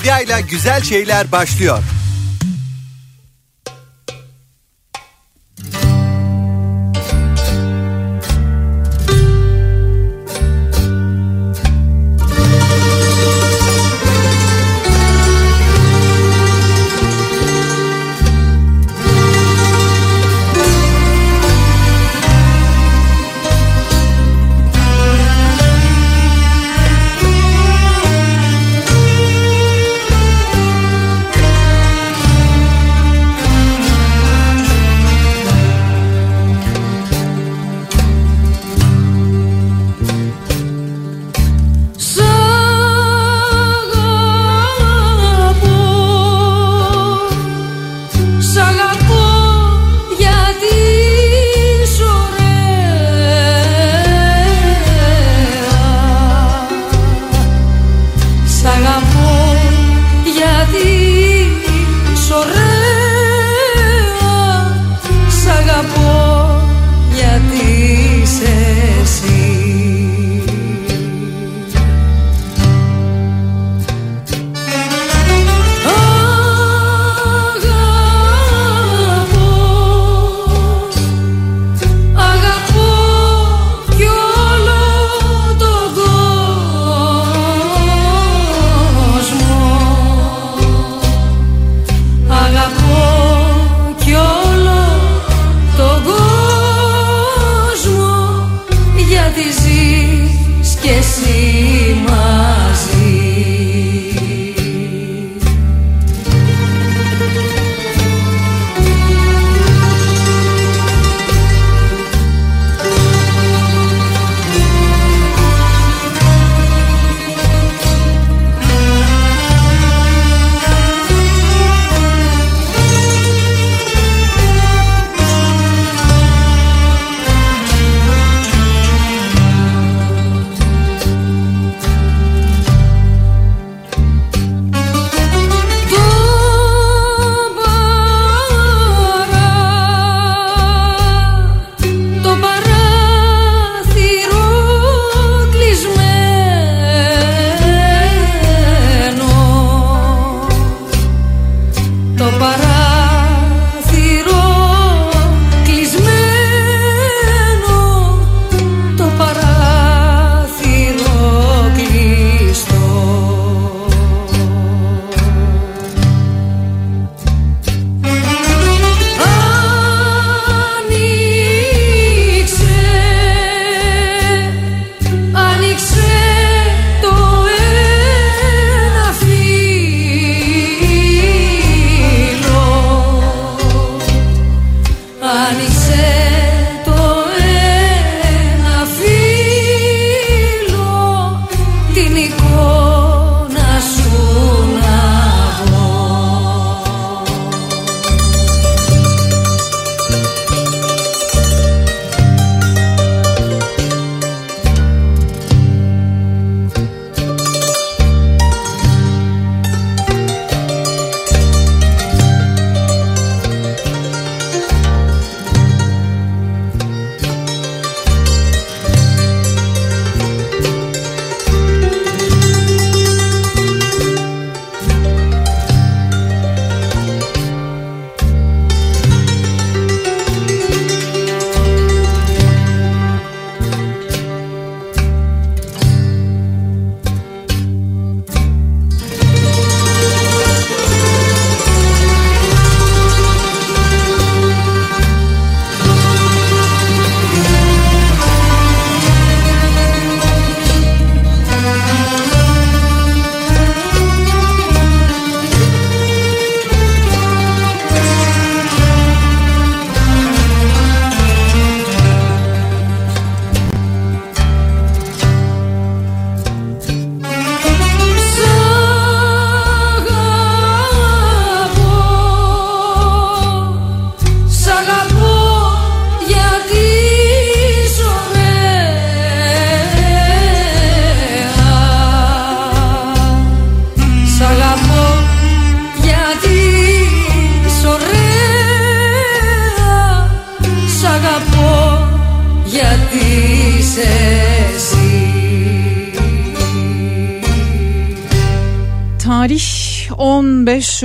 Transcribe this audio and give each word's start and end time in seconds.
Medya 0.00 0.20
ile 0.20 0.40
güzel 0.40 0.82
şeyler 0.82 1.32
başlıyor. 1.32 1.78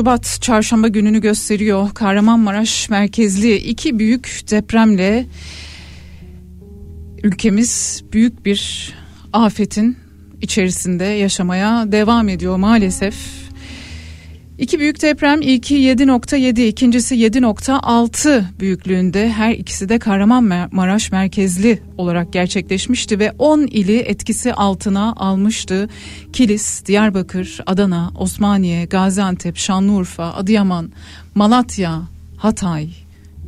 Şubat 0.06 0.38
çarşamba 0.42 0.88
gününü 0.88 1.22
gösteriyor. 1.22 1.90
Kahramanmaraş 1.94 2.90
merkezli 2.90 3.56
iki 3.56 4.00
büyük 4.00 4.42
depremle 4.52 5.26
ülkemiz 7.24 8.04
büyük 8.14 8.46
bir 8.46 8.94
afetin 9.34 9.98
içerisinde 10.42 11.04
yaşamaya 11.04 11.92
devam 11.92 12.30
ediyor 12.30 12.58
maalesef. 12.58 13.45
İki 14.58 14.80
büyük 14.80 15.02
deprem 15.02 15.42
ilki 15.42 15.76
7.7 15.76 16.62
ikincisi 16.68 17.16
7.6 17.16 18.44
büyüklüğünde 18.60 19.30
her 19.30 19.52
ikisi 19.52 19.90
de 19.90 20.00
Kahramanmaraş 20.00 21.12
merkezli 21.12 21.82
olarak 21.98 22.34
gerçekleşmişti 22.34 23.20
ve 23.20 23.32
10 23.40 23.60
ili 23.62 23.98
etkisi 23.98 24.54
altına 24.54 25.14
almıştı. 25.14 25.90
Kilis, 26.34 26.86
Diyarbakır, 26.86 27.60
Adana, 27.66 28.12
Osmaniye, 28.18 28.86
Gaziantep, 28.86 29.58
Şanlıurfa, 29.58 30.34
Adıyaman, 30.34 30.92
Malatya, 31.36 32.02
Hatay, 32.38 32.90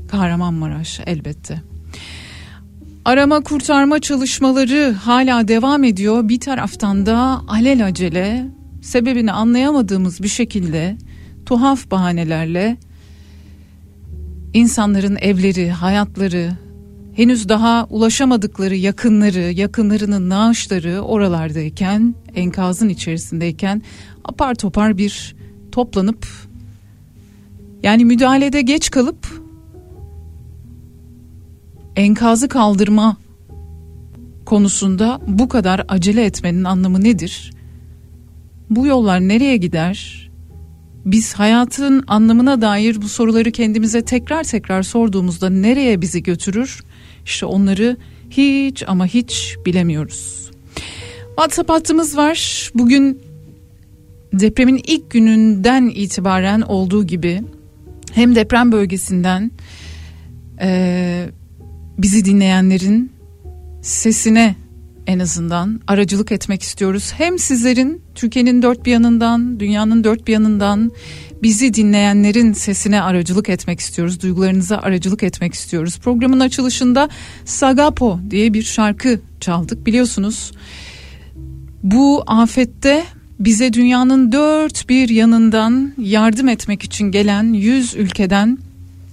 Kahramanmaraş 0.07 0.99
elbette. 1.05 1.61
Arama 3.05 3.43
kurtarma 3.43 3.99
çalışmaları 3.99 4.95
hala 5.03 5.47
devam 5.47 5.83
ediyor. 5.83 6.29
Bir 6.29 6.39
taraftan 6.39 7.05
da 7.05 7.41
alelacele 7.47 8.56
sebebini 8.87 9.31
anlayamadığımız 9.31 10.23
bir 10.23 10.27
şekilde 10.27 10.97
tuhaf 11.45 11.91
bahanelerle 11.91 12.77
insanların 14.53 15.17
evleri, 15.21 15.71
hayatları, 15.71 16.51
henüz 17.13 17.49
daha 17.49 17.87
ulaşamadıkları 17.89 18.75
yakınları, 18.75 19.39
yakınlarının 19.39 20.29
naaşları 20.29 21.01
oralardayken, 21.01 22.15
enkazın 22.35 22.89
içerisindeyken 22.89 23.81
apar 24.23 24.55
topar 24.55 24.97
bir 24.97 25.35
toplanıp 25.71 26.27
yani 27.83 28.05
müdahalede 28.05 28.61
geç 28.61 28.91
kalıp 28.91 29.27
enkazı 31.95 32.47
kaldırma 32.49 33.17
konusunda 34.45 35.21
bu 35.27 35.49
kadar 35.49 35.85
acele 35.87 36.25
etmenin 36.25 36.63
anlamı 36.63 37.03
nedir? 37.03 37.56
Bu 38.69 38.87
yollar 38.87 39.19
nereye 39.19 39.57
gider? 39.57 40.29
Biz 41.05 41.33
hayatın 41.33 42.03
anlamına 42.07 42.61
dair 42.61 43.01
bu 43.01 43.09
soruları 43.09 43.51
kendimize 43.51 44.01
tekrar 44.01 44.43
tekrar 44.43 44.83
sorduğumuzda 44.83 45.49
nereye 45.49 46.01
bizi 46.01 46.23
götürür? 46.23 46.83
İşte 47.25 47.45
onları 47.45 47.97
hiç 48.29 48.83
ama 48.87 49.05
hiç 49.05 49.55
bilemiyoruz. 49.65 50.51
WhatsApp 51.27 51.69
hattımız 51.69 52.17
var. 52.17 52.71
Bugün 52.75 53.19
depremin 54.33 54.81
ilk 54.87 55.11
gününden 55.11 55.91
itibaren 55.95 56.61
olduğu 56.61 57.07
gibi 57.07 57.41
hem 58.13 58.35
deprem 58.35 58.71
bölgesinden 58.71 59.51
e, 60.61 61.29
bizi 61.97 62.25
dinleyenlerin 62.25 63.11
sesine 63.81 64.55
en 65.07 65.19
azından 65.19 65.81
aracılık 65.87 66.31
etmek 66.31 66.61
istiyoruz. 66.61 67.13
Hem 67.17 67.39
sizlerin 67.39 68.01
Türkiye'nin 68.15 68.61
dört 68.61 68.85
bir 68.85 68.91
yanından, 68.91 69.59
dünyanın 69.59 70.03
dört 70.03 70.27
bir 70.27 70.33
yanından 70.33 70.91
bizi 71.43 71.73
dinleyenlerin 71.73 72.53
sesine 72.53 73.01
aracılık 73.01 73.49
etmek 73.49 73.79
istiyoruz. 73.79 74.21
Duygularınıza 74.21 74.77
aracılık 74.77 75.23
etmek 75.23 75.53
istiyoruz. 75.53 75.99
Programın 75.99 76.39
açılışında 76.39 77.09
Sagapo 77.45 78.19
diye 78.29 78.53
bir 78.53 78.63
şarkı 78.63 79.19
çaldık 79.39 79.85
biliyorsunuz. 79.85 80.51
Bu 81.83 82.23
afette 82.27 83.03
bize 83.39 83.73
dünyanın 83.73 84.31
dört 84.31 84.89
bir 84.89 85.09
yanından 85.09 85.93
yardım 85.97 86.47
etmek 86.47 86.83
için 86.83 87.11
gelen 87.11 87.53
yüz 87.53 87.95
ülkeden 87.95 88.57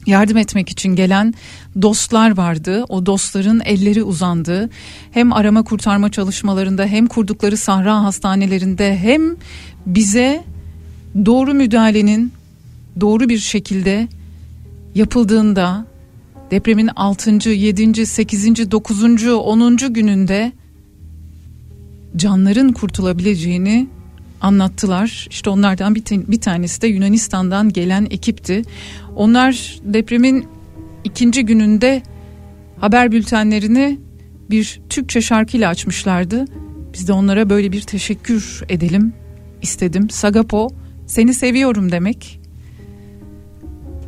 yardım 0.06 0.36
etmek 0.36 0.68
için 0.68 0.96
gelen 0.96 1.34
dostlar 1.82 2.36
vardı. 2.36 2.84
O 2.88 3.06
dostların 3.06 3.60
elleri 3.64 4.02
uzandı. 4.02 4.70
Hem 5.10 5.32
arama 5.32 5.62
kurtarma 5.62 6.10
çalışmalarında 6.10 6.86
hem 6.86 7.06
kurdukları 7.06 7.56
sahra 7.56 8.02
hastanelerinde 8.02 8.98
hem 8.98 9.36
bize 9.86 10.44
doğru 11.26 11.54
müdahalenin 11.54 12.32
doğru 13.00 13.28
bir 13.28 13.38
şekilde 13.38 14.08
yapıldığında 14.94 15.86
depremin 16.50 16.90
6. 16.96 17.50
7. 17.50 18.06
8. 18.06 18.70
9. 18.70 19.26
10. 19.26 19.76
gününde 19.76 20.52
canların 22.16 22.72
kurtulabileceğini 22.72 23.86
anlattılar. 24.44 25.26
İşte 25.30 25.50
onlardan 25.50 25.94
bir, 25.94 26.04
bir 26.10 26.40
tanesi 26.40 26.82
de 26.82 26.86
Yunanistan'dan 26.86 27.72
gelen 27.72 28.06
ekipti. 28.10 28.62
Onlar 29.16 29.78
depremin 29.84 30.46
ikinci 31.04 31.44
gününde 31.44 32.02
haber 32.78 33.12
bültenlerini 33.12 33.98
bir 34.50 34.80
Türkçe 34.88 35.20
şarkıyla 35.20 35.68
açmışlardı. 35.68 36.44
Biz 36.94 37.08
de 37.08 37.12
onlara 37.12 37.50
böyle 37.50 37.72
bir 37.72 37.80
teşekkür 37.80 38.62
edelim 38.68 39.12
istedim. 39.62 40.10
Sagapo 40.10 40.68
seni 41.06 41.34
seviyorum 41.34 41.92
demek. 41.92 42.40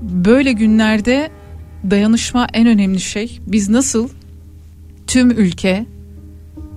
Böyle 0.03 0.53
günlerde 0.53 1.31
dayanışma 1.91 2.47
en 2.53 2.67
önemli 2.67 3.01
şey. 3.01 3.41
Biz 3.47 3.69
nasıl 3.69 4.09
tüm 5.07 5.31
ülke 5.31 5.87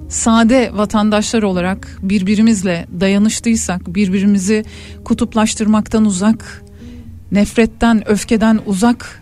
sade 0.09 0.71
vatandaşlar 0.73 1.43
olarak 1.43 1.97
birbirimizle 2.01 2.87
dayanıştıysak, 2.99 3.95
birbirimizi 3.95 4.65
kutuplaştırmaktan 5.05 6.05
uzak, 6.05 6.63
nefretten, 7.31 8.09
öfkeden 8.09 8.59
uzak 8.65 9.21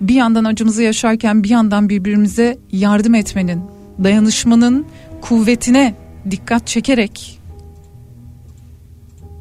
bir 0.00 0.14
yandan 0.14 0.44
acımızı 0.44 0.82
yaşarken 0.82 1.44
bir 1.44 1.48
yandan 1.50 1.88
birbirimize 1.88 2.58
yardım 2.72 3.14
etmenin, 3.14 3.60
dayanışmanın 4.04 4.86
kuvvetine 5.20 5.94
dikkat 6.30 6.66
çekerek 6.66 7.40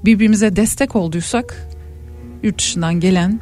birbirimize 0.06 0.56
destek 0.56 0.96
olduysak 0.96 1.68
yurt 2.44 2.60
dışından 2.60 3.00
gelen 3.00 3.40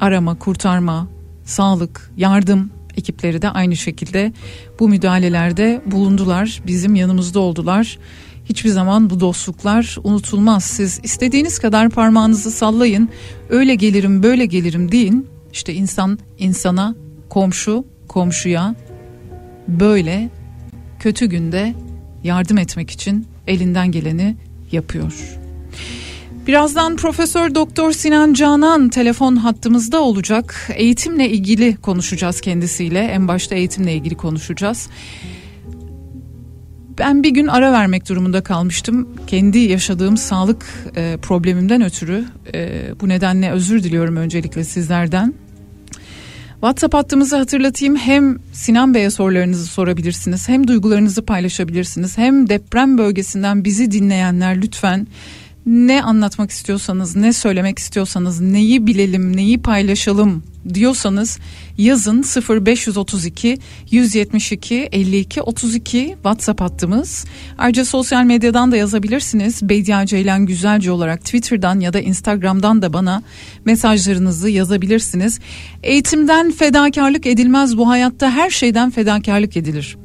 arama, 0.00 0.38
kurtarma, 0.38 1.08
sağlık, 1.44 2.10
yardım 2.16 2.70
ekipleri 2.96 3.42
de 3.42 3.50
aynı 3.50 3.76
şekilde 3.76 4.32
bu 4.80 4.88
müdahalelerde 4.88 5.82
bulundular. 5.86 6.62
Bizim 6.66 6.94
yanımızda 6.94 7.40
oldular. 7.40 7.98
Hiçbir 8.44 8.70
zaman 8.70 9.10
bu 9.10 9.20
dostluklar 9.20 9.96
unutulmaz. 10.04 10.64
Siz 10.64 11.00
istediğiniz 11.02 11.58
kadar 11.58 11.90
parmağınızı 11.90 12.50
sallayın. 12.50 13.08
Öyle 13.50 13.74
gelirim, 13.74 14.22
böyle 14.22 14.46
gelirim 14.46 14.92
deyin. 14.92 15.26
İşte 15.52 15.74
insan 15.74 16.18
insana, 16.38 16.94
komşu 17.28 17.84
komşuya 18.08 18.74
böyle 19.68 20.30
kötü 20.98 21.26
günde 21.26 21.74
yardım 22.24 22.58
etmek 22.58 22.90
için 22.90 23.26
elinden 23.46 23.92
geleni 23.92 24.36
yapıyor. 24.72 25.38
Birazdan 26.46 26.96
Profesör 26.96 27.54
Doktor 27.54 27.92
Sinan 27.92 28.34
Canan 28.34 28.88
telefon 28.88 29.36
hattımızda 29.36 30.00
olacak. 30.02 30.70
Eğitimle 30.74 31.30
ilgili 31.30 31.76
konuşacağız 31.76 32.40
kendisiyle. 32.40 32.98
En 32.98 33.28
başta 33.28 33.54
eğitimle 33.54 33.94
ilgili 33.94 34.14
konuşacağız. 34.14 34.88
Ben 36.98 37.22
bir 37.22 37.30
gün 37.30 37.46
ara 37.46 37.72
vermek 37.72 38.08
durumunda 38.08 38.42
kalmıştım. 38.42 39.08
Kendi 39.26 39.58
yaşadığım 39.58 40.16
sağlık 40.16 40.66
e, 40.96 41.16
problemimden 41.22 41.82
ötürü. 41.82 42.24
E, 42.54 42.82
bu 43.00 43.08
nedenle 43.08 43.50
özür 43.50 43.82
diliyorum 43.82 44.16
öncelikle 44.16 44.64
sizlerden. 44.64 45.34
WhatsApp 46.52 46.94
hattımızı 46.94 47.36
hatırlatayım. 47.36 47.96
Hem 47.96 48.38
Sinan 48.52 48.94
Bey'e 48.94 49.10
sorularınızı 49.10 49.66
sorabilirsiniz. 49.66 50.48
Hem 50.48 50.68
duygularınızı 50.68 51.24
paylaşabilirsiniz. 51.24 52.18
Hem 52.18 52.48
deprem 52.48 52.98
bölgesinden 52.98 53.64
bizi 53.64 53.90
dinleyenler 53.90 54.62
lütfen 54.62 55.06
ne 55.66 56.02
anlatmak 56.02 56.50
istiyorsanız, 56.50 57.16
ne 57.16 57.32
söylemek 57.32 57.78
istiyorsanız, 57.78 58.40
neyi 58.40 58.86
bilelim, 58.86 59.36
neyi 59.36 59.62
paylaşalım 59.62 60.42
diyorsanız 60.74 61.38
yazın 61.78 62.24
0532 62.48 63.58
172 63.90 64.88
52 64.92 65.42
32 65.42 66.08
WhatsApp 66.14 66.60
hattımız. 66.60 67.24
Ayrıca 67.58 67.84
sosyal 67.84 68.24
medyadan 68.24 68.72
da 68.72 68.76
yazabilirsiniz. 68.76 69.68
Beydia 69.68 70.06
Ceylan 70.06 70.46
Güzelce 70.46 70.90
olarak 70.90 71.20
Twitter'dan 71.24 71.80
ya 71.80 71.92
da 71.92 72.00
Instagram'dan 72.00 72.82
da 72.82 72.92
bana 72.92 73.22
mesajlarınızı 73.64 74.50
yazabilirsiniz. 74.50 75.40
Eğitimden 75.82 76.52
fedakarlık 76.52 77.26
edilmez 77.26 77.76
bu 77.76 77.88
hayatta 77.88 78.30
her 78.30 78.50
şeyden 78.50 78.90
fedakarlık 78.90 79.56
edilir 79.56 79.96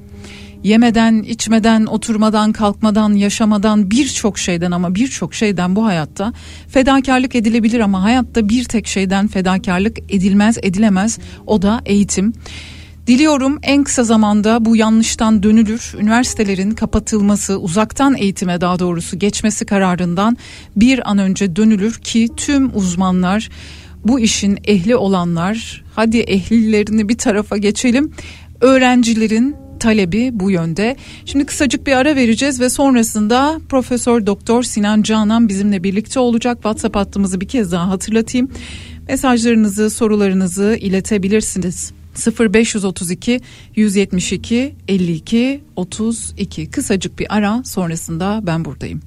yemeden, 0.64 1.24
içmeden, 1.24 1.86
oturmadan, 1.86 2.52
kalkmadan, 2.52 3.14
yaşamadan 3.14 3.92
birçok 3.92 4.40
şeyden 4.40 4.72
ama 4.72 4.96
birçok 4.96 5.34
şeyden 5.34 5.76
bu 5.76 5.86
hayatta 5.86 6.34
fedakarlık 6.68 7.36
edilebilir 7.36 7.80
ama 7.80 8.04
hayatta 8.04 8.50
bir 8.50 8.64
tek 8.64 8.88
şeyden 8.88 9.28
fedakarlık 9.28 9.98
edilmez, 10.10 10.58
edilemez. 10.62 11.20
O 11.48 11.62
da 11.62 11.82
eğitim. 11.86 12.34
Diliyorum 13.08 13.60
en 13.64 13.84
kısa 13.84 14.04
zamanda 14.04 14.66
bu 14.66 14.76
yanlıştan 14.76 15.44
dönülür. 15.44 15.94
Üniversitelerin 16.00 16.72
kapatılması, 16.72 17.60
uzaktan 17.60 18.16
eğitime 18.18 18.62
daha 18.62 18.80
doğrusu 18.80 19.20
geçmesi 19.20 19.66
kararından 19.66 20.38
bir 20.76 21.12
an 21.12 21.18
önce 21.18 21.56
dönülür 21.56 21.94
ki 21.94 22.30
tüm 22.38 22.78
uzmanlar 22.78 23.50
bu 24.06 24.20
işin 24.20 24.60
ehli 24.64 24.96
olanlar 24.96 25.84
hadi 25.96 26.20
ehlilerini 26.20 27.10
bir 27.10 27.18
tarafa 27.18 27.58
geçelim. 27.58 28.12
Öğrencilerin 28.62 29.56
talebi 29.82 30.30
bu 30.34 30.52
yönde. 30.52 30.96
Şimdi 31.26 31.46
kısacık 31.46 31.88
bir 31.88 31.92
ara 31.92 32.16
vereceğiz 32.16 32.60
ve 32.60 32.70
sonrasında 32.70 33.62
Profesör 33.70 34.26
Doktor 34.26 34.64
Sinan 34.64 35.02
Canan 35.02 35.50
bizimle 35.50 35.84
birlikte 35.84 36.20
olacak. 36.20 36.56
WhatsApp 36.56 36.96
hattımızı 36.96 37.42
bir 37.42 37.48
kez 37.48 37.72
daha 37.72 37.90
hatırlatayım. 37.90 38.52
Mesajlarınızı, 39.08 39.90
sorularınızı 39.90 40.78
iletebilirsiniz. 40.82 41.94
0532 42.40 43.42
172 43.76 44.76
52 44.88 45.62
32 45.76 46.72
kısacık 46.72 47.20
bir 47.20 47.36
ara 47.36 47.64
sonrasında 47.64 48.42
ben 48.44 48.66
buradayım. 48.66 49.02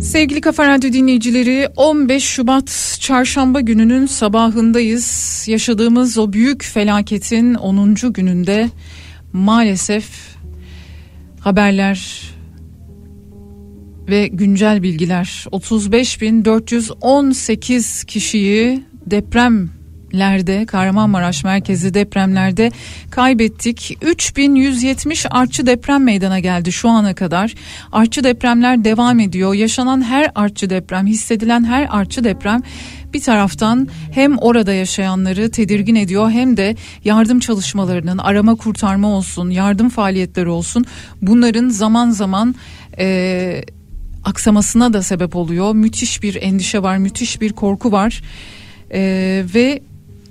Sevgili 0.00 0.40
Kafa 0.40 0.68
Radyo 0.68 0.92
dinleyicileri 0.92 1.68
15 1.76 2.24
Şubat 2.24 2.98
çarşamba 3.00 3.60
gününün 3.60 4.06
sabahındayız. 4.06 5.44
Yaşadığımız 5.48 6.18
o 6.18 6.32
büyük 6.32 6.64
felaketin 6.64 7.54
10. 7.54 7.94
gününde 8.12 8.70
maalesef 9.32 10.36
haberler 11.40 12.22
ve 14.08 14.26
güncel 14.26 14.82
bilgiler 14.82 15.46
35.418 15.52 18.06
kişiyi 18.06 18.84
deprem 19.06 19.79
lerde 20.14 20.66
Kahramanmaraş 20.66 21.44
merkezi 21.44 21.94
depremlerde 21.94 22.72
kaybettik. 23.10 23.98
3170 24.02 25.26
artçı 25.30 25.66
deprem 25.66 26.04
meydana 26.04 26.38
geldi 26.38 26.72
şu 26.72 26.88
ana 26.88 27.14
kadar. 27.14 27.54
Artçı 27.92 28.24
depremler 28.24 28.84
devam 28.84 29.20
ediyor. 29.20 29.54
Yaşanan 29.54 30.02
her 30.02 30.30
artçı 30.34 30.70
deprem, 30.70 31.06
hissedilen 31.06 31.64
her 31.64 31.86
artçı 31.90 32.24
deprem 32.24 32.62
bir 33.14 33.20
taraftan 33.20 33.88
hem 34.12 34.38
orada 34.38 34.72
yaşayanları 34.72 35.50
tedirgin 35.50 35.94
ediyor 35.94 36.30
hem 36.30 36.56
de 36.56 36.76
yardım 37.04 37.40
çalışmalarının 37.40 38.18
arama 38.18 38.54
kurtarma 38.54 39.08
olsun, 39.08 39.50
yardım 39.50 39.88
faaliyetleri 39.88 40.48
olsun 40.48 40.84
bunların 41.22 41.68
zaman 41.68 42.10
zaman 42.10 42.54
e, 42.98 43.64
aksamasına 44.24 44.92
da 44.92 45.02
sebep 45.02 45.36
oluyor. 45.36 45.74
Müthiş 45.74 46.22
bir 46.22 46.42
endişe 46.42 46.82
var, 46.82 46.96
müthiş 46.98 47.40
bir 47.40 47.52
korku 47.52 47.92
var. 47.92 48.22
Ee, 48.92 49.44
ve 49.54 49.82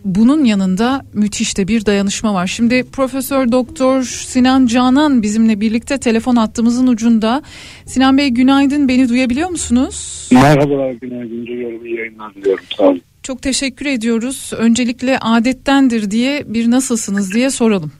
bunun 0.06 0.44
yanında 0.44 1.01
müthiş 1.13 1.58
de 1.58 1.68
bir 1.68 1.86
dayanışma 1.86 2.34
var. 2.34 2.48
Şimdi 2.48 2.84
Profesör 2.91 3.51
Doktor 3.51 4.03
Sinan 4.03 4.65
Canan 4.65 5.22
bizimle 5.22 5.62
birlikte 5.62 5.98
telefon 5.98 6.36
hattımızın 6.36 6.88
ucunda. 6.88 7.41
Sinan 7.86 8.18
Bey 8.18 8.29
günaydın 8.29 8.88
beni 8.88 9.10
duyabiliyor 9.10 9.50
musunuz? 9.50 10.29
Merhabalar 10.32 10.91
günaydın 10.91 11.46
duyuyorum 11.46 11.86
iyi 11.86 11.96
yayınlar 11.96 12.36
diliyorum 12.36 12.65
sağ 12.77 12.84
olun. 12.84 13.01
Çok 13.24 13.41
teşekkür 13.41 13.86
ediyoruz. 13.86 14.51
Öncelikle 14.58 15.18
adettendir 15.20 16.12
diye 16.12 16.44
bir 16.48 16.72
nasılsınız 16.72 17.34
diye 17.34 17.50
soralım. 17.50 17.91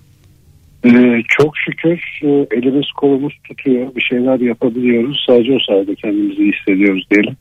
Ee, 0.86 1.22
çok 1.28 1.58
şükür 1.58 2.20
e, 2.24 2.58
elimiz 2.58 2.92
kolumuz 2.92 3.34
tutuyor 3.48 3.96
bir 3.96 4.02
şeyler 4.02 4.40
yapabiliyoruz 4.40 5.24
sadece 5.28 5.54
o 5.54 5.60
sayede 5.60 5.96
kendimizi 5.96 6.52
hissediyoruz 6.52 7.08
diyelim. 7.12 7.38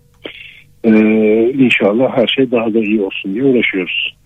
Ee, 0.84 1.52
inşallah 1.64 2.16
her 2.16 2.26
şey 2.26 2.50
daha 2.50 2.74
da 2.74 2.78
iyi 2.78 3.00
olsun 3.00 3.34
diye 3.34 3.44
uğraşıyoruz. 3.44 4.17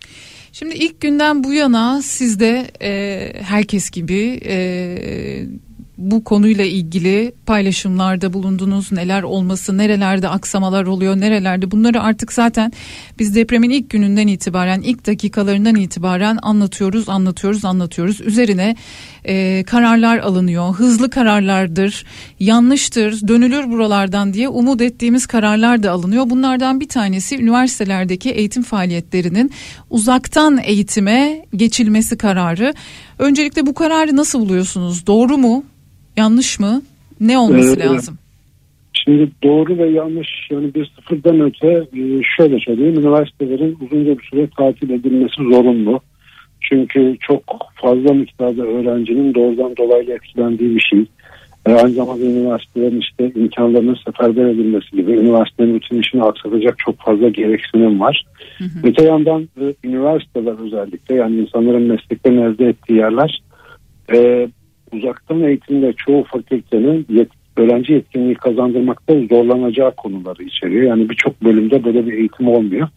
Şimdi 0.53 0.75
ilk 0.75 1.01
günden 1.01 1.45
bu 1.45 1.53
yana 1.53 2.03
siz 2.03 2.41
de 2.41 2.71
e, 2.83 3.33
herkes 3.43 3.91
gibi 3.91 4.41
e, 4.45 5.47
bu 6.11 6.25
konuyla 6.25 6.65
ilgili 6.65 7.35
paylaşımlarda 7.47 8.33
bulundunuz. 8.33 8.93
Neler 8.93 9.23
olması, 9.23 9.79
nerelerde 9.79 10.29
aksamalar 10.29 10.87
oluyor, 10.87 11.17
nerelerde 11.21 11.71
bunları 11.71 12.03
artık 12.03 12.33
zaten 12.33 12.73
biz 13.19 13.35
depremin 13.35 13.71
ilk 13.71 13.91
gününden 13.91 14.27
itibaren, 14.27 14.81
ilk 14.81 15.07
dakikalarından 15.07 15.75
itibaren 15.75 16.39
anlatıyoruz, 16.43 17.09
anlatıyoruz, 17.09 17.65
anlatıyoruz. 17.65 18.21
Üzerine 18.21 18.77
e, 19.25 19.65
kararlar 19.67 20.19
alınıyor. 20.19 20.75
Hızlı 20.75 21.11
kararlardır, 21.11 22.05
yanlıştır, 22.41 23.29
dönülür 23.29 23.71
buralardan 23.71 24.35
diye 24.35 24.49
umut 24.49 24.81
ettiğimiz 24.81 25.27
kararlar 25.27 25.83
da 25.83 25.91
alınıyor. 25.91 26.31
Bunlardan 26.31 26.81
bir 26.81 26.89
tanesi 26.89 27.39
üniversitelerdeki 27.39 28.31
eğitim 28.31 28.63
faaliyetlerinin 28.63 29.51
uzaktan 29.91 30.59
eğitime 30.65 31.47
geçilmesi 31.57 32.19
kararı. 32.19 32.75
Öncelikle 33.19 33.67
bu 33.67 33.75
kararı 33.75 34.17
nasıl 34.17 34.41
buluyorsunuz? 34.41 35.07
Doğru 35.07 35.39
mu? 35.39 35.65
Yanlış 36.17 36.61
mı? 36.61 36.83
Ne 37.21 37.39
olması 37.39 37.81
ee, 37.81 37.85
lazım? 37.85 38.19
Şimdi 38.93 39.31
doğru 39.43 39.79
ve 39.79 39.89
yanlış 39.89 40.29
yani 40.51 40.75
bir 40.75 40.93
sıfırdan 40.97 41.41
öte 41.41 41.69
e, 41.69 42.23
şöyle 42.37 42.61
söyleyeyim. 42.61 42.99
Üniversitelerin 42.99 43.79
uzunca 43.81 44.19
bir 44.19 44.25
süre 44.25 44.49
tatil 44.59 44.91
edilmesi 44.91 45.43
zorunlu. 45.43 46.01
Çünkü 46.61 47.17
çok 47.21 47.43
fazla 47.75 48.15
miktarda 48.15 48.63
öğrencinin 48.63 49.35
doğrudan 49.35 49.77
dolaylı 49.77 50.13
etkilendiği 50.13 50.75
bir 50.75 50.81
şey. 50.81 51.07
E, 51.67 51.73
aynı 51.73 51.91
zamanda 51.91 52.25
üniversitelerin 52.25 53.01
işte 53.01 53.33
imkanlarının 53.35 53.99
seferber 54.07 54.45
edilmesi 54.45 54.97
gibi 54.97 55.13
üniversitenin 55.13 55.75
bütün 55.75 56.01
işini 56.01 56.23
aksatacak 56.23 56.79
çok 56.79 56.99
fazla 56.99 57.29
gereksinim 57.29 58.01
var. 58.01 58.27
Hı 58.59 58.65
hı. 58.65 58.89
Öte 58.89 59.05
yandan 59.05 59.49
e, 59.61 59.75
üniversiteler 59.85 60.65
özellikle 60.65 61.15
yani 61.15 61.37
insanların 61.37 61.83
mesleklerini 61.83 62.41
elde 62.41 62.69
ettiği 62.69 62.97
yerler 62.97 63.43
e, 64.15 64.49
uzaktan 64.93 65.43
eğitimde 65.43 65.93
çoğu 65.93 66.25
fakültenin 66.25 67.07
yet, 67.09 67.29
öğrenci 67.57 67.93
yetkinliği 67.93 68.35
kazandırmakta 68.35 69.15
zorlanacağı 69.31 69.95
konuları 69.95 70.43
içeriyor. 70.43 70.83
Yani 70.83 71.11
birçok 71.11 71.45
bölümde 71.45 71.85
böyle 71.85 72.07
bir 72.07 72.13
eğitim 72.13 72.49
olmuyor. 72.49 72.89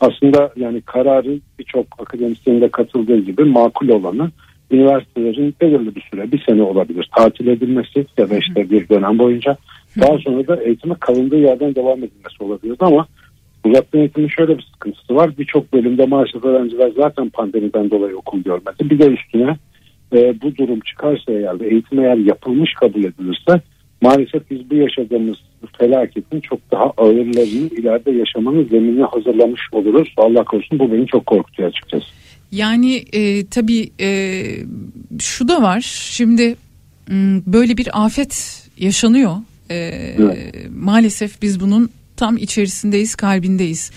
Aslında 0.00 0.52
yani 0.56 0.80
kararı 0.80 1.38
birçok 1.58 1.86
akademisyenin 1.98 2.60
de 2.60 2.68
katıldığı 2.68 3.18
gibi 3.18 3.44
makul 3.44 3.88
olanı 3.88 4.30
üniversitelerin 4.70 5.54
belirli 5.60 5.94
bir 5.94 6.08
süre 6.10 6.32
bir 6.32 6.42
sene 6.46 6.62
olabilir 6.62 7.10
tatil 7.16 7.46
edilmesi 7.46 8.06
ya 8.18 8.30
da 8.30 8.38
işte 8.38 8.70
bir 8.70 8.88
dönem 8.88 9.18
boyunca 9.18 9.56
daha 10.00 10.18
sonra 10.18 10.46
da 10.46 10.62
eğitime 10.62 10.94
kalındığı 10.94 11.38
yerden 11.38 11.74
devam 11.74 11.98
edilmesi 11.98 12.44
olabilir 12.44 12.76
ama 12.80 13.06
uzaktan 13.64 14.00
eğitimin 14.00 14.28
şöyle 14.28 14.58
bir 14.58 14.62
sıkıntısı 14.62 15.14
var 15.14 15.30
birçok 15.38 15.72
bölümde 15.72 16.06
maalesef 16.06 16.44
öğrenciler 16.44 16.92
zaten 16.96 17.28
pandemiden 17.28 17.90
dolayı 17.90 18.16
okul 18.16 18.42
görmedi 18.42 18.90
bir 18.90 18.98
de 18.98 19.06
üstüne 19.06 19.56
e, 20.12 20.40
bu 20.42 20.56
durum 20.56 20.80
çıkarsa 20.80 21.32
eğer 21.32 21.60
eğitim 21.60 21.98
eğer 21.98 22.16
yapılmış 22.16 22.74
kabul 22.74 23.04
edilirse 23.04 23.60
maalesef 24.00 24.50
biz 24.50 24.70
bu 24.70 24.74
yaşadığımız 24.74 25.36
felaketin 25.78 26.40
çok 26.40 26.72
daha 26.72 26.84
ağırlarını 26.96 27.68
ileride 27.78 28.10
yaşamanın 28.10 28.64
zeminini 28.64 29.04
hazırlamış 29.04 29.60
oluruz. 29.72 30.14
Allah 30.16 30.44
korusun 30.44 30.78
bu 30.78 30.92
beni 30.92 31.06
çok 31.06 31.26
korkutuyor 31.26 31.68
açıkçası. 31.68 32.06
Yani 32.52 33.04
e, 33.12 33.46
tabii 33.46 33.90
e, 34.00 34.42
şu 35.18 35.48
da 35.48 35.62
var 35.62 35.80
şimdi 36.10 36.56
böyle 37.46 37.76
bir 37.76 38.04
afet 38.04 38.62
yaşanıyor. 38.78 39.32
E, 39.70 39.76
evet. 39.76 40.70
Maalesef 40.70 41.42
biz 41.42 41.60
bunun 41.60 41.90
tam 42.16 42.36
içerisindeyiz 42.36 43.14
kalbindeyiz. 43.14 43.92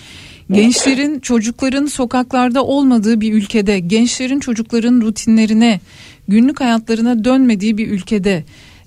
Gençlerin 0.52 1.20
çocukların 1.20 1.86
sokaklarda 1.86 2.64
olmadığı 2.64 3.20
bir 3.20 3.32
ülkede 3.32 3.78
gençlerin 3.78 4.40
çocukların 4.40 5.00
rutinlerine 5.00 5.80
günlük 6.28 6.60
hayatlarına 6.60 7.24
dönmediği 7.24 7.78
bir 7.78 7.88
ülkede 7.88 8.44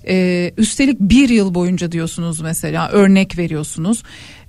ee, 0.08 0.52
üstelik 0.58 1.00
bir 1.00 1.28
yıl 1.28 1.54
boyunca 1.54 1.92
diyorsunuz 1.92 2.40
mesela 2.40 2.88
örnek 2.88 3.38
veriyorsunuz. 3.38 4.02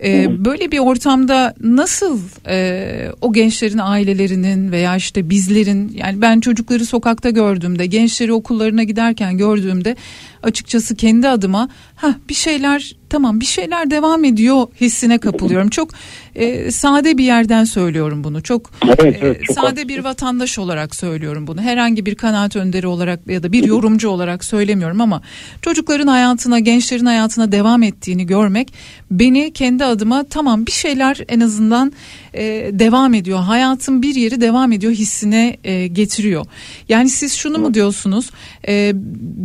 Ee, 0.04 0.46
böyle 0.46 0.72
bir 0.72 0.80
ortamda 0.80 1.54
nasıl 1.62 2.20
e, 2.48 3.12
o 3.22 3.34
gençlerin 3.34 3.78
ailelerinin 3.78 4.72
veya 4.72 4.96
işte 4.96 5.30
bizlerin 5.30 5.92
yani 5.96 6.22
ben 6.22 6.40
çocukları 6.40 6.86
sokakta 6.86 7.30
gördüğümde 7.30 7.86
gençleri 7.86 8.34
okullarına 8.34 8.84
giderken 8.84 9.38
gördüğümde 9.38 9.96
açıkçası 10.44 10.96
kendi 10.96 11.30
adıma 11.30 11.70
ha 11.96 12.16
bir 12.30 12.34
şeyler 12.34 12.96
tamam 13.10 13.40
bir 13.40 13.46
şeyler 13.46 13.92
devam 13.92 14.24
ediyor 14.24 14.68
hissine 14.82 15.18
kapılıyorum. 15.18 15.70
Çok 15.70 15.90
e, 16.36 16.72
sade 16.72 17.18
bir 17.18 17.24
yerden 17.24 17.64
söylüyorum 17.64 18.24
bunu. 18.24 18.44
Çok, 18.44 18.72
evet, 18.84 19.20
evet, 19.22 19.42
e, 19.50 19.54
sade 19.54 19.88
bir 19.88 20.04
vatandaş 20.04 20.60
olarak 20.60 20.96
söylüyorum 20.96 21.48
bunu. 21.48 21.62
Herhangi 21.62 22.06
bir 22.06 22.16
kanaat 22.16 22.56
önderi 22.56 22.88
olarak 22.88 23.28
ya 23.28 23.44
da 23.44 23.52
bir 23.52 23.64
yorumcu 23.64 24.10
olarak 24.10 24.44
söylemiyorum 24.44 25.02
ama 25.02 25.22
çocukların 25.62 26.08
hayatına, 26.08 26.60
gençlerin 26.60 27.06
hayatına 27.06 27.52
devam 27.52 27.84
ettiğini 27.84 28.26
görmek 28.26 28.74
beni 29.12 29.54
kendi 29.54 29.86
adıma 29.86 30.24
tamam 30.24 30.66
bir 30.66 30.72
şeyler 30.72 31.18
en 31.28 31.40
azından 31.40 31.94
e, 32.36 32.70
devam 32.80 33.14
ediyor. 33.14 33.40
Hayatın 33.40 34.02
bir 34.02 34.16
yeri 34.16 34.42
devam 34.42 34.72
ediyor 34.72 34.94
hissine 34.94 35.58
e, 35.64 35.88
getiriyor. 35.88 36.46
Yani 36.90 37.10
siz 37.10 37.34
şunu 37.34 37.58
mu 37.58 37.74
diyorsunuz? 37.74 38.32
E, 38.68 38.92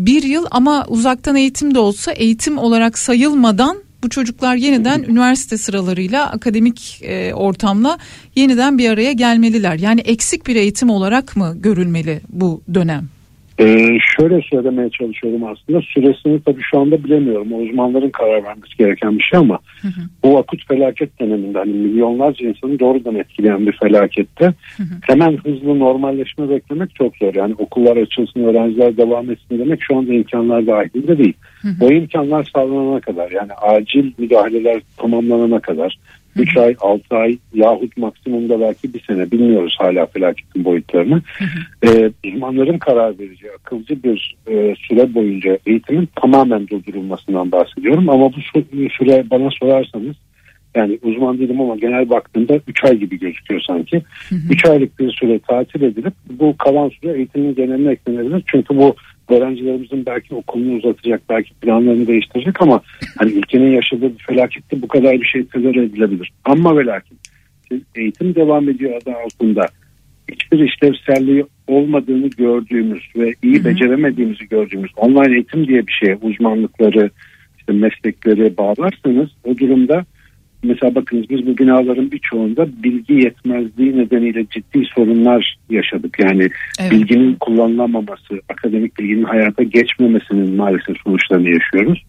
bir 0.06 0.23
yıl 0.23 0.47
ama 0.50 0.85
uzaktan 0.88 1.37
eğitim 1.37 1.75
de 1.75 1.78
olsa 1.78 2.12
eğitim 2.12 2.59
olarak 2.59 2.99
sayılmadan 2.99 3.76
bu 4.02 4.09
çocuklar 4.09 4.56
yeniden 4.56 5.02
üniversite 5.02 5.59
sıralarıyla 5.59 6.30
akademik 6.30 7.00
e, 7.02 7.35
ortamla 7.35 7.99
yeniden 8.37 8.78
bir 8.78 8.90
araya 8.90 9.12
gelmeliler. 9.12 9.75
Yani 9.75 10.00
eksik 10.00 10.47
bir 10.47 10.56
eğitim 10.56 10.90
olarak 10.90 11.37
mı 11.37 11.54
görülmeli 11.56 12.20
bu 12.28 12.62
dönem? 12.75 13.20
Ee, 13.61 13.99
şöyle 14.17 14.43
söylemeye 14.43 14.90
çalışıyorum 14.90 15.45
aslında 15.45 15.81
süresini 15.83 16.40
tabii 16.43 16.62
şu 16.71 16.79
anda 16.79 17.05
bilemiyorum. 17.05 17.52
O 17.52 17.57
uzmanların 17.57 18.11
karar 18.11 18.45
vermesi 18.45 18.76
gereken 18.79 19.19
bir 19.19 19.23
şey 19.23 19.38
ama 19.38 19.59
hı 19.83 19.88
hı. 19.88 20.00
bu 20.23 20.38
akut 20.38 20.69
felaket 20.69 21.21
döneminde 21.21 21.59
hani 21.59 21.73
milyonlarca 21.73 22.49
insanı 22.49 22.79
doğrudan 22.79 23.14
etkileyen 23.14 23.67
bir 23.67 23.73
felakette 23.73 24.45
hı 24.76 24.83
hı. 24.83 24.95
hemen 25.02 25.37
hızlı 25.37 25.79
normalleşme 25.79 26.50
beklemek 26.50 26.95
çok 26.95 27.17
zor. 27.17 27.35
Yani 27.35 27.55
okullar 27.59 27.97
açılsın, 27.97 28.45
öğrenciler 28.45 28.97
devam 28.97 29.31
etsin 29.31 29.59
demek 29.59 29.83
şu 29.83 29.97
anda 29.97 30.12
imkanlar 30.12 30.67
dahilinde 30.67 31.19
değil. 31.19 31.35
Hı 31.62 31.69
hı. 31.69 31.85
O 31.85 31.90
imkanlar 31.90 32.50
sağlanana 32.55 33.00
kadar 33.00 33.31
yani 33.31 33.52
acil 33.52 34.12
müdahaleler 34.19 34.83
tamamlanana 34.97 35.61
kadar 35.61 35.99
3 36.37 36.57
ay 36.57 36.77
6 36.81 37.17
ay 37.17 37.39
yahut 37.55 37.97
maksimumda 37.97 38.61
belki 38.61 38.95
bir 38.95 39.01
sene 39.01 39.31
bilmiyoruz 39.31 39.77
hala 39.79 40.07
felaketin 40.07 40.65
boyutlarını. 40.65 41.23
Ee, 41.87 42.11
uzmanların 42.27 42.79
karar 42.79 43.19
vereceği 43.19 43.53
akılcı 43.53 44.03
bir 44.03 44.37
e, 44.47 44.75
süre 44.89 45.15
boyunca 45.15 45.59
eğitimin 45.67 46.09
tamamen 46.17 46.69
durdurulmasından 46.69 47.53
bahsediyorum. 47.53 48.09
Ama 48.09 48.33
bu 48.33 48.41
süre 48.91 49.25
bana 49.31 49.51
sorarsanız 49.51 50.17
yani 50.75 50.99
uzman 51.03 51.39
değilim 51.39 51.61
ama 51.61 51.77
genel 51.77 52.11
baktığımda 52.11 52.61
3 52.69 52.85
ay 52.85 52.97
gibi 52.99 53.19
gözüküyor 53.19 53.61
sanki. 53.61 54.03
3 54.51 54.65
aylık 54.65 54.99
bir 54.99 55.13
süre 55.13 55.39
tatil 55.39 55.83
edilip 55.83 56.15
bu 56.31 56.57
kalan 56.57 56.89
süre 56.89 57.17
eğitimin 57.17 57.55
geneline 57.55 57.93
eklenebilir. 57.93 58.43
Çünkü 58.47 58.77
bu 58.77 58.97
öğrencilerimizin 59.31 60.07
belki 60.07 60.35
okulunu 60.35 60.77
uzatacak, 60.77 61.23
belki 61.29 61.55
planlarını 61.55 62.07
değiştirecek 62.07 62.63
ama 62.63 62.81
hani 63.19 63.33
ülkenin 63.33 63.71
yaşadığı 63.71 64.19
bir 64.19 64.25
felakette 64.27 64.83
bu 64.83 64.89
kadar 64.89 65.21
bir 65.21 65.27
şey 65.27 65.47
tezahür 65.47 65.77
edilebilir. 65.77 66.31
Ama 66.45 66.77
ve 66.77 66.87
lakin 66.87 67.19
eğitim 67.95 68.35
devam 68.35 68.69
ediyor 68.69 69.01
adı 69.03 69.15
altında 69.25 69.67
hiçbir 70.31 70.59
işlevselliği 70.59 71.45
olmadığını 71.67 72.29
gördüğümüz 72.29 73.03
ve 73.17 73.35
iyi 73.43 73.57
Hı-hı. 73.57 73.65
beceremediğimizi 73.65 74.49
gördüğümüz 74.49 74.91
online 74.97 75.35
eğitim 75.35 75.69
diye 75.69 75.87
bir 75.87 75.93
şeye 75.93 76.17
uzmanlıkları, 76.17 77.11
işte 77.59 77.73
meslekleri 77.73 78.57
bağlarsanız 78.57 79.29
o 79.45 79.59
durumda 79.59 80.05
mesela 80.62 80.95
bakınız 80.95 81.31
biz 81.31 81.47
bu 81.47 81.59
binaların 81.59 82.11
birçoğunda 82.11 82.69
bilgi 82.83 83.14
yetmezliği 83.14 83.99
nedeniyle 83.99 84.47
ciddi 84.50 84.85
sorunlar 84.95 85.59
yaşadık. 85.71 86.17
Yani 86.19 86.49
evet. 86.81 86.93
bilginin 86.93 87.35
kullanılamaması, 87.35 88.40
akademik 88.49 88.99
bilginin 88.99 89.25
hayata 89.25 89.62
geçmemesinin 89.62 90.57
maalesef 90.57 90.97
sonuçlarını 91.05 91.49
yaşıyoruz. 91.49 92.05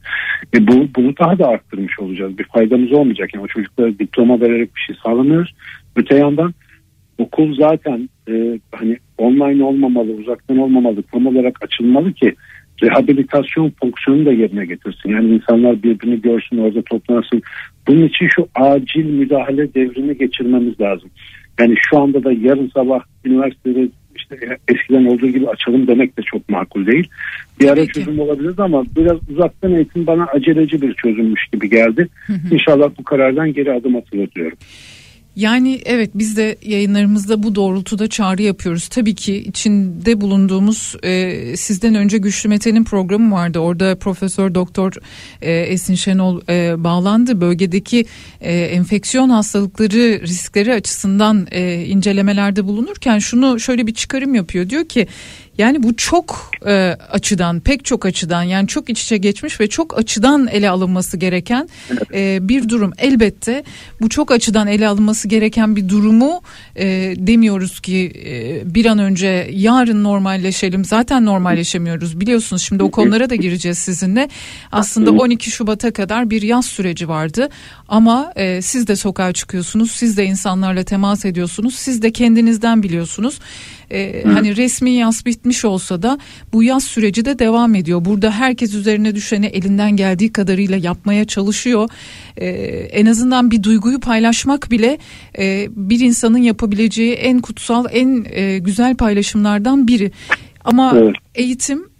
E 0.53 0.67
bu 0.67 0.87
bunu 0.95 1.17
daha 1.17 1.39
da 1.39 1.47
arttırmış 1.47 1.99
olacağız. 1.99 2.37
Bir 2.37 2.43
faydamız 2.43 2.91
olmayacak. 2.91 3.33
Yani 3.33 3.43
o 3.43 3.47
çocuklara 3.47 3.99
diploma 3.99 4.41
vererek 4.41 4.75
bir 4.75 4.81
şey 4.81 4.95
sağlamıyoruz. 5.03 5.53
Öte 5.95 6.15
yandan 6.15 6.53
okul 7.17 7.55
zaten 7.55 8.09
e, 8.29 8.59
hani 8.71 8.97
online 9.17 9.63
olmamalı, 9.63 10.11
uzaktan 10.11 10.57
olmamalı, 10.57 11.03
tam 11.03 11.27
olarak 11.27 11.63
açılmalı 11.63 12.13
ki 12.13 12.35
rehabilitasyon 12.83 13.73
fonksiyonu 13.81 14.25
da 14.25 14.31
yerine 14.31 14.65
getirsin. 14.65 15.09
Yani 15.09 15.35
insanlar 15.35 15.83
birbirini 15.83 16.21
görsün 16.21 16.57
orada 16.57 16.81
toplansın. 16.81 17.41
Bunun 17.87 18.05
için 18.05 18.27
şu 18.35 18.47
acil 18.55 19.05
müdahale 19.05 19.73
devrini 19.73 20.17
geçirmemiz 20.17 20.81
lazım. 20.81 21.09
Yani 21.59 21.75
şu 21.89 21.99
anda 21.99 22.23
da 22.23 22.31
yarın 22.31 22.71
sabah 22.73 23.01
üniversiteleri 23.25 23.89
işte 24.15 24.57
eskiden 24.67 25.05
olduğu 25.05 25.27
gibi 25.27 25.49
açalım 25.49 25.87
demek 25.87 26.17
de 26.17 26.21
çok 26.21 26.49
makul 26.49 26.85
değil. 26.85 27.07
Bir 27.59 27.69
ara 27.69 27.85
çözüm 27.85 28.19
olabilir 28.19 28.53
ama 28.57 28.83
biraz 28.97 29.17
uzaktan 29.29 29.73
eğitim 29.73 30.07
bana 30.07 30.25
aceleci 30.25 30.81
bir 30.81 30.93
çözümmüş 30.93 31.41
gibi 31.53 31.69
geldi. 31.69 32.07
İnşallah 32.51 32.91
bu 32.99 33.03
karardan 33.03 33.53
geri 33.53 33.73
adım 33.73 33.95
atılır 33.95 34.31
diyorum. 34.31 34.57
Yani 35.35 35.81
evet 35.85 36.11
biz 36.15 36.37
de 36.37 36.57
yayınlarımızda 36.61 37.43
bu 37.43 37.55
doğrultuda 37.55 38.07
çağrı 38.07 38.41
yapıyoruz. 38.41 38.87
Tabii 38.87 39.15
ki 39.15 39.35
içinde 39.35 40.21
bulunduğumuz 40.21 40.95
e, 41.03 41.57
sizden 41.57 41.95
önce 41.95 42.17
Güçlü 42.17 42.49
Mete'nin 42.49 42.83
programı 42.83 43.35
vardı. 43.35 43.59
Orada 43.59 43.95
Profesör 43.95 44.55
Doktor 44.55 44.93
e, 45.41 45.51
Esin 45.51 45.95
Şenol 45.95 46.41
e, 46.49 46.83
bağlandı. 46.83 47.41
Bölgedeki 47.41 48.05
e, 48.41 48.53
enfeksiyon 48.53 49.29
hastalıkları 49.29 50.21
riskleri 50.21 50.73
açısından 50.73 51.47
e, 51.51 51.85
incelemelerde 51.85 52.65
bulunurken 52.65 53.19
şunu 53.19 53.59
şöyle 53.59 53.87
bir 53.87 53.93
çıkarım 53.93 54.35
yapıyor. 54.35 54.69
Diyor 54.69 54.85
ki 54.85 55.07
yani 55.61 55.83
bu 55.83 55.95
çok 55.95 56.51
e, 56.65 56.97
açıdan, 57.11 57.59
pek 57.59 57.85
çok 57.85 58.05
açıdan 58.05 58.43
yani 58.43 58.67
çok 58.67 58.89
iç 58.89 59.03
içe 59.03 59.17
geçmiş 59.17 59.59
ve 59.59 59.67
çok 59.67 59.97
açıdan 59.99 60.47
ele 60.47 60.69
alınması 60.69 61.17
gereken 61.17 61.69
e, 62.13 62.39
bir 62.41 62.69
durum. 62.69 62.93
Elbette 62.97 63.63
bu 64.01 64.09
çok 64.09 64.31
açıdan 64.31 64.67
ele 64.67 64.87
alınması 64.87 65.27
gereken 65.27 65.75
bir 65.75 65.89
durumu 65.89 66.41
e, 66.75 66.85
demiyoruz 67.17 67.79
ki 67.79 68.11
e, 68.25 68.73
bir 68.75 68.85
an 68.85 68.99
önce 68.99 69.49
yarın 69.51 70.03
normalleşelim. 70.03 70.85
Zaten 70.85 71.25
normalleşemiyoruz 71.25 72.19
biliyorsunuz. 72.19 72.61
Şimdi 72.61 72.83
o 72.83 72.91
konulara 72.91 73.29
da 73.29 73.35
gireceğiz 73.35 73.77
sizinle. 73.77 74.29
Aslında 74.71 75.11
12 75.11 75.51
Şubat'a 75.51 75.93
kadar 75.93 76.29
bir 76.29 76.41
yaz 76.41 76.65
süreci 76.65 77.07
vardı. 77.07 77.49
Ama 77.87 78.33
e, 78.35 78.61
siz 78.61 78.87
de 78.87 78.95
sokağa 78.95 79.33
çıkıyorsunuz, 79.33 79.91
siz 79.91 80.17
de 80.17 80.25
insanlarla 80.25 80.83
temas 80.83 81.25
ediyorsunuz, 81.25 81.75
siz 81.75 82.01
de 82.01 82.11
kendinizden 82.11 82.83
biliyorsunuz. 82.83 83.39
E, 83.91 84.23
hani 84.23 84.57
resmi 84.57 84.91
yaz 84.91 85.25
bitmiş 85.25 85.65
olsa 85.65 86.01
da 86.01 86.17
bu 86.53 86.63
yaz 86.63 86.83
süreci 86.83 87.25
de 87.25 87.39
devam 87.39 87.75
ediyor. 87.75 88.05
Burada 88.05 88.31
herkes 88.31 88.73
üzerine 88.73 89.15
düşeni 89.15 89.45
elinden 89.45 89.95
geldiği 89.95 90.33
kadarıyla 90.33 90.77
yapmaya 90.77 91.25
çalışıyor. 91.25 91.89
E, 92.37 92.47
en 92.91 93.05
azından 93.05 93.51
bir 93.51 93.63
duyguyu 93.63 93.99
paylaşmak 93.99 94.71
bile 94.71 94.97
e, 95.39 95.67
bir 95.75 95.99
insanın 95.99 96.37
yapabileceği 96.37 97.13
en 97.13 97.39
kutsal, 97.39 97.85
en 97.91 98.25
e, 98.29 98.59
güzel 98.59 98.95
paylaşımlardan 98.95 99.87
biri. 99.87 100.11
Ama 100.63 100.93
evet. 100.95 101.15
eğitim 101.35 101.91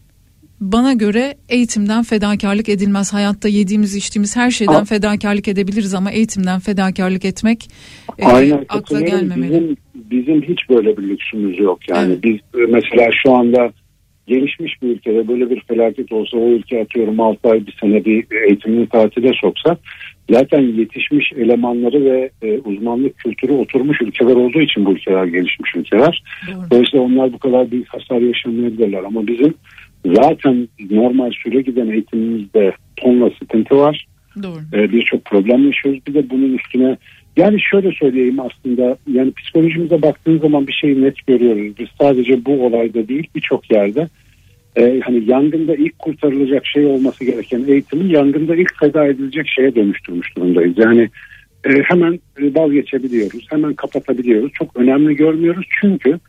bana 0.62 0.94
göre 0.94 1.36
eğitimden 1.50 2.04
fedakarlık 2.04 2.70
edilmez. 2.70 3.14
Hayatta 3.14 3.48
yediğimiz 3.48 3.96
içtiğimiz 3.96 4.36
her 4.36 4.52
şeyden 4.52 4.86
fedakarlık 4.86 5.48
edebiliriz 5.48 5.94
ama 5.94 6.12
eğitimden 6.12 6.60
fedakarlık 6.60 7.26
etmek 7.26 7.70
e, 8.20 8.54
akla 8.70 9.02
gelmemeli. 9.02 9.54
Bizim, 9.54 9.78
bizim 10.12 10.42
hiç 10.42 10.70
böyle 10.70 10.98
bir 10.98 11.04
lüksümüz 11.04 11.60
yok. 11.60 11.90
Yani 11.90 12.14
evet. 12.14 12.24
biz 12.24 12.36
e, 12.36 12.72
mesela 12.72 13.10
şu 13.24 13.34
anda 13.34 13.72
gelişmiş 14.28 14.82
bir 14.82 14.88
ülkede 14.88 15.28
böyle 15.28 15.50
bir 15.50 15.62
felaket 15.68 16.12
olsa 16.12 16.38
o 16.38 16.50
ülke 16.50 16.82
atıyorum 16.82 17.20
6 17.20 17.50
ay 17.50 17.68
bir 17.68 17.78
sene 17.82 18.06
bir 18.06 18.26
eğitimini 18.48 18.88
tatile 18.88 19.32
soksa 19.42 19.78
zaten 20.32 20.62
yetişmiş 20.62 21.32
elemanları 21.34 22.06
ve 22.06 22.30
e, 22.42 22.60
uzmanlık 22.60 23.18
kültürü 23.18 23.52
oturmuş 23.52 24.02
ülkeler 24.02 24.36
olduğu 24.36 24.62
için 24.62 24.86
bu 24.86 24.92
ülkeler 24.92 25.26
gelişmiş 25.26 25.76
ülkeler. 25.76 26.24
Doğru. 26.48 26.70
Dolayısıyla 26.72 27.06
onlar 27.06 27.34
bu 27.34 27.40
kadar 27.40 27.72
büyük 27.72 27.94
hasar 27.94 28.22
yaşamayabilirler 28.22 29.04
ama 29.04 29.28
bizim 29.28 29.54
Zaten 30.06 30.68
normal 30.90 31.32
süre 31.32 31.62
giden 31.62 31.88
eğitimimizde 31.88 32.74
tonla 32.96 33.30
sıkıntı 33.40 33.78
var. 33.78 34.08
Doğru. 34.44 34.60
Ee, 34.74 34.92
Birçok 34.92 35.26
problem 35.26 35.66
yaşıyoruz. 35.66 36.00
Bir 36.08 36.14
de 36.14 36.30
bunun 36.30 36.58
üstüne 36.58 36.98
yani 37.38 37.62
şöyle 37.62 37.92
söyleyeyim 37.92 38.40
aslında 38.40 38.98
yani 39.12 39.32
psikolojimize 39.32 40.02
baktığın 40.02 40.40
zaman 40.40 40.68
bir 40.68 40.74
şeyi 40.74 41.02
net 41.04 41.28
görüyoruz. 41.28 41.78
Biz 41.80 41.88
sadece 42.02 42.46
bu 42.46 42.66
olayda 42.66 43.08
değil 43.08 43.28
birçok 43.36 43.72
yerde 43.72 44.08
e, 44.76 45.00
hani 45.04 45.30
yangında 45.30 45.76
ilk 45.76 46.00
kurtarılacak 46.00 46.66
şey 46.66 46.86
olması 46.86 47.26
gereken 47.26 47.64
eğitimin 47.68 48.10
yangında 48.10 48.56
ilk 48.56 48.80
feda 48.80 49.08
edilecek 49.08 49.48
şeye 49.48 49.76
dönüştürmüş 49.76 50.36
durumdayız. 50.36 50.78
Yani 50.78 51.10
e, 51.64 51.70
hemen 51.70 52.20
vazgeçebiliyoruz, 52.40 53.46
hemen 53.50 53.74
kapatabiliyoruz. 53.74 54.52
Çok 54.54 54.78
önemli 54.78 55.16
görmüyoruz 55.16 55.66
çünkü 55.82 56.20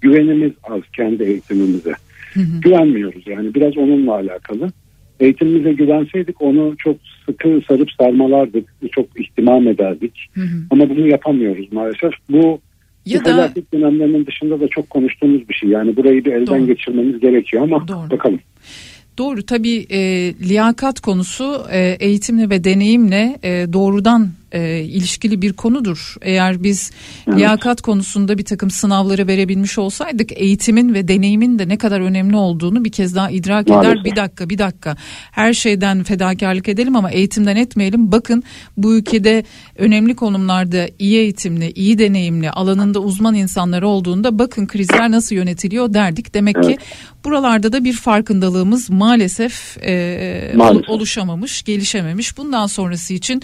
güvenimiz 0.00 0.52
az 0.62 0.80
kendi 0.96 1.22
eğitimimize. 1.22 1.92
Hı 2.34 2.40
hı. 2.40 2.60
Güvenmiyoruz 2.60 3.26
yani 3.26 3.54
biraz 3.54 3.76
onunla 3.76 4.14
alakalı. 4.14 4.72
Eğitimimize 5.20 5.72
güvenseydik 5.72 6.42
onu 6.42 6.74
çok 6.78 6.96
sıkı 7.30 7.60
sarıp 7.68 7.88
sarmalardık. 8.00 8.74
Çok 8.92 9.20
ihtimam 9.20 9.68
ederdik. 9.68 10.26
Hı 10.34 10.40
hı. 10.40 10.56
Ama 10.70 10.90
bunu 10.90 11.08
yapamıyoruz 11.08 11.72
maalesef. 11.72 12.12
Bu 12.30 12.60
ya 13.06 13.20
bu 13.20 13.24
da... 13.24 13.30
felaket 13.30 13.72
dönemlerinin 13.72 14.26
dışında 14.26 14.60
da 14.60 14.68
çok 14.68 14.90
konuştuğumuz 14.90 15.48
bir 15.48 15.54
şey. 15.54 15.68
Yani 15.68 15.96
burayı 15.96 16.24
bir 16.24 16.32
elden 16.32 16.46
Doğru. 16.60 16.66
geçirmemiz 16.66 17.20
gerekiyor 17.20 17.62
ama 17.62 17.88
Doğru. 17.88 18.10
bakalım. 18.10 18.40
Doğru 19.18 19.42
tabii 19.42 19.86
e, 19.90 19.98
liyakat 20.48 21.00
konusu 21.00 21.62
e, 21.72 21.96
eğitimle 22.00 22.50
ve 22.50 22.64
deneyimle 22.64 23.38
e, 23.42 23.72
doğrudan 23.72 24.28
e, 24.52 24.78
ilişkili 24.80 25.42
bir 25.42 25.52
konudur. 25.52 26.14
Eğer 26.22 26.62
biz 26.62 26.90
Evet. 27.26 27.38
liyakat 27.38 27.80
konusunda 27.80 28.38
bir 28.38 28.44
takım 28.44 28.70
sınavları 28.70 29.26
verebilmiş 29.26 29.78
olsaydık 29.78 30.32
eğitimin 30.32 30.94
ve 30.94 31.08
deneyimin 31.08 31.58
de 31.58 31.68
ne 31.68 31.78
kadar 31.78 32.00
önemli 32.00 32.36
olduğunu 32.36 32.84
bir 32.84 32.92
kez 32.92 33.14
daha 33.14 33.30
idrak 33.30 33.68
eder. 33.68 33.76
Maalesef. 33.76 34.04
Bir 34.04 34.16
dakika 34.16 34.50
bir 34.50 34.58
dakika 34.58 34.96
her 35.30 35.52
şeyden 35.54 36.02
fedakarlık 36.02 36.68
edelim 36.68 36.96
ama 36.96 37.10
eğitimden 37.10 37.56
etmeyelim. 37.56 38.12
Bakın 38.12 38.42
bu 38.76 38.94
ülkede 38.94 39.44
önemli 39.76 40.16
konumlarda 40.16 40.88
iyi 40.98 41.18
eğitimli, 41.18 41.72
iyi 41.72 41.98
deneyimli, 41.98 42.50
alanında 42.50 43.00
uzman 43.00 43.34
insanlar 43.34 43.82
olduğunda 43.82 44.38
bakın 44.38 44.66
krizler 44.66 45.10
nasıl 45.10 45.34
yönetiliyor 45.36 45.94
derdik. 45.94 46.34
Demek 46.34 46.54
ki 46.62 46.68
Evet. 46.68 46.78
buralarda 47.24 47.72
da 47.72 47.84
bir 47.84 47.92
farkındalığımız 47.92 48.90
maalesef, 48.90 49.78
e, 49.82 50.52
Maalesef. 50.56 50.88
oluşamamış, 50.88 51.62
gelişememiş. 51.62 52.36
Bundan 52.38 52.66
sonrası 52.66 53.14
için 53.14 53.42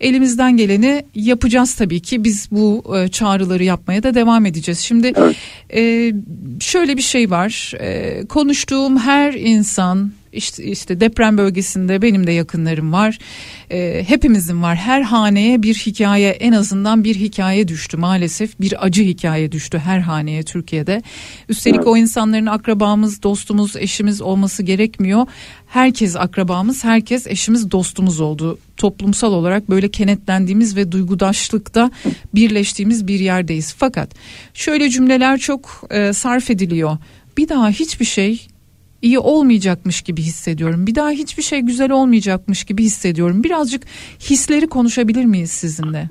elimizden 0.00 0.56
geleni 0.56 1.04
yapacağız 1.14 1.74
tabii 1.74 2.00
ki. 2.00 2.24
Biz 2.24 2.48
bu 2.50 2.96
e, 2.96 3.08
çağrıları 3.08 3.64
yapmaya 3.64 4.02
da 4.02 4.14
devam 4.14 4.46
edeceğiz. 4.46 4.78
Şimdi 4.78 5.12
Evet. 5.16 5.36
e, 5.74 6.12
şöyle 6.60 6.96
bir 6.96 7.02
şey 7.02 7.30
var. 7.30 7.72
E, 7.80 8.24
konuştuğum 8.26 8.98
her 8.98 9.32
insan 9.32 10.12
işte, 10.32 10.64
işte 10.64 11.00
deprem 11.00 11.38
bölgesinde 11.38 12.02
benim 12.02 12.26
de 12.26 12.32
yakınlarım 12.32 12.92
var. 12.92 13.18
E, 13.70 14.04
hepimizin 14.08 14.62
var. 14.62 14.76
Her 14.76 15.02
haneye 15.02 15.62
bir 15.62 15.74
hikaye 15.74 16.30
en 16.30 16.52
azından 16.52 17.04
bir 17.04 17.14
hikaye 17.14 17.68
düştü 17.68 17.96
maalesef. 17.96 18.60
Bir 18.60 18.84
acı 18.84 19.02
hikaye 19.02 19.52
düştü 19.52 19.78
her 19.78 19.98
haneye 19.98 20.42
Türkiye'de. 20.42 21.02
Üstelik 21.48 21.86
o 21.86 21.96
insanların 21.96 22.46
akrabamız, 22.46 23.22
dostumuz, 23.22 23.76
eşimiz 23.76 24.20
olması 24.20 24.62
gerekmiyor. 24.62 25.26
Herkes 25.66 26.16
akrabamız, 26.16 26.84
herkes 26.84 27.26
eşimiz, 27.26 27.70
dostumuz 27.70 28.20
oldu. 28.20 28.58
Toplumsal 28.76 29.32
olarak 29.32 29.70
böyle 29.70 29.90
kenetlendiğimiz 29.90 30.76
ve 30.76 30.92
duygudaşlıkta 30.92 31.90
birleştiğimiz 32.34 33.06
bir 33.06 33.20
yerdeyiz. 33.20 33.74
Fakat 33.78 34.10
şöyle 34.54 34.90
cümleler 34.90 35.38
çok 35.38 35.84
e, 35.90 36.12
sarf 36.12 36.50
ediliyor. 36.50 36.98
Bir 37.38 37.48
daha 37.48 37.70
hiçbir 37.70 38.04
şey 38.04 38.48
iyi 39.02 39.18
olmayacakmış 39.18 40.02
gibi 40.02 40.22
hissediyorum. 40.22 40.86
Bir 40.86 40.94
daha 40.94 41.10
hiçbir 41.10 41.42
şey 41.42 41.60
güzel 41.60 41.90
olmayacakmış 41.90 42.64
gibi 42.64 42.82
hissediyorum. 42.82 43.44
Birazcık 43.44 43.82
hisleri 44.20 44.66
konuşabilir 44.66 45.24
miyiz 45.24 45.50
sizinle? 45.50 46.08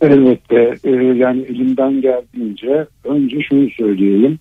Elbette 0.00 0.74
e, 0.84 0.90
yani 0.90 1.42
elimden 1.42 2.00
geldiğince 2.00 2.86
önce 3.04 3.40
şunu 3.40 3.70
söyleyeyim. 3.70 4.38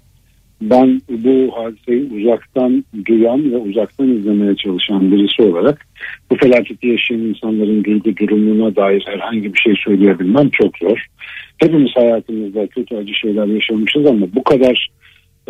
Ben 0.61 1.01
bu 1.09 1.51
hadiseyi 1.55 2.09
uzaktan 2.17 2.85
duyan 3.05 3.51
ve 3.51 3.57
uzaktan 3.57 4.17
izlemeye 4.17 4.55
çalışan 4.55 5.11
birisi 5.11 5.41
olarak 5.41 5.85
bu 6.31 6.35
felaketi 6.35 6.87
yaşayan 6.87 7.19
insanların 7.19 7.83
duygu 7.83 8.17
durumuna 8.17 8.75
dair 8.75 9.03
herhangi 9.07 9.53
bir 9.53 9.59
şey 9.59 9.73
söyleyebilmem 9.85 10.49
çok 10.49 10.77
zor. 10.77 11.05
Hepimiz 11.57 11.91
hayatımızda 11.95 12.67
kötü 12.67 12.95
acı 12.95 13.13
şeyler 13.13 13.45
yaşamışız 13.45 14.05
ama 14.05 14.25
bu 14.35 14.43
kadar 14.43 14.89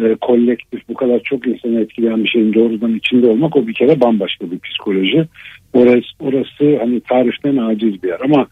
e, 0.01 0.15
kolektif, 0.21 0.89
bu 0.89 0.93
kadar 0.93 1.19
çok 1.19 1.47
insanı 1.47 1.81
etkileyen 1.81 2.23
bir 2.23 2.29
şeyin 2.29 2.53
doğrudan 2.53 2.95
içinde 2.95 3.27
olmak 3.27 3.55
o 3.55 3.67
bir 3.67 3.73
kere 3.73 4.01
bambaşka 4.01 4.51
bir 4.51 4.59
psikoloji. 4.59 5.25
Orası, 5.73 6.07
orası 6.19 6.77
hani 6.79 6.99
tariften 6.99 7.57
aciz 7.57 8.03
bir 8.03 8.07
yer 8.07 8.19
ama 8.23 8.47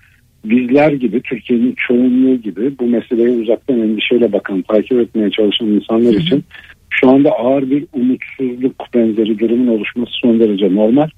bizler 0.46 0.92
gibi 0.92 1.22
Türkiye'nin 1.22 1.76
çoğunluğu 1.88 2.36
gibi 2.36 2.80
bu 2.80 2.88
meseleye 2.88 3.30
uzaktan 3.30 3.80
endişeyle 3.80 4.34
bakan, 4.34 4.62
takip 4.62 5.00
etmeye 5.00 5.32
çalışan 5.32 5.68
insanlar 5.68 6.14
için 6.14 6.44
şu 6.90 7.10
anda 7.10 7.32
ağır 7.32 7.70
bir 7.70 7.86
umutsuzluk 7.94 8.86
benzeri 8.94 9.40
durumun 9.40 9.68
oluşması 9.68 10.12
son 10.12 10.40
derece 10.40 10.76
normal. 10.76 11.10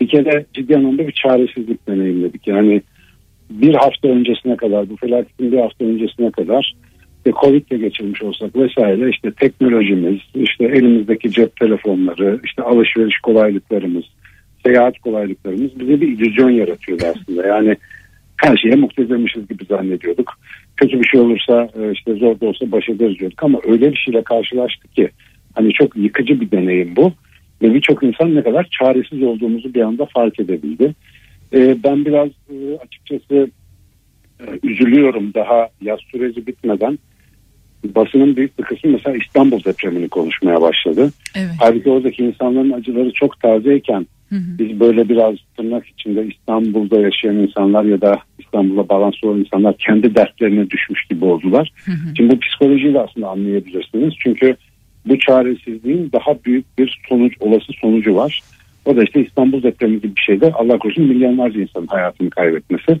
Bir 0.00 0.08
kere 0.08 0.46
ciddi 0.54 0.76
anlamda 0.76 1.06
bir 1.06 1.12
çaresizlik 1.12 1.88
deneyimledik. 1.88 2.46
Yani 2.46 2.82
bir 3.50 3.74
hafta 3.74 4.08
öncesine 4.08 4.56
kadar 4.56 4.90
bu 4.90 4.96
felaketin 4.96 5.52
bir 5.52 5.58
hafta 5.58 5.84
öncesine 5.84 6.30
kadar 6.30 6.76
işte 7.26 7.40
Covid'le 7.40 7.80
geçirmiş 7.80 8.22
olsak 8.22 8.56
vesaire 8.56 9.10
işte 9.10 9.30
teknolojimiz, 9.30 10.20
işte 10.34 10.64
elimizdeki 10.64 11.30
cep 11.30 11.56
telefonları, 11.56 12.40
işte 12.44 12.62
alışveriş 12.62 13.18
kolaylıklarımız, 13.18 14.04
seyahat 14.66 14.98
kolaylıklarımız 14.98 15.80
bize 15.80 16.00
bir 16.00 16.08
illüzyon 16.08 16.50
yaratıyordu 16.50 17.04
aslında. 17.06 17.46
Yani 17.46 17.76
her 18.36 18.56
şeye 18.56 18.74
muktedirmişiz 18.74 19.48
gibi 19.48 19.64
zannediyorduk. 19.64 20.38
Kötü 20.76 21.00
bir 21.00 21.08
şey 21.08 21.20
olursa 21.20 21.68
e, 21.80 21.92
işte 21.92 22.14
zor 22.14 22.40
da 22.40 22.46
olsa 22.46 22.72
baş 22.72 22.88
ederiz 22.88 23.18
diyorduk 23.18 23.42
ama 23.42 23.60
öyle 23.66 23.92
bir 23.92 23.96
şeyle 23.96 24.22
karşılaştık 24.22 24.94
ki 24.94 25.08
hani 25.54 25.72
çok 25.72 25.96
yıkıcı 25.96 26.40
bir 26.40 26.50
deneyim 26.50 26.96
bu. 26.96 27.12
Ve 27.62 27.74
birçok 27.74 28.02
insan 28.02 28.34
ne 28.34 28.42
kadar 28.42 28.68
çaresiz 28.78 29.22
olduğumuzu 29.22 29.74
bir 29.74 29.80
anda 29.80 30.06
fark 30.06 30.40
edebildi. 30.40 30.94
E, 31.52 31.76
ben 31.84 32.04
biraz 32.04 32.28
e, 32.28 32.78
açıkçası 32.84 33.50
üzülüyorum 34.62 35.34
daha 35.34 35.68
yaz 35.80 36.00
süreci 36.00 36.46
bitmeden. 36.46 36.98
Basının 37.84 38.36
büyük 38.36 38.58
bir 38.58 38.64
kısmı 38.64 38.90
mesela 38.90 39.16
İstanbul 39.16 39.64
depremini 39.64 40.08
konuşmaya 40.08 40.60
başladı. 40.60 41.10
Evet. 41.36 41.50
Halbuki 41.58 41.90
oradaki 41.90 42.24
insanların 42.24 42.72
acıları 42.72 43.12
çok 43.12 43.40
tazeyken 43.40 44.06
Hı 44.28 44.36
hı. 44.36 44.58
biz 44.58 44.80
böyle 44.80 45.08
biraz 45.08 45.34
tırnak 45.56 45.86
içinde 45.86 46.26
İstanbul'da 46.26 47.00
yaşayan 47.00 47.36
insanlar 47.36 47.84
ya 47.84 48.00
da 48.00 48.18
İstanbul'a 48.38 48.88
bağlantılı 48.88 49.30
olan 49.30 49.40
insanlar 49.40 49.76
kendi 49.76 50.14
dertlerine 50.14 50.70
düşmüş 50.70 51.04
gibi 51.04 51.24
oldular. 51.24 51.72
Hı 51.84 51.92
hı. 51.92 52.16
Şimdi 52.16 52.34
bu 52.34 52.40
psikolojiyi 52.40 52.94
de 52.94 53.00
aslında 53.00 53.28
anlayabilirsiniz. 53.28 54.14
Çünkü 54.18 54.56
bu 55.06 55.18
çaresizliğin 55.18 56.10
daha 56.12 56.44
büyük 56.44 56.78
bir 56.78 57.00
sonuç, 57.08 57.34
olası 57.40 57.72
sonucu 57.80 58.14
var. 58.14 58.40
O 58.84 58.96
da 58.96 59.02
işte 59.02 59.24
İstanbul 59.26 59.62
depremi 59.62 60.00
gibi 60.00 60.16
bir 60.16 60.20
şeyde 60.20 60.52
Allah 60.52 60.78
korusun 60.78 61.04
milyonlarca 61.04 61.60
insanın 61.60 61.86
hayatını 61.86 62.30
kaybetmesi. 62.30 63.00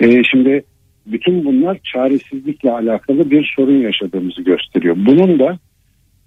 Ee, 0.00 0.22
şimdi 0.24 0.64
bütün 1.06 1.44
bunlar 1.44 1.78
çaresizlikle 1.92 2.70
alakalı 2.70 3.30
bir 3.30 3.52
sorun 3.56 3.80
yaşadığımızı 3.80 4.42
gösteriyor. 4.42 4.96
Bunun 4.98 5.38
da 5.38 5.58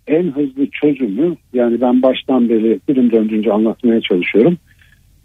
en 0.07 0.23
hızlı 0.23 0.67
çözümü 0.81 1.35
yani 1.53 1.81
ben 1.81 2.01
baştan 2.01 2.49
beri 2.49 2.79
dilim 2.87 3.11
döndüğünce 3.11 3.51
anlatmaya 3.51 4.01
çalışıyorum. 4.01 4.57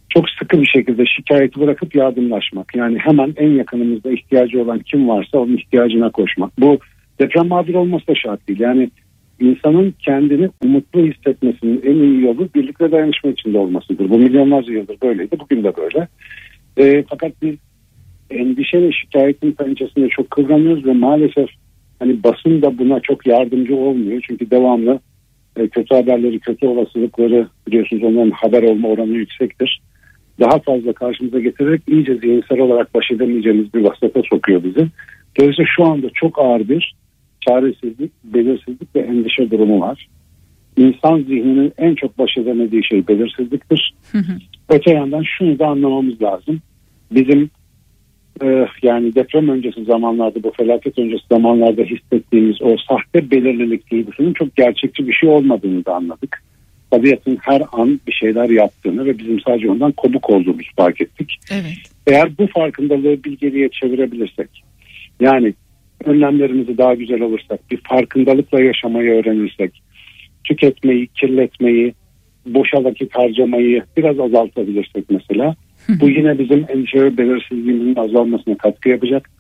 Çok 0.08 0.30
sıkı 0.30 0.60
bir 0.60 0.66
şekilde 0.66 1.06
şikayeti 1.06 1.60
bırakıp 1.60 1.94
yardımlaşmak. 1.94 2.76
Yani 2.76 2.98
hemen 2.98 3.34
en 3.36 3.50
yakınımızda 3.50 4.10
ihtiyacı 4.10 4.62
olan 4.62 4.78
kim 4.78 5.08
varsa 5.08 5.38
onun 5.38 5.56
ihtiyacına 5.56 6.10
koşmak. 6.10 6.60
Bu 6.60 6.78
deprem 7.18 7.48
mağdur 7.48 7.74
olması 7.74 8.06
da 8.06 8.14
şart 8.14 8.48
değil. 8.48 8.60
Yani 8.60 8.90
insanın 9.40 9.94
kendini 9.98 10.50
umutlu 10.64 11.00
hissetmesinin 11.00 11.82
en 11.84 11.94
iyi 11.94 12.22
yolu 12.22 12.48
birlikte 12.54 12.92
dayanışma 12.92 13.30
içinde 13.30 13.58
olmasıdır. 13.58 14.10
Bu 14.10 14.18
milyonlarca 14.18 14.72
yıldır 14.72 14.96
böyleydi. 15.02 15.36
Bugün 15.40 15.64
de 15.64 15.72
böyle. 15.76 16.08
E, 16.76 17.04
fakat 17.08 17.32
biz 17.42 17.54
endişe 18.30 18.82
ve 18.82 18.92
şikayetin 18.92 19.52
pençesinde 19.52 20.08
çok 20.08 20.30
kıvranıyoruz 20.30 20.86
ve 20.86 20.92
maalesef 20.92 21.48
hani 21.98 22.22
basın 22.24 22.62
da 22.62 22.78
buna 22.78 23.00
çok 23.00 23.26
yardımcı 23.26 23.76
olmuyor. 23.76 24.24
Çünkü 24.28 24.50
devamlı 24.50 25.00
e, 25.56 25.68
kötü 25.68 25.94
haberleri, 25.94 26.40
kötü 26.40 26.66
olasılıkları 26.66 27.48
biliyorsunuz 27.66 28.02
onların 28.02 28.30
haber 28.30 28.62
olma 28.62 28.88
oranı 28.88 29.12
yüksektir. 29.12 29.80
Daha 30.40 30.58
fazla 30.58 30.92
karşımıza 30.92 31.40
getirerek 31.40 31.82
iyice 31.88 32.14
zihinsel 32.14 32.58
olarak 32.58 32.94
baş 32.94 33.10
edemeyeceğimiz 33.10 33.74
bir 33.74 33.80
vasata 33.80 34.22
sokuyor 34.30 34.64
bizi. 34.64 34.86
Dolayısıyla 35.38 35.68
şu 35.76 35.84
anda 35.84 36.06
çok 36.14 36.38
ağır 36.38 36.68
bir 36.68 36.94
çaresizlik, 37.48 38.12
belirsizlik 38.24 38.96
ve 38.96 39.00
endişe 39.00 39.50
durumu 39.50 39.80
var. 39.80 40.08
İnsan 40.76 41.18
zihninin 41.18 41.72
en 41.78 41.94
çok 41.94 42.18
baş 42.18 42.38
edemediği 42.38 42.84
şey 42.84 43.08
belirsizliktir. 43.08 43.94
Hı 44.12 44.18
hı. 44.18 44.32
Öte 44.68 44.90
yandan 44.90 45.22
şunu 45.38 45.58
da 45.58 45.66
anlamamız 45.66 46.22
lazım. 46.22 46.60
Bizim 47.10 47.50
e, 48.42 48.66
yani 48.83 49.14
deprem 49.14 49.48
öncesi 49.48 49.85
zamanlarda 49.85 50.42
bu 50.42 50.53
felaket 50.57 50.98
öncesi 50.98 51.22
zamanlarda 51.33 51.83
hissettiğimiz 51.83 52.62
o 52.62 52.76
sahte 52.88 53.31
belirlilik 53.31 53.90
duygusunun 53.90 54.33
çok 54.33 54.57
gerçekçi 54.57 55.09
bir 55.09 55.12
şey 55.12 55.29
olmadığını 55.29 55.85
da 55.85 55.94
anladık. 55.94 56.42
Tabiatın 56.90 57.38
her 57.40 57.62
an 57.72 58.00
bir 58.07 58.12
şeyler 58.12 58.50
yaptığını 58.50 59.05
ve 59.05 59.18
bizim 59.18 59.40
sadece 59.40 59.70
ondan 59.70 59.92
kobuk 59.92 60.31
olduğumuzu 60.31 60.68
fark 60.76 61.00
ettik. 61.00 61.38
Evet. 61.50 61.76
Eğer 62.07 62.38
bu 62.38 62.46
farkındalığı 62.46 63.24
bilgeliğe 63.24 63.68
çevirebilirsek 63.68 64.48
yani 65.20 65.55
önlemlerimizi 66.05 66.79
daha 66.79 66.94
güzel 66.94 67.22
alırsak 67.22 67.70
bir 67.70 67.76
farkındalıkla 67.76 68.61
yaşamayı 68.61 69.11
öğrenirsek 69.11 69.83
tüketmeyi, 70.44 71.07
kirletmeyi, 71.07 71.94
boşa 72.46 72.85
vakit 72.85 73.14
harcamayı 73.14 73.83
biraz 73.96 74.20
azaltabilirsek 74.20 75.05
mesela 75.11 75.55
bu 76.00 76.09
yine 76.09 76.38
bizim 76.38 76.66
endişe 76.68 77.18
belirsizliğimizin 77.18 77.96
azalmasına 77.96 78.57
katkı 78.57 78.88
yapacak. 78.88 79.31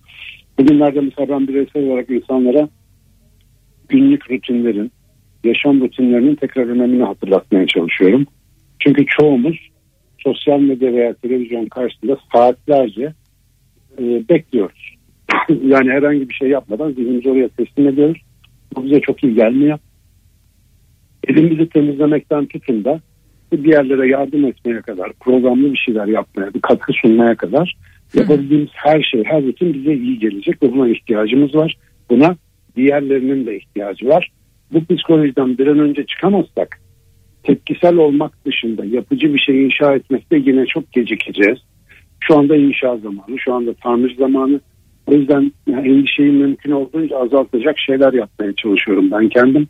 Bugünlerde 0.58 1.00
mesela 1.00 1.28
ben 1.28 1.48
bireysel 1.48 1.84
olarak 1.84 2.10
insanlara 2.10 2.68
günlük 3.88 4.30
rutinlerin, 4.30 4.92
yaşam 5.44 5.80
rutinlerinin 5.80 6.34
tekrar 6.34 6.66
önemini 6.66 7.02
hatırlatmaya 7.02 7.66
çalışıyorum. 7.66 8.26
Çünkü 8.78 9.06
çoğumuz 9.06 9.70
sosyal 10.18 10.60
medya 10.60 10.92
veya 10.92 11.14
televizyon 11.14 11.66
karşısında 11.66 12.16
saatlerce 12.32 13.12
e, 13.98 14.28
bekliyoruz. 14.28 14.96
yani 15.48 15.90
herhangi 15.90 16.28
bir 16.28 16.34
şey 16.34 16.48
yapmadan 16.48 16.92
zihnimizi 16.92 17.30
oraya 17.30 17.48
teslim 17.48 17.88
ediyoruz. 17.88 18.22
Bu 18.76 18.84
bize 18.84 19.00
çok 19.00 19.24
iyi 19.24 19.34
gelmiyor. 19.34 19.78
Elimizi 21.28 21.68
temizlemekten 21.68 22.46
tutun 22.46 22.84
da 22.84 23.00
bir 23.52 23.72
yerlere 23.72 24.08
yardım 24.08 24.44
etmeye 24.44 24.80
kadar, 24.80 25.12
programlı 25.20 25.72
bir 25.72 25.78
şeyler 25.78 26.06
yapmaya, 26.06 26.54
bir 26.54 26.60
katkı 26.60 26.92
sunmaya 26.92 27.34
kadar 27.34 27.76
Yapabildiğimiz 28.14 28.68
her 28.72 29.02
şey, 29.02 29.24
her 29.24 29.42
rutin 29.42 29.74
bize 29.74 29.94
iyi 29.94 30.18
gelecek 30.18 30.62
ve 30.62 30.72
buna 30.72 30.88
ihtiyacımız 30.88 31.54
var. 31.54 31.76
Buna 32.10 32.36
diğerlerinin 32.76 33.46
de 33.46 33.56
ihtiyacı 33.56 34.08
var. 34.08 34.30
Bu 34.72 34.94
psikolojiden 34.94 35.58
bir 35.58 35.66
an 35.66 35.78
önce 35.78 36.06
çıkamazsak 36.06 36.80
tepkisel 37.42 37.96
olmak 37.96 38.44
dışında 38.46 38.84
yapıcı 38.84 39.34
bir 39.34 39.38
şey 39.38 39.64
inşa 39.64 39.94
etmekte 39.94 40.36
yine 40.36 40.66
çok 40.66 40.92
gecikeceğiz. 40.92 41.58
Şu 42.20 42.38
anda 42.38 42.56
inşa 42.56 42.96
zamanı, 42.96 43.38
şu 43.38 43.54
anda 43.54 43.74
tamir 43.74 44.16
zamanı. 44.16 44.60
O 45.06 45.14
yüzden 45.14 45.52
endişeyi 45.68 46.30
mümkün 46.30 46.70
olduğunca 46.70 47.16
azaltacak 47.16 47.78
şeyler 47.78 48.12
yapmaya 48.12 48.52
çalışıyorum 48.52 49.10
ben 49.10 49.28
kendim. 49.28 49.68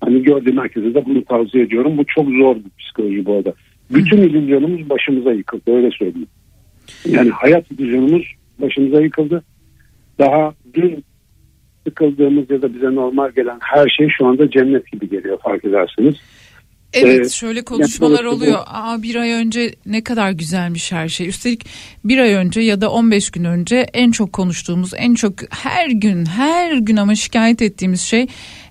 Hani 0.00 0.22
gördüğüm 0.22 0.58
herkese 0.58 0.94
de 0.94 1.06
bunu 1.06 1.24
tavsiye 1.24 1.64
ediyorum. 1.64 1.98
Bu 1.98 2.04
çok 2.04 2.28
zor 2.28 2.56
bir 2.56 2.70
psikoloji 2.78 3.26
bu 3.26 3.34
arada. 3.34 3.54
Bütün 3.90 4.18
illüzyonumuz 4.18 4.90
başımıza 4.90 5.32
yıkıldı 5.32 5.76
öyle 5.76 5.90
söyleyeyim. 5.90 6.28
Yani 7.08 7.30
hayat 7.30 7.70
illüzyonumuz 7.70 8.22
başımıza 8.58 9.02
yıkıldı. 9.02 9.44
Daha 10.18 10.54
dün 10.74 11.04
sıkıldığımız 11.86 12.50
ya 12.50 12.62
da 12.62 12.74
bize 12.74 12.94
normal 12.94 13.30
gelen 13.30 13.58
her 13.60 13.88
şey 13.98 14.08
şu 14.18 14.26
anda 14.26 14.50
cennet 14.50 14.92
gibi 14.92 15.10
geliyor 15.10 15.38
fark 15.42 15.64
edersiniz. 15.64 16.14
Evet 16.92 17.26
ee, 17.26 17.28
şöyle 17.28 17.62
konuşmalar 17.62 18.24
oluyor. 18.24 18.58
Aa 18.66 19.02
bir 19.02 19.14
ay 19.14 19.30
önce 19.30 19.74
ne 19.86 20.04
kadar 20.04 20.30
güzelmiş 20.30 20.92
her 20.92 21.08
şey. 21.08 21.28
Üstelik 21.28 21.66
bir 22.04 22.18
ay 22.18 22.32
önce 22.32 22.60
ya 22.60 22.80
da 22.80 22.90
15 22.90 23.30
gün 23.30 23.44
önce 23.44 23.86
en 23.94 24.10
çok 24.10 24.32
konuştuğumuz, 24.32 24.92
en 24.96 25.14
çok 25.14 25.32
her 25.50 25.90
gün 25.90 26.26
her 26.26 26.76
gün 26.76 26.96
ama 26.96 27.14
şikayet 27.14 27.62
ettiğimiz 27.62 28.00
şey 28.00 28.26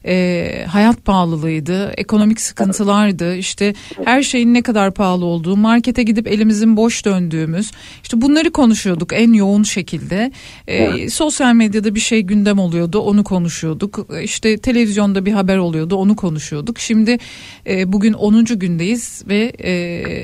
e, 0.10 0.66
hayat 0.68 1.06
pahalılığıydı, 1.06 1.92
ekonomik 1.98 2.42
sıkıntılardı, 2.42 3.36
işte 3.36 3.74
her 4.06 4.24
şeyin 4.24 4.54
ne 4.54 4.62
kadar 4.62 4.94
pahalı 4.94 5.26
olduğu, 5.26 5.58
markete 5.58 6.04
gidip 6.04 6.28
elimizin 6.28 6.78
boş 6.78 7.06
döndüğümüz, 7.06 7.72
işte 8.04 8.22
bunları 8.22 8.52
konuşuyorduk 8.52 9.14
en 9.14 9.34
yoğun 9.34 9.64
şekilde. 9.64 10.32
E, 10.68 11.10
sosyal 11.10 11.54
medyada 11.54 11.96
bir 11.96 12.00
şey 12.00 12.22
gündem 12.22 12.60
oluyordu, 12.60 13.00
onu 13.00 13.24
konuşuyorduk. 13.24 14.08
İşte 14.24 14.58
televizyonda 14.58 15.26
bir 15.26 15.32
haber 15.32 15.58
oluyordu, 15.58 15.96
onu 15.96 16.16
konuşuyorduk. 16.16 16.80
Şimdi 16.80 17.18
e, 17.68 17.94
bugün 17.94 18.14
10. 18.14 18.46
gündeyiz 18.46 19.24
ve 19.28 19.54
e, 19.60 19.72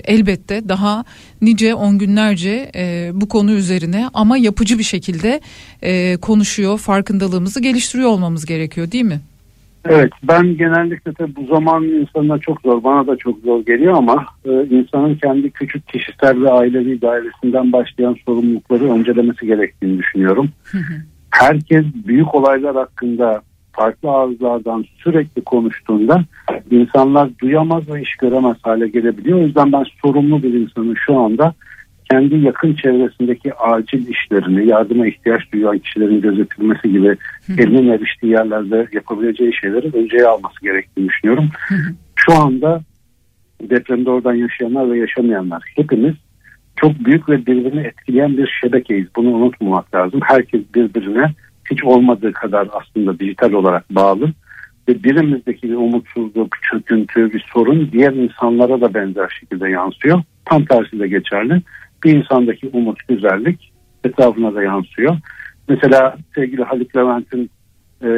elbette 0.06 0.69
daha 0.69 1.06
nice 1.41 1.76
on 1.76 1.98
günlerce 1.98 2.71
e, 2.76 3.12
bu 3.13 3.30
konu 3.30 3.52
üzerine 3.52 4.10
ama 4.13 4.38
yapıcı 4.38 4.80
bir 4.80 4.84
şekilde 4.84 5.41
e, 5.84 6.17
konuşuyor, 6.17 6.78
farkındalığımızı 6.78 7.60
geliştiriyor 7.60 8.10
olmamız 8.10 8.45
gerekiyor 8.45 8.91
değil 8.91 9.04
mi? 9.04 9.21
Evet 9.89 10.12
ben 10.24 10.58
genellikle 10.58 11.12
de 11.17 11.36
bu 11.36 11.45
zaman 11.45 11.84
insanına 11.84 12.39
çok 12.39 12.62
zor 12.62 12.84
bana 12.84 13.08
da 13.08 13.15
çok 13.15 13.39
zor 13.39 13.65
geliyor 13.65 13.93
ama 13.98 14.26
e, 14.45 14.52
insanın 14.65 15.15
kendi 15.15 15.52
küçük 15.52 15.88
kişisel 15.88 16.41
ve 16.41 16.50
ailevi 16.50 17.02
dairesinden 17.02 17.71
başlayan 17.71 18.15
sorumlulukları 18.26 18.91
öncelemesi 18.91 19.45
gerektiğini 19.45 19.98
düşünüyorum. 19.98 20.50
Herkes 21.32 21.86
büyük 22.08 22.36
olaylar 22.36 22.76
hakkında 22.76 23.41
farklı 23.71 24.10
ağızlardan 24.10 24.86
sürekli 24.98 25.41
konuştuğunda 25.41 26.24
insanlar 26.71 27.30
duyamaz 27.41 27.89
ve 27.89 28.02
iş 28.02 28.15
göremez 28.15 28.58
hale 28.62 28.88
gelebiliyor. 28.88 29.39
O 29.39 29.41
yüzden 29.41 29.71
ben 29.71 29.86
sorumlu 30.02 30.43
bir 30.43 30.54
insanın 30.54 30.95
şu 31.06 31.19
anda 31.19 31.54
kendi 32.10 32.36
yakın 32.36 32.74
çevresindeki 32.74 33.54
acil 33.54 34.08
işlerini, 34.08 34.68
yardıma 34.68 35.08
ihtiyaç 35.08 35.41
duyan 35.54 35.80
kişilerin 35.80 36.22
gözetilmesi 36.22 36.91
gibi 36.91 37.18
elinin 37.58 37.91
eriştiği 37.91 38.32
yerlerde 38.32 38.88
yapabileceği 38.94 39.54
şeyleri 39.54 39.91
önceye 39.94 40.26
alması 40.28 40.62
gerektiğini 40.62 41.10
düşünüyorum. 41.10 41.50
Şu 42.15 42.34
anda 42.34 42.82
depremde 43.62 44.10
oradan 44.10 44.34
yaşayanlar 44.34 44.91
ve 44.91 45.00
yaşamayanlar 45.00 45.63
hepimiz 45.76 46.15
çok 46.76 47.00
büyük 47.06 47.30
ve 47.30 47.46
birbirini 47.46 47.82
etkileyen 47.88 48.38
bir 48.38 48.60
şebekeyiz. 48.62 49.08
Bunu 49.15 49.30
unutmamak 49.30 49.96
lazım. 49.96 50.20
Herkes 50.24 50.62
birbirine 50.76 51.32
hiç 51.72 51.84
olmadığı 51.84 52.34
kadar 52.34 52.68
aslında 52.72 53.20
dijital 53.20 53.52
olarak 53.52 53.96
bağlı 53.96 54.32
ve 54.88 55.04
birimizdeki 55.04 55.70
bir 55.70 55.76
umutsuzluk, 55.76 56.56
çöküntü, 56.72 57.34
bir 57.34 57.46
sorun 57.54 57.89
diğer 57.91 58.13
insanlara 58.13 58.82
da 58.82 58.94
benzer 58.94 59.30
şekilde 59.39 59.70
yansıyor. 59.70 60.22
Tam 60.46 60.65
tersi 60.65 61.00
de 61.00 61.08
geçerli 61.08 61.62
bir 62.06 62.15
insandaki 62.15 62.70
umut, 62.74 63.08
güzellik 63.08 63.72
etrafına 64.04 64.56
da 64.56 64.63
yansıyor. 64.63 65.18
Mesela 65.70 66.18
sevgili 66.36 66.63
Haluk 66.63 66.96
Levent'in 66.96 67.50
e, 68.04 68.10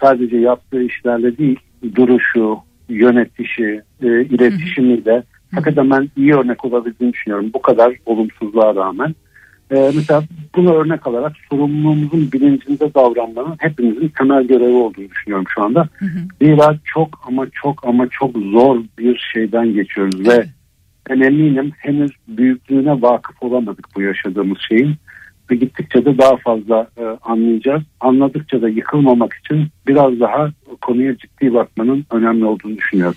sadece 0.00 0.36
yaptığı 0.36 0.82
işlerle 0.82 1.38
değil, 1.38 1.58
duruşu, 1.94 2.58
yönetişi, 2.88 3.82
e, 4.02 4.06
iletişimiyle 4.24 5.22
hakikaten 5.54 5.90
ben 5.90 6.10
iyi 6.16 6.34
örnek 6.34 6.64
olabildiğini 6.64 7.12
düşünüyorum. 7.12 7.50
Bu 7.54 7.62
kadar 7.62 7.94
olumsuzluğa 8.06 8.74
rağmen. 8.74 9.14
E, 9.70 9.90
mesela 9.94 10.22
bunu 10.56 10.74
örnek 10.74 11.06
alarak 11.06 11.32
sorumluluğumuzun 11.50 12.32
bilincinde 12.32 12.94
davranmanın 12.94 13.56
hepimizin 13.58 14.08
temel 14.08 14.44
görevi 14.44 14.74
olduğunu 14.74 15.10
düşünüyorum 15.10 15.46
şu 15.54 15.62
anda. 15.62 15.88
Zira 16.42 16.78
çok 16.84 17.24
ama 17.28 17.46
çok 17.52 17.86
ama 17.86 18.08
çok 18.10 18.36
zor 18.38 18.80
bir 18.98 19.30
şeyden 19.32 19.72
geçiyoruz 19.72 20.28
ve 20.28 20.46
ben 21.08 21.20
eminim 21.20 21.72
henüz 21.78 22.10
büyüklüğüne 22.28 23.02
vakıf 23.02 23.42
olamadık 23.42 23.86
bu 23.96 24.02
yaşadığımız 24.02 24.58
şeyin 24.68 24.94
ve 25.50 25.56
gittikçe 25.56 26.04
de 26.04 26.18
daha 26.18 26.36
fazla 26.36 26.86
e, 26.98 27.04
anlayacağız. 27.22 27.82
Anladıkça 28.00 28.62
da 28.62 28.68
yıkılmamak 28.68 29.34
için 29.34 29.68
biraz 29.86 30.20
daha 30.20 30.50
konuya 30.80 31.16
ciddi 31.16 31.54
bakmanın 31.54 32.06
önemli 32.10 32.44
olduğunu 32.44 32.76
düşünüyorum. 32.76 33.16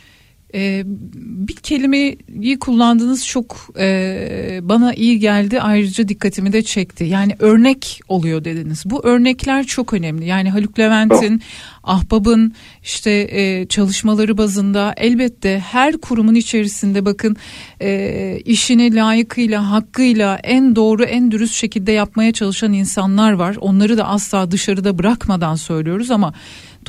Ee, 0.54 0.84
bir 1.16 1.56
kelimeyi 1.56 2.60
kullandığınız 2.60 3.28
çok 3.28 3.68
e, 3.80 4.60
bana 4.62 4.94
iyi 4.94 5.20
geldi 5.20 5.62
ayrıca 5.62 6.08
dikkatimi 6.08 6.54
de 6.54 6.62
çekti. 6.62 7.04
Yani 7.04 7.36
örnek 7.40 8.02
oluyor 8.08 8.44
dediniz. 8.44 8.84
Bu 8.86 9.06
örnekler 9.06 9.64
çok 9.64 9.94
önemli. 9.94 10.26
Yani 10.26 10.50
Haluk 10.50 10.80
Levent'in, 10.80 11.42
Ahbab'ın 11.84 12.54
işte 12.84 13.12
e, 13.12 13.66
çalışmaları 13.68 14.38
bazında 14.38 14.94
elbette 14.98 15.60
her 15.60 15.98
kurumun 15.98 16.36
içerisinde 16.36 17.06
bakın 17.06 17.36
e, 17.82 18.40
işini 18.46 18.96
layıkıyla, 18.96 19.72
hakkıyla 19.72 20.40
en 20.44 20.76
doğru, 20.76 21.04
en 21.04 21.32
dürüst 21.32 21.54
şekilde 21.54 21.92
yapmaya 21.92 22.32
çalışan 22.32 22.74
insanlar 22.74 23.32
var. 23.32 23.56
Onları 23.62 23.98
da 23.98 24.08
asla 24.08 24.52
dışarıda 24.52 24.98
bırakmadan 24.98 25.56
söylüyoruz 25.56 26.12
ama 26.12 26.34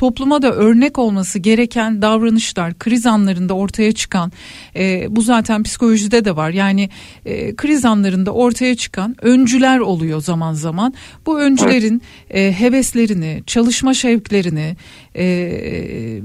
topluma 0.01 0.41
da 0.41 0.51
örnek 0.53 0.99
olması 0.99 1.39
gereken 1.39 2.01
davranışlar 2.01 2.79
kriz 2.79 3.05
anlarında 3.05 3.53
ortaya 3.53 3.91
çıkan 3.91 4.31
e, 4.75 5.15
bu 5.15 5.21
zaten 5.21 5.63
psikolojide 5.63 6.25
de 6.25 6.35
var 6.35 6.49
yani 6.49 6.89
e, 7.25 7.55
kriz 7.55 7.85
anlarında 7.85 8.31
ortaya 8.31 8.75
çıkan 8.75 9.15
öncüler 9.21 9.79
oluyor 9.79 10.21
zaman 10.21 10.53
zaman 10.53 10.93
bu 11.25 11.39
öncülerin 11.39 12.01
e, 12.29 12.51
heveslerini 12.51 13.43
çalışma 13.47 13.93
şevklerini 13.93 14.75
e, 15.15 16.21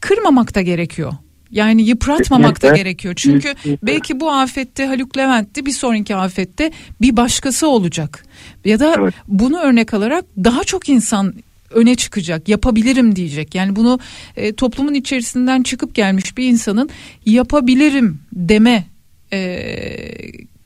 kırmamak 0.00 0.54
da 0.54 0.62
gerekiyor. 0.62 1.12
Yani 1.50 1.82
yıpratmamak 1.82 2.62
da 2.62 2.76
gerekiyor. 2.76 3.14
Çünkü 3.16 3.54
belki 3.82 4.20
bu 4.20 4.32
afette 4.32 4.86
Haluk 4.86 5.16
Levent'ti 5.16 5.66
bir 5.66 5.72
sonraki 5.72 6.16
afette 6.16 6.72
bir 7.00 7.16
başkası 7.16 7.68
olacak. 7.68 8.24
Ya 8.64 8.78
da 8.78 8.94
evet. 8.98 9.14
bunu 9.28 9.58
örnek 9.58 9.94
alarak 9.94 10.24
daha 10.44 10.64
çok 10.64 10.88
insan 10.88 11.34
öne 11.70 11.94
çıkacak, 11.94 12.48
yapabilirim 12.48 13.16
diyecek. 13.16 13.54
Yani 13.54 13.76
bunu 13.76 13.98
e, 14.36 14.52
toplumun 14.54 14.94
içerisinden 14.94 15.62
çıkıp 15.62 15.94
gelmiş 15.94 16.36
bir 16.36 16.44
insanın 16.48 16.88
yapabilirim 17.26 18.18
deme 18.32 18.84
e, 19.32 19.58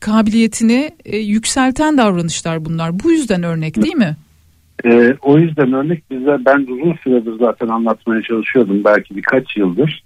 kabiliyetini 0.01 0.91
e, 1.05 1.17
yükselten 1.17 1.99
davranışlar 1.99 2.65
bunlar. 2.65 3.01
Bu 3.05 3.11
yüzden 3.11 3.43
örnek 3.43 3.77
değil 3.83 3.97
mi? 3.97 4.17
E, 4.85 5.15
o 5.23 5.39
yüzden 5.39 5.73
örnek 5.73 6.11
bize 6.11 6.37
ben 6.47 6.59
uzun 6.59 6.95
süredir 7.05 7.33
zaten 7.39 7.69
anlatmaya 7.69 8.23
çalışıyordum 8.23 8.85
belki 8.85 9.17
birkaç 9.17 9.57
yıldır. 9.57 10.05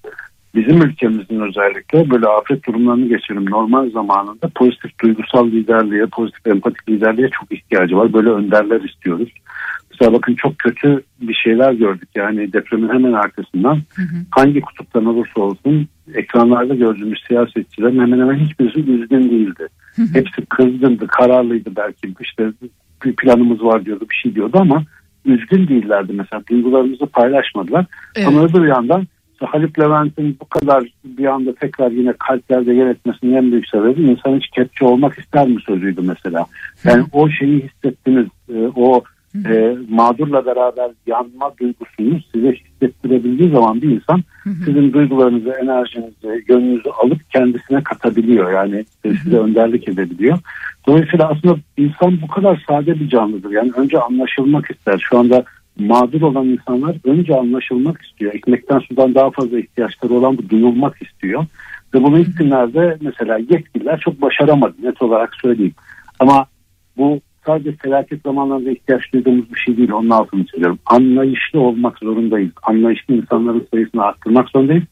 Bizim 0.55 0.83
ülkemizin 0.83 1.41
özellikle 1.41 2.11
böyle 2.11 2.27
afet 2.27 2.67
durumlarını 2.67 3.09
geçirelim 3.09 3.51
normal 3.51 3.91
zamanında 3.91 4.51
pozitif 4.55 4.99
duygusal 4.99 5.47
liderliğe, 5.47 6.07
pozitif 6.07 6.47
empatik 6.47 6.89
liderliğe 6.89 7.29
çok 7.41 7.53
ihtiyacı 7.53 7.97
var. 7.97 8.13
Böyle 8.13 8.29
önderler 8.29 8.81
istiyoruz. 8.81 9.29
Mesela 9.93 10.13
bakın 10.13 10.35
çok 10.35 10.59
kötü 10.59 11.03
bir 11.21 11.35
şeyler 11.35 11.73
gördük. 11.73 12.09
Yani 12.15 12.53
depremin 12.53 12.89
hemen 12.89 13.13
arkasından 13.13 13.75
hı 13.75 14.03
hı. 14.03 14.17
hangi 14.31 14.61
kutuptan 14.61 15.07
olursa 15.07 15.41
olsun 15.41 15.89
ekranlarda 16.15 16.75
gördüğümüz 16.75 17.21
siyasetçilerin 17.29 18.01
hemen 18.01 18.21
hemen 18.21 18.39
hiçbirisi 18.39 18.81
üzgün 18.81 19.31
değildi. 19.31 19.69
Hı 19.97 20.03
hı. 20.03 20.07
Hepsi 20.15 20.47
kızgındı, 20.47 21.07
kararlıydı 21.07 21.77
belki 21.77 22.15
işte 22.21 22.53
bir 23.05 23.17
planımız 23.17 23.65
var 23.65 23.85
diyordu 23.85 24.07
bir 24.11 24.15
şey 24.15 24.35
diyordu 24.35 24.59
ama 24.61 24.85
üzgün 25.25 25.69
değillerdi 25.69 26.13
mesela 26.13 26.43
duygularımızı 26.51 27.07
paylaşmadılar. 27.07 27.87
Evet. 28.17 28.29
Ama 28.29 28.45
öbür 28.45 28.67
yandan 28.67 29.07
Haluk 29.47 29.79
Levent'in 29.79 30.37
bu 30.41 30.49
kadar 30.49 30.85
bir 31.05 31.27
anda 31.27 31.55
tekrar 31.55 31.91
yine 31.91 32.13
kalplerde 32.13 32.75
yer 32.75 32.87
etmesinin 32.87 33.37
en 33.37 33.53
büyük 33.53 33.69
sebebi 33.69 34.03
insan 34.03 34.37
hiç 34.37 34.49
kepçe 34.49 34.85
olmak 34.85 35.19
ister 35.19 35.49
mi 35.49 35.61
sözüydü 35.67 36.01
mesela. 36.03 36.47
Yani 36.85 37.01
Hı. 37.01 37.07
o 37.13 37.29
şeyi 37.29 37.63
hissettiniz, 37.63 38.27
e, 38.55 38.59
o 38.77 39.03
mağdurla 40.13 40.47
beraber 40.47 40.91
yanma 41.07 41.53
duygusunu 41.61 42.21
size 42.35 42.53
hissettirebildiği 42.53 43.51
zaman 43.51 43.83
bir 43.83 43.91
insan 43.91 44.23
sizin 44.65 44.93
duygularınızı, 44.93 45.51
enerjinizi, 45.63 46.45
gönlünüzü 46.47 46.89
alıp 47.03 47.31
kendisine 47.31 47.83
katabiliyor. 47.83 48.53
Yani 48.53 48.85
size 49.05 49.37
önderlik 49.37 49.89
edebiliyor. 49.89 50.39
Dolayısıyla 50.87 51.29
aslında 51.29 51.57
insan 51.77 52.23
bu 52.23 52.27
kadar 52.27 52.65
sade 52.69 53.01
bir 53.01 53.09
canlıdır. 53.09 53.51
Yani 53.51 53.73
önce 53.77 54.01
anlaşılmak 54.01 54.71
ister. 54.71 55.07
Şu 55.11 55.19
anda 55.19 55.45
mağdur 55.79 56.23
olan 56.23 56.47
insanlar 56.47 56.97
önce 57.05 57.37
anlaşılmak 57.37 58.03
istiyor. 58.03 58.35
Ekmekten 58.35 58.79
sudan 58.79 59.15
daha 59.15 59.31
fazla 59.31 59.59
ihtiyaçları 59.59 60.15
olan 60.15 60.39
bu 60.39 60.49
duyulmak 60.49 61.03
istiyor. 61.03 61.47
Ve 61.95 62.03
bunu 62.03 62.19
ilk 62.19 62.39
günlerde 62.39 62.99
mesela 63.01 63.39
yetkililer 63.39 64.01
çok 64.01 64.23
başaramadı 64.23 64.75
net 64.83 65.03
olarak 65.03 65.35
söyleyeyim. 65.35 65.75
Ama 66.21 66.47
bu 66.97 67.21
sadece 67.47 67.73
felaket 67.73 68.23
zamanlarında 68.23 68.71
ihtiyaç 68.71 69.13
duyduğumuz 69.13 69.55
bir 69.55 69.61
şey 69.61 69.77
değil. 69.77 69.93
Onun 69.93 70.11
altını 70.11 70.47
çiziyorum. 70.47 70.79
Anlayışlı 70.87 71.61
olmak 71.61 71.99
zorundayız. 71.99 72.53
Anlayışlı 72.63 73.15
insanların 73.15 73.67
sayısını 73.71 74.03
arttırmak 74.03 74.49
zorundayız. 74.49 74.85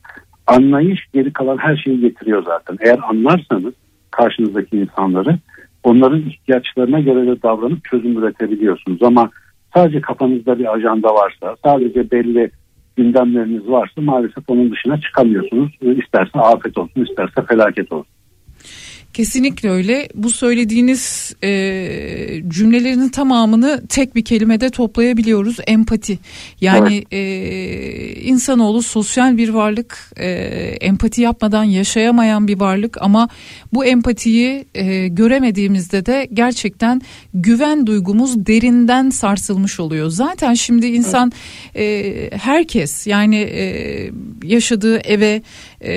Anlayış 0.47 1.07
geri 1.13 1.33
kalan 1.33 1.59
her 1.59 1.77
şeyi 1.77 2.01
getiriyor 2.01 2.45
zaten. 2.45 2.77
Eğer 2.81 2.99
anlarsanız 3.09 3.75
karşınızdaki 4.11 4.77
insanları 4.77 5.39
onların 5.83 6.21
ihtiyaçlarına 6.21 7.01
göre 7.01 7.27
de 7.27 7.43
davranıp 7.43 7.85
çözüm 7.85 8.19
üretebiliyorsunuz. 8.19 9.03
Ama 9.03 9.31
sadece 9.75 10.01
kafanızda 10.01 10.59
bir 10.59 10.75
ajanda 10.75 11.09
varsa, 11.09 11.57
sadece 11.65 12.11
belli 12.11 12.51
gündemleriniz 12.97 13.69
varsa 13.69 14.01
maalesef 14.01 14.51
onun 14.51 14.71
dışına 14.71 15.01
çıkamıyorsunuz. 15.01 15.73
İsterse 15.83 16.39
afet 16.39 16.79
olsun, 16.79 17.03
isterse 17.03 17.43
felaket 17.49 17.93
olsun. 17.93 18.13
Kesinlikle 19.15 19.71
öyle. 19.71 20.09
Bu 20.15 20.31
söylediğiniz 20.31 21.35
e, 21.43 21.51
cümlelerin 22.49 23.09
tamamını 23.09 23.83
tek 23.89 24.15
bir 24.15 24.25
kelimede 24.25 24.71
toplayabiliyoruz. 24.71 25.57
Empati. 25.67 26.19
Yani 26.61 27.05
evet. 27.11 27.13
e, 27.13 28.21
insanoğlu 28.21 28.83
sosyal 28.83 29.37
bir 29.37 29.49
varlık. 29.49 30.13
E, 30.17 30.29
empati 30.81 31.23
yapmadan 31.23 31.65
yaşayamayan 31.65 32.49
bir 32.49 32.61
varlık 32.61 32.97
ama 33.01 33.29
bu 33.73 33.85
empatiyi 33.85 34.65
e, 34.75 35.09
göremediğimizde 35.09 36.07
de 36.07 36.29
gerçekten 36.33 37.03
güven 37.35 37.87
duygumuz 37.87 38.47
derinden 38.47 39.11
sarsılmış 39.11 39.81
oluyor. 39.81 40.09
Zaten 40.11 40.55
şimdi 40.55 40.87
insan 40.87 41.33
e, 41.77 42.31
herkes 42.33 43.07
yani 43.07 43.37
e, 43.37 44.11
yaşadığı 44.45 44.99
eve, 44.99 45.43
e, 45.81 45.93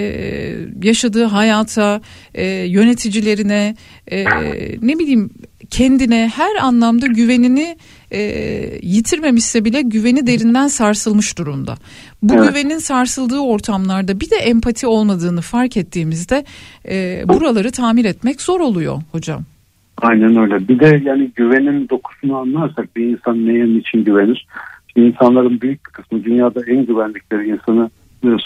yaşadığı 0.84 1.24
hayata, 1.24 2.02
e, 2.34 2.46
yöneticilerine, 2.48 3.76
e, 4.12 4.26
ne 4.82 5.00
bileyim 5.00 5.30
kendine 5.70 6.32
her 6.36 6.56
anlamda 6.62 7.08
güvenini 7.08 7.76
e, 8.12 8.22
yitirmemişse 8.82 9.66
bile 9.66 9.82
güveni 9.82 10.28
derinden 10.28 10.68
sarsılmış 10.68 11.38
durumda. 11.38 11.76
Bu 12.22 12.34
evet. 12.34 12.50
güvenin 12.50 12.78
sarsıldığı 12.78 13.40
ortamlarda 13.40 14.20
bir 14.20 14.30
de 14.30 14.36
empati 14.36 14.88
olmadığını 14.88 15.42
fark 15.42 15.78
ettiğimizde 15.78 16.46
e, 16.90 17.24
buraları 17.28 17.72
tamir 17.72 18.06
etmek 18.06 18.42
zor 18.42 18.60
oluyor 18.60 19.02
hocam. 19.12 19.44
Aynen 19.98 20.38
öyle. 20.38 20.68
Bir 20.68 20.80
de 20.80 21.02
yani 21.06 21.32
güvenin 21.36 21.90
dokusunu 21.90 22.38
anlarsak 22.38 22.96
bir 22.96 23.06
insan 23.06 23.46
neye 23.46 23.80
için 23.80 24.04
güvenir? 24.04 24.48
Şimdi 24.94 25.08
insanların 25.08 25.62
büyük 25.62 25.88
bir 25.88 25.92
kısmı 25.92 26.24
dünyada 26.24 26.60
en 26.68 26.86
güvendikleri 26.86 27.50
insanı 27.50 27.90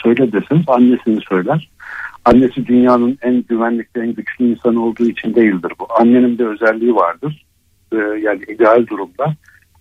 söyle 0.04 0.32
deseniz 0.32 0.64
annesini 0.68 1.22
söyler. 1.30 1.70
Annesi 2.26 2.68
dünyanın 2.68 3.18
en 3.22 3.44
güvenlikli, 3.50 4.02
en 4.02 4.14
güçlü 4.14 4.46
insanı 4.46 4.86
olduğu 4.86 5.06
için 5.06 5.36
değildir 5.36 5.72
bu. 5.80 5.88
Annenin 6.00 6.40
bir 6.40 6.46
özelliği 6.46 6.96
vardır. 6.96 7.46
Ee, 7.94 7.98
yani 7.98 8.40
ideal 8.48 8.88
durumda. 8.88 9.34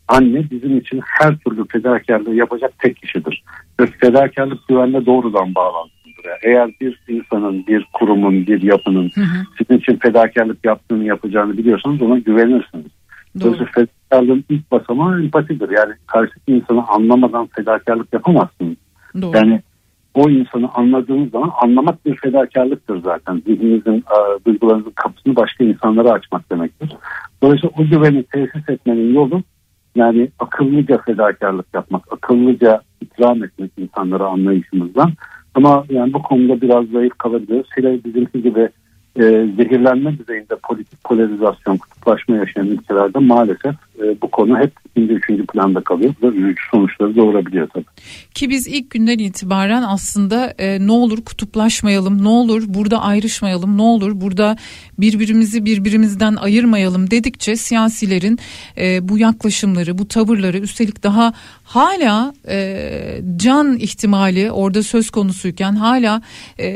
Anne 0.08 0.50
bizim 0.50 0.78
için 0.78 1.00
her 1.04 1.36
türlü 1.36 1.66
fedakarlığı 1.68 2.34
yapacak 2.34 2.78
tek 2.78 2.96
kişidir. 2.96 3.44
Ve 3.80 3.86
fedakarlık 3.86 4.68
güvenle 4.68 5.06
doğrudan 5.06 5.54
bağlantılıdır. 5.54 6.24
Yani 6.24 6.38
eğer 6.42 6.70
bir 6.80 7.00
insanın, 7.08 7.66
bir 7.66 7.86
kurumun, 7.92 8.46
bir 8.46 8.62
yapının 8.62 9.10
hı 9.14 9.20
hı. 9.20 9.44
sizin 9.58 9.80
için 9.80 9.96
fedakarlık 9.96 10.64
yaptığını 10.64 11.04
yapacağını 11.04 11.58
biliyorsanız 11.58 12.02
ona 12.02 12.18
güvenirsiniz. 12.18 12.86
Dolayısıyla 13.40 13.72
fedakarlığın 13.74 14.44
ilk 14.48 14.70
basamağı 14.70 15.22
empatidir. 15.22 15.70
Yani 15.70 15.94
karşıdaki 16.06 16.52
insanı 16.52 16.88
anlamadan 16.88 17.48
fedakarlık 17.56 18.12
yapamazsınız. 18.12 18.76
Doğru. 19.22 19.36
Yani 19.36 19.62
o 20.16 20.30
insanı 20.30 20.68
anladığınız 20.74 21.30
zaman 21.30 21.50
anlamak 21.62 22.06
bir 22.06 22.16
fedakarlıktır 22.16 23.02
zaten. 23.02 23.42
Zihninizin, 23.46 23.96
e, 23.96 24.44
duygularınızın 24.46 24.90
kapısını 24.90 25.36
başka 25.36 25.64
insanlara 25.64 26.12
açmak 26.12 26.50
demektir. 26.50 26.92
Dolayısıyla 27.42 27.74
o 27.78 27.84
güveni 27.84 28.22
tesis 28.22 28.68
etmenin 28.68 29.14
yolu 29.14 29.42
yani 29.94 30.28
akıllıca 30.38 30.98
fedakarlık 30.98 31.66
yapmak, 31.74 32.12
akıllıca 32.12 32.80
ikram 33.00 33.44
etmek 33.44 33.70
insanlara 33.78 34.26
anlayışımızdan. 34.26 35.12
Ama 35.54 35.84
yani 35.90 36.12
bu 36.12 36.22
konuda 36.22 36.60
biraz 36.60 36.86
zayıf 36.86 37.18
kalabiliyoruz. 37.18 37.68
Hele 37.74 38.04
bizimki 38.04 38.42
gibi 38.42 38.68
e, 39.16 39.22
zehirlenme 39.56 40.18
düzeyinde 40.18 40.56
politik 40.62 41.04
polarizasyon, 41.04 41.76
kutuplaşma 41.76 42.36
yaşayan 42.36 42.66
ülkelerde 42.66 43.18
maalesef 43.18 43.74
e, 44.02 44.20
bu 44.22 44.30
konu 44.30 44.58
hep 44.58 44.72
ikinci, 44.90 45.12
üçüncü 45.12 45.46
planda 45.46 45.80
kalıyor. 45.80 46.14
Bu 46.22 46.32
da 46.32 46.36
sonuçları 46.70 47.16
doğurabiliyor 47.16 47.68
tabii. 47.68 47.84
Ki 48.34 48.50
biz 48.50 48.66
ilk 48.66 48.90
günden 48.90 49.18
itibaren 49.18 49.82
aslında 49.82 50.54
e, 50.58 50.86
ne 50.86 50.92
olur 50.92 51.24
kutuplaşmayalım, 51.24 52.24
ne 52.24 52.28
olur 52.28 52.62
burada 52.66 53.02
ayrışmayalım, 53.02 53.78
ne 53.78 53.82
olur 53.82 54.20
burada 54.20 54.56
birbirimizi 54.98 55.64
birbirimizden 55.64 56.36
ayırmayalım 56.36 57.10
dedikçe 57.10 57.56
siyasilerin 57.56 58.38
e, 58.78 59.08
bu 59.08 59.18
yaklaşımları, 59.18 59.98
bu 59.98 60.08
tavırları 60.08 60.58
üstelik 60.58 61.02
daha 61.02 61.32
hala 61.64 62.34
e, 62.48 63.20
can 63.36 63.76
ihtimali 63.78 64.50
orada 64.50 64.82
söz 64.82 65.10
konusuyken 65.10 65.72
hala 65.72 66.22
e, 66.58 66.68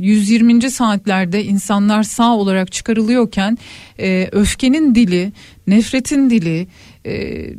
120. 0.00 0.70
saatlerde 0.70 1.44
insanlar 1.44 2.02
sağ 2.02 2.36
olarak 2.36 2.72
çıkarılıyorken 2.72 3.58
e, 4.00 4.28
öfkenin 4.32 4.94
dili, 4.94 5.32
nefretin 5.66 6.30
dili, 6.30 6.66
e, 7.04 7.12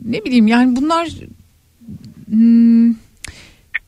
ne 0.06 0.26
bileyim 0.26 0.48
yani 0.48 0.76
bunlar 0.76 1.08
hmm, 2.30 2.94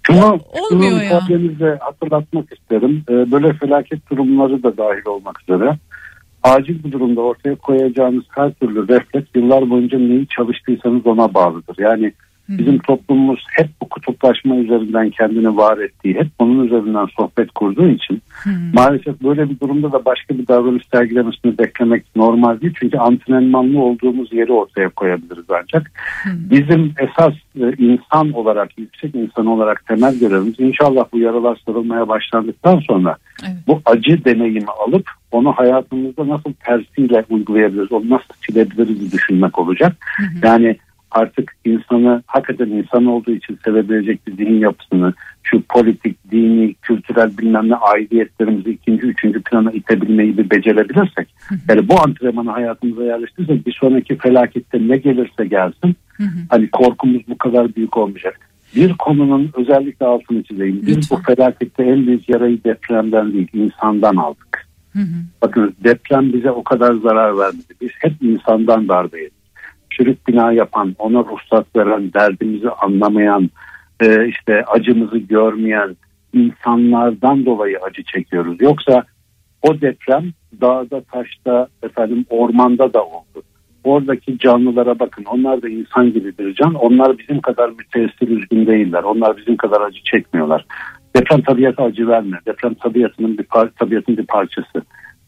şunu, 0.01 0.39
olmuyor 0.51 0.91
şunu 0.91 1.03
ya. 1.03 1.79
hatırlatmak 1.79 2.53
isterim. 2.53 3.03
E, 3.09 3.31
böyle 3.31 3.53
felaket 3.53 4.09
durumları 4.09 4.63
da 4.63 4.77
dahil 4.77 5.05
olmak 5.05 5.41
üzere 5.41 5.77
acil 6.43 6.83
bir 6.83 6.91
durumda 6.91 7.21
ortaya 7.21 7.55
koyacağınız 7.55 8.23
her 8.29 8.53
türlü 8.53 8.87
refleks 8.87 9.27
yıllar 9.35 9.69
boyunca 9.69 9.99
neyi 9.99 10.27
çalıştıysanız 10.27 11.05
ona 11.05 11.33
bağlıdır. 11.33 11.75
Yani 11.79 12.13
Bizim 12.49 12.79
toplumumuz 12.79 13.45
hep 13.51 13.67
bu 13.81 13.89
kutuplaşma 13.89 14.55
üzerinden 14.55 15.09
kendini 15.09 15.57
var 15.57 15.77
ettiği, 15.77 16.15
hep 16.15 16.27
onun 16.39 16.65
üzerinden 16.65 17.05
sohbet 17.17 17.51
kurduğu 17.51 17.87
için 17.87 18.21
Hı. 18.43 18.49
maalesef 18.73 19.21
böyle 19.21 19.49
bir 19.49 19.59
durumda 19.59 19.91
da 19.91 20.05
başka 20.05 20.37
bir 20.37 20.47
davranış 20.47 20.83
sergilemesini 20.93 21.57
beklemek 21.57 22.15
normal 22.15 22.61
değil. 22.61 22.73
Çünkü 22.79 22.97
antrenmanlı 22.97 23.79
olduğumuz 23.79 24.33
yeri 24.33 24.51
ortaya 24.51 24.89
koyabiliriz 24.89 25.45
ancak. 25.49 25.91
Hı. 26.23 26.29
Bizim 26.49 26.93
esas 26.99 27.33
e, 27.61 27.73
insan 27.77 28.31
olarak, 28.31 28.77
yüksek 28.77 29.15
insan 29.15 29.45
olarak 29.45 29.85
temel 29.85 30.19
görevimiz 30.19 30.59
inşallah 30.59 31.05
bu 31.13 31.19
yaralar 31.19 31.61
sarılmaya 31.65 32.07
başlandıktan 32.07 32.79
sonra 32.79 33.15
evet. 33.43 33.55
bu 33.67 33.81
acı 33.85 34.25
deneyimi 34.25 34.71
alıp 34.87 35.09
onu 35.31 35.51
hayatımızda 35.51 36.27
nasıl 36.27 36.53
tersiyle 36.53 37.25
uygulayabiliriz, 37.29 37.91
onu 37.91 38.09
nasıl 38.09 38.33
çilebiliriz 38.41 39.13
düşünmek 39.13 39.59
olacak. 39.59 39.95
Hı. 40.17 40.47
Yani 40.47 40.77
artık 41.11 41.55
insanı 41.65 42.23
hakikaten 42.25 42.69
insan 42.69 43.05
olduğu 43.05 43.31
için 43.31 43.59
sevebilecek 43.65 44.27
bir 44.27 44.35
zihin 44.37 44.59
yapısını 44.59 45.13
şu 45.43 45.61
politik, 45.61 46.31
dini, 46.31 46.73
kültürel 46.73 47.37
bilmem 47.37 47.69
ne 47.69 47.75
aidiyetlerimizi 47.75 48.69
ikinci, 48.69 49.05
üçüncü 49.05 49.41
plana 49.41 49.71
itebilmeyi 49.71 50.37
bir 50.37 50.49
becerebilirsek 50.49 51.27
yani 51.69 51.89
bu 51.89 52.01
antrenmanı 52.01 52.51
hayatımıza 52.51 53.03
yerleştirirsek 53.03 53.67
bir 53.67 53.73
sonraki 53.73 54.17
felakette 54.17 54.87
ne 54.87 54.97
gelirse 54.97 55.45
gelsin 55.45 55.95
hani 56.49 56.69
korkumuz 56.69 57.21
bu 57.27 57.37
kadar 57.37 57.75
büyük 57.75 57.97
olmayacak. 57.97 58.39
Bir 58.75 58.93
konunun 58.93 59.49
özellikle 59.53 60.05
altını 60.05 60.43
çizeyim. 60.43 60.81
Biz 60.87 61.11
bu 61.11 61.17
felakette 61.17 61.83
en 61.83 62.07
büyük 62.07 62.29
yarayı 62.29 62.63
depremden 62.63 63.33
değil 63.33 63.47
insandan 63.53 64.15
aldık. 64.15 64.67
Hı 64.93 64.99
hı. 64.99 65.15
Bakın 65.41 65.75
deprem 65.83 66.33
bize 66.33 66.51
o 66.51 66.63
kadar 66.63 66.93
zarar 66.93 67.37
vermedi. 67.37 67.73
Biz 67.81 67.89
hep 67.99 68.13
insandan 68.21 68.87
darbe 68.87 69.21
yedik 69.21 69.40
çürük 69.91 70.27
bina 70.27 70.51
yapan, 70.51 70.95
ona 70.99 71.19
ruhsat 71.19 71.75
veren, 71.75 72.13
derdimizi 72.13 72.69
anlamayan, 72.69 73.49
e, 74.01 74.27
işte 74.27 74.63
acımızı 74.65 75.17
görmeyen 75.17 75.95
insanlardan 76.33 77.45
dolayı 77.45 77.79
acı 77.79 78.03
çekiyoruz. 78.03 78.61
Yoksa 78.61 79.03
o 79.61 79.81
deprem 79.81 80.31
dağda, 80.61 81.01
taşta, 81.01 81.67
efendim 81.83 82.25
ormanda 82.29 82.93
da 82.93 83.03
oldu. 83.05 83.43
Oradaki 83.83 84.37
canlılara 84.37 84.99
bakın. 84.99 85.25
Onlar 85.25 85.61
da 85.61 85.69
insan 85.69 86.13
gibi 86.13 86.37
bir 86.37 86.55
can. 86.55 86.73
Onlar 86.73 87.17
bizim 87.17 87.41
kadar 87.41 87.69
müteessir 87.69 88.27
üzgün 88.27 88.67
değiller. 88.67 89.03
Onlar 89.03 89.37
bizim 89.37 89.57
kadar 89.57 89.81
acı 89.81 90.03
çekmiyorlar. 90.03 90.65
Deprem 91.15 91.41
tabiata 91.41 91.83
acı 91.83 92.07
vermiyor. 92.07 92.41
Deprem 92.47 92.73
tabiatının 92.73 93.37
bir, 93.37 93.43
par 93.43 93.69
tabiatın 93.79 94.17
bir 94.17 94.25
parçası. 94.25 94.81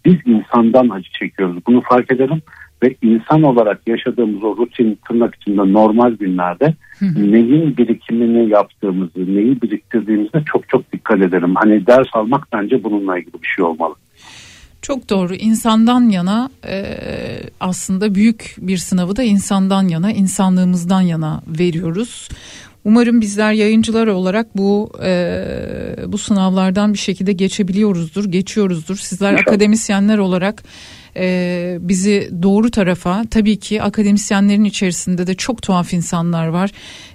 Biz 0.05 0.15
insandan 0.25 0.89
acı 0.89 1.09
çekiyoruz. 1.19 1.57
Bunu 1.67 1.81
fark 1.81 2.11
edelim 2.11 2.41
ve 2.83 2.95
insan 3.01 3.43
olarak 3.43 3.81
yaşadığımız 3.87 4.43
o 4.43 4.57
rutin 4.57 4.99
tırnak 5.07 5.35
içinde 5.35 5.73
normal 5.73 6.11
günlerde 6.11 6.75
neyin 7.01 7.77
birikimini 7.77 8.49
yaptığımızı, 8.49 9.35
neyi 9.35 9.61
biriktirdiğimizde 9.61 10.43
çok 10.45 10.69
çok 10.69 10.93
dikkat 10.93 11.21
edelim. 11.21 11.55
Hani 11.55 11.87
ders 11.87 12.07
almak 12.13 12.47
bence 12.53 12.83
bununla 12.83 13.17
ilgili 13.17 13.33
bir 13.33 13.47
şey 13.47 13.65
olmalı. 13.65 13.95
Çok 14.81 15.09
doğru. 15.09 15.35
İnsandan 15.35 16.09
yana 16.09 16.49
e, 16.67 16.83
aslında 17.59 18.15
büyük 18.15 18.55
bir 18.57 18.77
sınavı 18.77 19.15
da 19.15 19.23
insandan 19.23 19.87
yana, 19.87 20.11
insanlığımızdan 20.11 21.01
yana 21.01 21.41
veriyoruz. 21.47 22.29
Umarım 22.85 23.21
bizler 23.21 23.53
yayıncılar 23.53 24.07
olarak 24.07 24.57
bu 24.57 24.91
e, 25.03 25.45
bu 26.07 26.17
sınavlardan 26.17 26.93
bir 26.93 26.97
şekilde 26.97 27.33
geçebiliyoruzdur, 27.33 28.25
geçiyoruzdur. 28.25 28.95
Sizler 28.95 29.33
akademisyenler 29.33 30.17
olarak 30.17 30.63
e, 31.17 31.77
bizi 31.81 32.29
doğru 32.43 32.71
tarafa 32.71 33.25
tabii 33.31 33.59
ki 33.59 33.81
akademisyenlerin 33.81 34.63
içerisinde 34.63 35.27
de 35.27 35.35
çok 35.35 35.61
tuhaf 35.61 35.93
insanlar 35.93 36.47
var. 36.47 36.71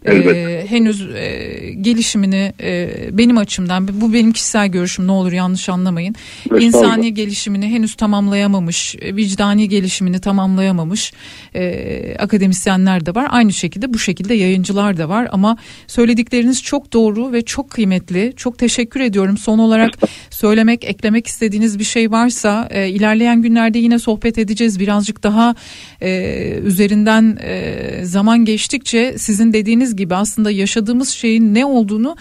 E, 0.06 0.66
henüz 0.68 1.08
e, 1.14 1.70
gelişimini 1.80 2.52
e, 2.60 2.90
benim 3.12 3.38
açımdan 3.38 3.88
bu 4.00 4.12
benim 4.12 4.32
kişisel 4.32 4.68
görüşüm 4.68 5.06
ne 5.06 5.12
olur 5.12 5.32
yanlış 5.32 5.68
anlamayın. 5.68 6.14
İnsani 6.58 7.14
gelişimini 7.14 7.66
henüz 7.68 7.94
tamamlayamamış, 7.94 8.96
vicdani 9.02 9.68
gelişimini 9.68 10.20
tamamlayamamış 10.20 11.12
e, 11.54 12.16
akademisyenler 12.18 13.06
de 13.06 13.14
var. 13.14 13.28
Aynı 13.30 13.52
şekilde 13.52 13.94
bu 13.94 13.98
şekilde 13.98 14.34
yayıncılar 14.34 14.96
da 14.96 15.08
var 15.08 15.28
ama 15.32 15.56
söyledikleriniz 15.86 16.62
çok 16.62 16.92
doğru 16.92 17.32
ve 17.32 17.42
çok 17.42 17.70
kıymetli. 17.70 18.32
Çok 18.36 18.58
teşekkür 18.58 19.00
ediyorum. 19.00 19.36
Son 19.38 19.58
olarak 19.58 19.90
söylemek, 20.30 20.84
eklemek 20.84 21.26
istediğiniz 21.26 21.78
bir 21.78 21.84
şey 21.84 22.10
varsa 22.10 22.68
e, 22.70 22.88
ilerleyen 22.88 23.42
günlerde 23.42 23.78
yine 23.78 23.87
sohbet 23.96 24.38
edeceğiz. 24.38 24.80
Birazcık 24.80 25.22
daha 25.22 25.54
e, 26.00 26.60
üzerinden 26.64 27.38
e, 27.40 28.04
zaman 28.04 28.44
geçtikçe 28.44 29.18
sizin 29.18 29.52
dediğiniz 29.52 29.96
gibi 29.96 30.14
aslında 30.14 30.50
yaşadığımız 30.50 31.08
şeyin 31.08 31.54
ne 31.54 31.64
olduğunu 31.66 32.16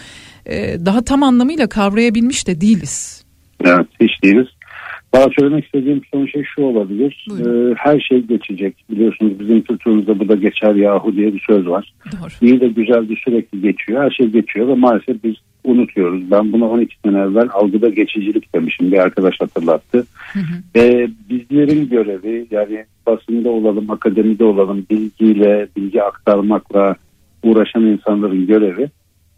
e, 0.45 0.85
daha 0.85 1.01
tam 1.03 1.23
anlamıyla 1.23 1.69
kavrayabilmiş 1.69 2.47
de 2.47 2.61
değiliz. 2.61 3.23
Evet 3.65 3.87
hiç 4.01 4.23
değiliz. 4.23 4.47
Daha 5.13 5.27
söylemek 5.39 5.65
istediğim 5.65 6.01
son 6.13 6.25
şey 6.25 6.43
şu 6.55 6.61
olabilir. 6.61 7.27
Ee, 7.31 7.73
her 7.77 7.99
şey 7.99 8.21
geçecek. 8.21 8.75
Biliyorsunuz 8.91 9.39
bizim 9.39 9.61
kültürümüzde 9.61 10.19
bu 10.19 10.29
da 10.29 10.35
geçer 10.35 10.75
yahu 10.75 11.15
diye 11.15 11.33
bir 11.33 11.43
söz 11.47 11.67
var. 11.67 11.93
Doğru. 12.05 12.29
İyi 12.41 12.61
de 12.61 12.67
güzel 12.67 13.09
de 13.09 13.13
sürekli 13.25 13.61
geçiyor. 13.61 14.03
Her 14.03 14.09
şey 14.09 14.27
geçiyor 14.27 14.67
ve 14.67 14.73
maalesef 14.73 15.23
biz 15.23 15.35
unutuyoruz. 15.63 16.31
Ben 16.31 16.53
bunu 16.53 16.69
12 16.69 16.95
sene 17.05 17.19
evvel 17.19 17.47
algıda 17.53 17.89
geçicilik 17.89 18.55
demişim. 18.55 18.91
Bir 18.91 18.97
arkadaş 18.97 19.35
hatırlattı. 19.39 20.05
Hı 20.33 20.39
hı. 20.39 21.07
Bizlerin 21.29 21.89
görevi 21.89 22.47
yani 22.51 22.85
basında 23.07 23.49
olalım, 23.49 23.91
akademide 23.91 24.43
olalım, 24.43 24.85
bilgiyle, 24.89 25.67
bilgi 25.77 26.03
aktarmakla 26.03 26.95
uğraşan 27.43 27.85
insanların 27.85 28.47
görevi 28.47 28.89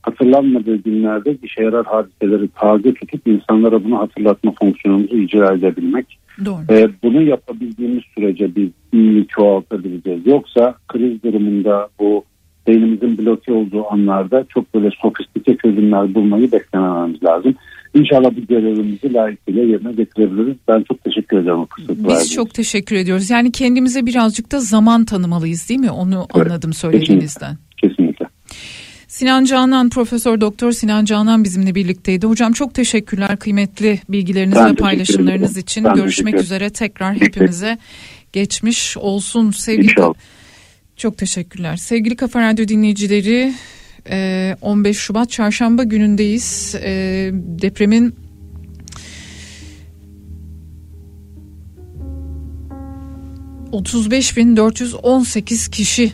hatırlanmadığı 0.02 0.76
günlerde 0.76 1.38
işe 1.43 1.64
yarar 1.64 1.86
hadiseleri 1.86 2.47
taze 2.47 2.93
tutup 2.93 3.28
insanlara 3.28 3.84
bunu 3.84 4.00
hatırlatma 4.00 4.54
fonksiyonumuzu 4.60 5.18
icra 5.18 5.54
edebilmek. 5.54 6.20
Doğru. 6.45 6.62
Ee, 6.70 6.89
bunu 7.04 7.22
yapabildiğimiz 7.22 8.04
sürece 8.16 8.56
biz 8.56 8.70
iyi 8.93 9.28
çoğaltabileceğiz. 9.28 10.28
Yoksa 10.28 10.76
kriz 10.88 11.24
durumunda 11.24 11.88
bu 12.00 12.24
beynimizin 12.68 13.18
bloke 13.18 13.54
olduğu 13.54 13.91
anlarda 13.91 14.45
çok 14.50 14.74
böyle 14.74 14.89
sofistike 15.02 15.58
çözümler 15.58 16.14
bulmayı 16.16 16.52
beklemememiz 16.52 17.24
lazım. 17.24 17.56
İnşallah 17.93 18.32
bu 18.38 18.47
görevimizi 18.47 19.14
layıkıyla 19.14 19.64
yerine 19.64 19.91
getirebiliriz. 19.91 20.58
Ben 20.68 20.84
çok 20.84 21.04
teşekkür 21.04 21.38
ederim. 21.38 21.66
Biz 21.80 21.89
verdiğiniz. 21.89 22.34
çok 22.34 22.54
teşekkür 22.54 22.95
ediyoruz. 22.95 23.30
Yani 23.30 23.52
kendimize 23.52 24.06
birazcık 24.06 24.52
da 24.52 24.60
zaman 24.60 25.06
tanımalıyız 25.06 25.70
değil 25.70 25.80
mi? 25.80 25.91
Onu 25.91 26.28
evet, 26.36 26.47
anladım 26.47 26.74
söylediğinizden. 26.74 27.58
Kesinlikle. 27.78 27.89
kesinlikle. 27.89 28.09
Sinan 29.20 29.45
Canan, 29.45 29.89
Profesör 29.89 30.41
Doktor 30.41 30.72
Sinan 30.72 31.05
Canan 31.05 31.43
bizimle 31.43 31.76
birlikteydi. 31.76 32.28
Hocam 32.28 32.53
çok 32.53 32.74
teşekkürler 32.74 33.38
kıymetli 33.38 33.99
bilgileriniz 34.09 34.55
ben 34.55 34.72
ve 34.72 34.76
paylaşımlarınız 34.76 35.57
için. 35.57 35.84
Ben 35.84 35.95
Görüşmek 35.95 36.36
üzere 36.36 36.70
tekrar 36.70 37.15
hepimize 37.15 37.78
geçmiş 38.34 38.97
olsun 38.97 39.51
sevgili. 39.51 39.91
İnşallah. 39.91 40.13
Çok 40.97 41.17
teşekkürler. 41.17 41.78
Sevgili 41.78 42.15
Kafa 42.15 42.41
Radyo 42.41 42.67
dinleyicileri 42.67 43.53
15 44.61 44.97
e, 44.97 44.99
Şubat 44.99 45.30
çarşamba 45.30 45.84
günündeyiz. 45.84 46.76
E, 46.76 47.30
depremin 47.34 48.15
...35.418 53.72 55.72
kişi 55.72 56.11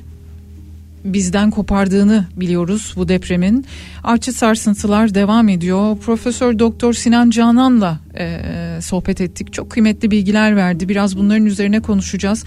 bizden 1.05 1.51
kopardığını 1.51 2.25
biliyoruz 2.35 2.93
bu 2.95 3.07
depremin. 3.07 3.65
Artçı 4.03 4.33
sarsıntılar 4.33 5.15
devam 5.15 5.49
ediyor. 5.49 5.97
Profesör 5.97 6.59
Doktor 6.59 6.93
Sinan 6.93 7.29
Canan'la 7.29 7.99
e, 8.17 8.41
sohbet 8.81 9.21
ettik. 9.21 9.53
Çok 9.53 9.69
kıymetli 9.69 10.11
bilgiler 10.11 10.55
verdi. 10.55 10.89
Biraz 10.89 11.17
bunların 11.17 11.45
üzerine 11.45 11.79
konuşacağız. 11.79 12.43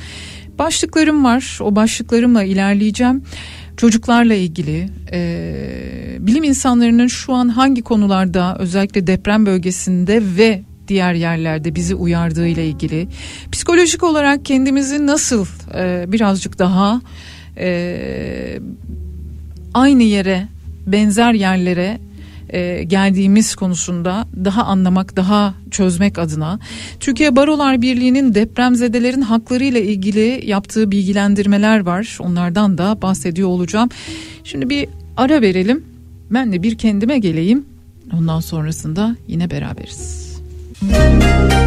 Başlıklarım 0.58 1.24
var. 1.24 1.58
O 1.60 1.76
başlıklarımla 1.76 2.42
ilerleyeceğim. 2.42 3.22
Çocuklarla 3.76 4.34
ilgili 4.34 4.88
e, 5.12 6.16
bilim 6.20 6.44
insanlarının 6.44 7.06
şu 7.06 7.32
an 7.32 7.48
hangi 7.48 7.82
konularda 7.82 8.56
özellikle 8.58 9.06
deprem 9.06 9.46
bölgesinde 9.46 10.22
ve 10.36 10.62
diğer 10.88 11.14
yerlerde 11.14 11.74
bizi 11.74 11.94
uyardığı 11.94 12.46
ile 12.46 12.66
ilgili 12.66 13.08
psikolojik 13.52 14.02
olarak 14.02 14.44
kendimizi 14.44 15.06
nasıl 15.06 15.46
e, 15.74 16.04
birazcık 16.12 16.58
daha 16.58 17.00
e, 17.58 18.60
aynı 19.74 20.02
yere 20.02 20.48
benzer 20.86 21.32
yerlere 21.32 21.98
e, 22.50 22.82
geldiğimiz 22.82 23.54
konusunda 23.54 24.26
daha 24.44 24.64
anlamak, 24.64 25.16
daha 25.16 25.54
çözmek 25.70 26.18
adına 26.18 26.58
Türkiye 27.00 27.36
Barolar 27.36 27.82
Birliği'nin 27.82 28.34
depremzedelerin 28.34 29.22
hakları 29.22 29.64
ile 29.64 29.82
ilgili 29.82 30.42
yaptığı 30.46 30.90
bilgilendirmeler 30.90 31.80
var. 31.80 32.18
Onlardan 32.20 32.78
da 32.78 33.02
bahsediyor 33.02 33.48
olacağım. 33.48 33.88
Şimdi 34.44 34.70
bir 34.70 34.88
ara 35.16 35.40
verelim. 35.40 35.84
Ben 36.30 36.52
de 36.52 36.62
bir 36.62 36.78
kendime 36.78 37.18
geleyim. 37.18 37.64
Ondan 38.18 38.40
sonrasında 38.40 39.16
yine 39.28 39.50
beraberiz. 39.50 40.28
Müzik 40.82 41.57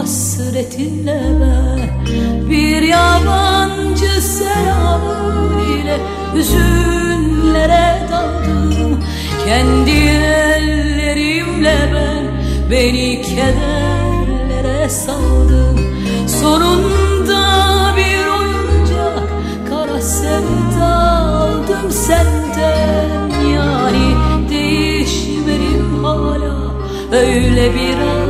hasretinle 0.00 1.22
ben 1.40 2.50
Bir 2.50 2.82
yabancı 2.82 4.22
selamın 4.22 5.58
ile 5.68 5.98
Hüzünlere 6.34 8.08
daldım. 8.12 9.04
Kendi 9.44 9.90
ellerimle 9.90 11.76
ben 11.94 12.24
Beni 12.70 13.22
kederlere 13.22 14.88
saldım. 14.88 15.80
Sonunda 16.40 17.42
bir 17.96 18.26
oyuncak 18.26 19.28
Kara 19.68 20.00
sevda 20.00 20.86
aldım 20.86 21.90
senden. 21.90 23.30
Yani 23.54 24.14
değişmedim 24.50 26.04
hala. 26.04 26.60
Öyle 27.12 27.74
biraz 27.74 28.29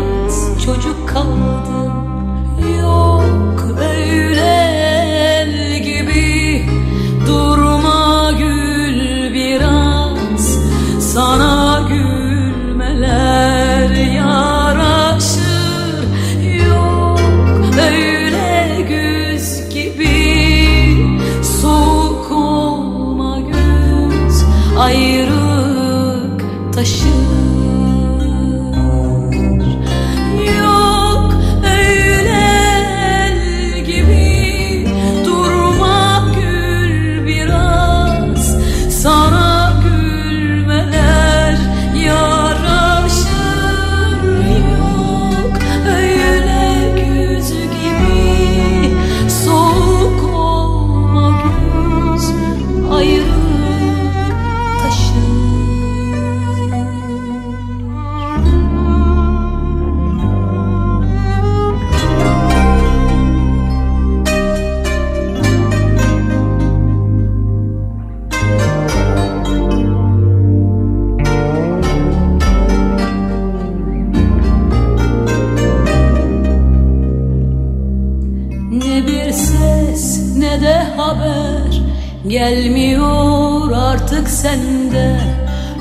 haber 81.51 81.80
Gelmiyor 82.28 83.72
artık 83.72 84.28
sende. 84.28 85.20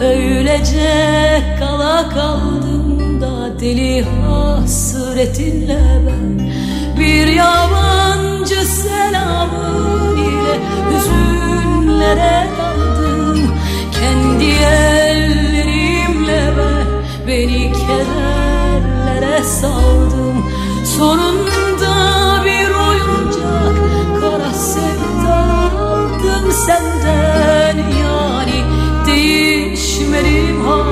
Öylece 0.02 1.44
kala 1.60 2.10
kaldım 2.10 3.22
da 3.22 3.60
Deli 3.60 4.06
hasretinle 4.06 5.80
ben. 6.08 6.52
Bir 7.00 7.28
yabancı 7.28 8.66
selamın 8.66 10.18
ile 10.18 10.60
Hüzünlere 10.90 12.48
daldım. 12.60 13.52
Kendi 13.92 14.46
ellerimle 14.46 16.42
ben 16.58 16.88
Beni 17.28 17.72
kederlere 17.74 19.44
saldım. 19.44 20.46
Sorun 20.98 21.69
düşmerim 30.00 30.62
ha 30.62 30.86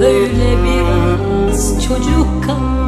Böyle 0.00 0.56
biraz 0.64 1.84
çocuk 1.84 2.44
kal. 2.46 2.81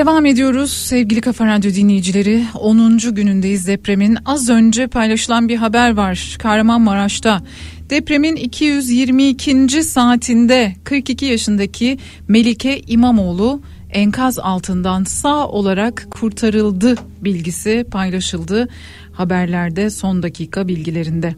Devam 0.00 0.26
ediyoruz 0.26 0.72
sevgili 0.72 1.20
Kafa 1.20 1.46
Radyo 1.46 1.74
dinleyicileri. 1.74 2.44
10. 2.54 2.98
günündeyiz 2.98 3.66
depremin. 3.66 4.18
Az 4.24 4.48
önce 4.48 4.86
paylaşılan 4.86 5.48
bir 5.48 5.56
haber 5.56 5.96
var 5.96 6.36
Kahramanmaraş'ta. 6.38 7.42
Depremin 7.90 8.36
222. 8.36 9.82
saatinde 9.84 10.74
42 10.84 11.26
yaşındaki 11.26 11.98
Melike 12.28 12.80
İmamoğlu 12.80 13.60
enkaz 13.90 14.38
altından 14.38 15.04
sağ 15.04 15.48
olarak 15.48 16.06
kurtarıldı 16.10 16.94
bilgisi 17.20 17.86
paylaşıldı 17.90 18.68
haberlerde 19.12 19.90
son 19.90 20.22
dakika 20.22 20.68
bilgilerinde. 20.68 21.34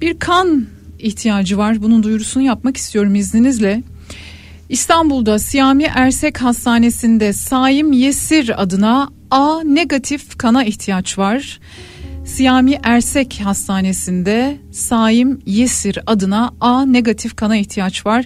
Bir 0.00 0.18
kan 0.18 0.66
ihtiyacı 0.98 1.58
var. 1.58 1.82
Bunun 1.82 2.02
duyurusunu 2.02 2.42
yapmak 2.42 2.76
istiyorum 2.76 3.14
izninizle. 3.14 3.82
İstanbul'da 4.68 5.38
Siyami 5.38 5.84
Ersek 5.94 6.42
Hastanesi'nde 6.42 7.32
Saim 7.32 7.92
Yesir 7.92 8.62
adına 8.62 9.08
A 9.30 9.62
negatif 9.62 10.38
kana 10.38 10.64
ihtiyaç 10.64 11.18
var. 11.18 11.60
Siyami 12.24 12.80
Ersek 12.82 13.40
Hastanesi'nde 13.44 14.58
Saim 14.72 15.40
Yesir 15.46 15.98
adına 16.06 16.52
A 16.60 16.86
negatif 16.86 17.36
kana 17.36 17.56
ihtiyaç 17.56 18.06
var. 18.06 18.24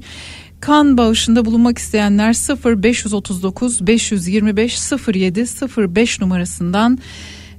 Kan 0.61 0.99
bağışında 0.99 1.45
bulunmak 1.45 1.79
isteyenler 1.79 2.33
0539 2.83 3.87
525 3.87 4.79
07 5.15 5.45
05 5.95 6.21
numarasından 6.21 6.99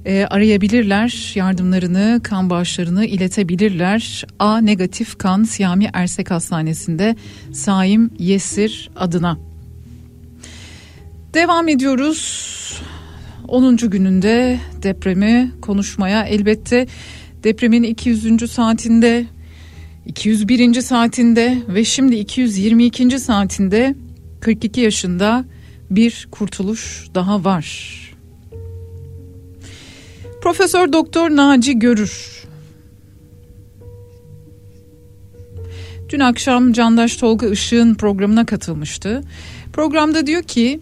e, 0.04 0.24
arayabilirler. 0.24 1.32
Yardımlarını, 1.34 2.20
kan 2.22 2.50
bağışlarını 2.50 3.04
iletebilirler. 3.04 4.24
A 4.38 4.58
negatif 4.58 5.18
kan 5.18 5.44
Siyami 5.44 5.90
Ersek 5.92 6.30
Hastanesi'nde 6.30 7.16
Saim 7.52 8.10
Yesir 8.18 8.90
adına. 8.96 9.38
Devam 11.34 11.68
ediyoruz. 11.68 12.52
10. 13.48 13.76
gününde 13.76 14.58
depremi 14.82 15.52
konuşmaya 15.62 16.24
elbette 16.24 16.86
depremin 17.44 17.82
200. 17.82 18.50
saatinde 18.50 19.26
201. 20.06 20.80
saatinde 20.80 21.58
ve 21.68 21.84
şimdi 21.84 22.16
222. 22.16 23.18
saatinde 23.20 23.94
42 24.40 24.80
yaşında 24.80 25.44
bir 25.90 26.28
kurtuluş 26.30 27.06
daha 27.14 27.44
var. 27.44 27.98
Profesör 30.42 30.92
Doktor 30.92 31.30
Naci 31.30 31.78
Görür. 31.78 32.44
Dün 36.08 36.20
akşam 36.20 36.72
Candaş 36.72 37.16
Tolga 37.16 37.46
Işık'ın 37.46 37.94
programına 37.94 38.46
katılmıştı. 38.46 39.22
Programda 39.72 40.26
diyor 40.26 40.42
ki 40.42 40.80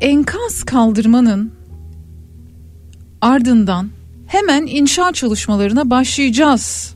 enkaz 0.00 0.64
kaldırmanın 0.64 1.52
ardından 3.20 3.88
hemen 4.26 4.66
inşaat 4.66 5.14
çalışmalarına 5.14 5.90
başlayacağız. 5.90 6.94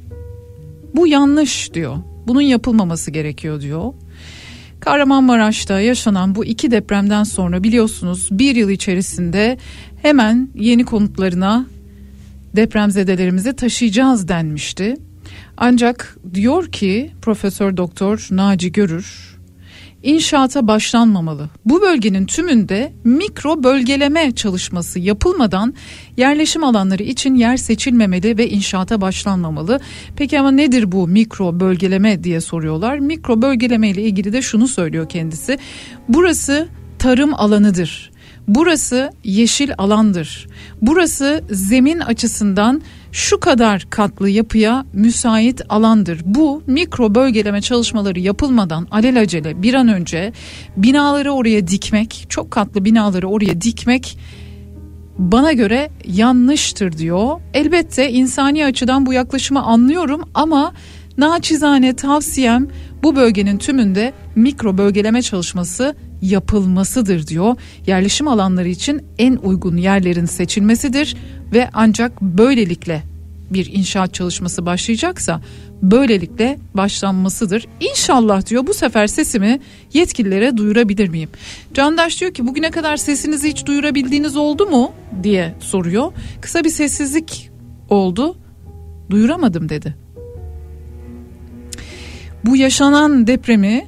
Bu 0.94 1.06
yanlış 1.06 1.74
diyor. 1.74 1.96
Bunun 2.26 2.40
yapılmaması 2.40 3.10
gerekiyor 3.10 3.60
diyor. 3.60 3.92
Kahramanmaraş'ta 4.80 5.80
yaşanan 5.80 6.34
bu 6.34 6.44
iki 6.44 6.70
depremden 6.70 7.24
sonra 7.24 7.64
biliyorsunuz 7.64 8.28
bir 8.30 8.56
yıl 8.56 8.70
içerisinde 8.70 9.58
hemen 10.02 10.48
yeni 10.54 10.84
konutlarına 10.84 11.66
depremzedelerimizi 12.56 13.56
taşıyacağız 13.56 14.28
denmişti. 14.28 14.96
Ancak 15.56 16.18
diyor 16.34 16.66
ki 16.66 17.10
Profesör 17.22 17.76
Doktor 17.76 18.28
Naci 18.30 18.72
Görür 18.72 19.32
inşaata 20.02 20.66
başlanmamalı. 20.68 21.48
Bu 21.64 21.82
bölgenin 21.82 22.26
tümünde 22.26 22.92
mikro 23.04 23.62
bölgeleme 23.62 24.34
çalışması 24.34 24.98
yapılmadan 24.98 25.74
yerleşim 26.16 26.64
alanları 26.64 27.02
için 27.02 27.34
yer 27.34 27.56
seçilmemeli 27.56 28.38
ve 28.38 28.48
inşaata 28.48 29.00
başlanmamalı. 29.00 29.80
Peki 30.16 30.40
ama 30.40 30.50
nedir 30.50 30.92
bu 30.92 31.08
mikro 31.08 31.60
bölgeleme 31.60 32.24
diye 32.24 32.40
soruyorlar. 32.40 32.98
Mikro 32.98 33.42
bölgeleme 33.42 33.88
ile 33.88 34.02
ilgili 34.02 34.32
de 34.32 34.42
şunu 34.42 34.68
söylüyor 34.68 35.08
kendisi. 35.08 35.58
Burası 36.08 36.68
tarım 36.98 37.34
alanıdır. 37.34 38.11
Burası 38.48 39.10
yeşil 39.24 39.70
alandır. 39.78 40.48
Burası 40.82 41.44
zemin 41.50 42.00
açısından 42.00 42.82
şu 43.12 43.40
kadar 43.40 43.86
katlı 43.90 44.28
yapıya 44.28 44.84
müsait 44.92 45.62
alandır. 45.68 46.20
Bu 46.24 46.62
mikro 46.66 47.14
bölgeleme 47.14 47.60
çalışmaları 47.60 48.20
yapılmadan 48.20 48.88
alelacele 48.90 49.62
bir 49.62 49.74
an 49.74 49.88
önce 49.88 50.32
binaları 50.76 51.32
oraya 51.32 51.68
dikmek, 51.68 52.26
çok 52.28 52.50
katlı 52.50 52.84
binaları 52.84 53.28
oraya 53.28 53.60
dikmek 53.60 54.18
bana 55.18 55.52
göre 55.52 55.90
yanlıştır 56.06 56.98
diyor. 56.98 57.40
Elbette 57.54 58.10
insani 58.10 58.64
açıdan 58.64 59.06
bu 59.06 59.12
yaklaşımı 59.12 59.62
anlıyorum 59.62 60.22
ama 60.34 60.72
naçizane 61.18 61.96
tavsiyem 61.96 62.68
bu 63.02 63.16
bölgenin 63.16 63.58
tümünde 63.58 64.12
mikro 64.34 64.78
bölgeleme 64.78 65.22
çalışması 65.22 65.94
yapılmasıdır 66.22 67.26
diyor. 67.26 67.56
Yerleşim 67.86 68.28
alanları 68.28 68.68
için 68.68 69.02
en 69.18 69.36
uygun 69.36 69.76
yerlerin 69.76 70.26
seçilmesidir 70.26 71.16
ve 71.52 71.70
ancak 71.72 72.22
böylelikle 72.22 73.02
bir 73.50 73.70
inşaat 73.72 74.14
çalışması 74.14 74.66
başlayacaksa 74.66 75.40
böylelikle 75.82 76.58
başlanmasıdır. 76.74 77.66
İnşallah 77.80 78.46
diyor 78.46 78.66
bu 78.66 78.74
sefer 78.74 79.06
sesimi 79.06 79.60
yetkililere 79.92 80.56
duyurabilir 80.56 81.08
miyim? 81.08 81.30
Candaş 81.74 82.20
diyor 82.20 82.34
ki 82.34 82.46
bugüne 82.46 82.70
kadar 82.70 82.96
sesinizi 82.96 83.48
hiç 83.48 83.66
duyurabildiğiniz 83.66 84.36
oldu 84.36 84.66
mu 84.66 84.92
diye 85.22 85.54
soruyor. 85.60 86.12
Kısa 86.40 86.64
bir 86.64 86.70
sessizlik 86.70 87.50
oldu. 87.88 88.36
Duyuramadım 89.10 89.68
dedi. 89.68 89.96
Bu 92.44 92.56
yaşanan 92.56 93.26
depremi 93.26 93.86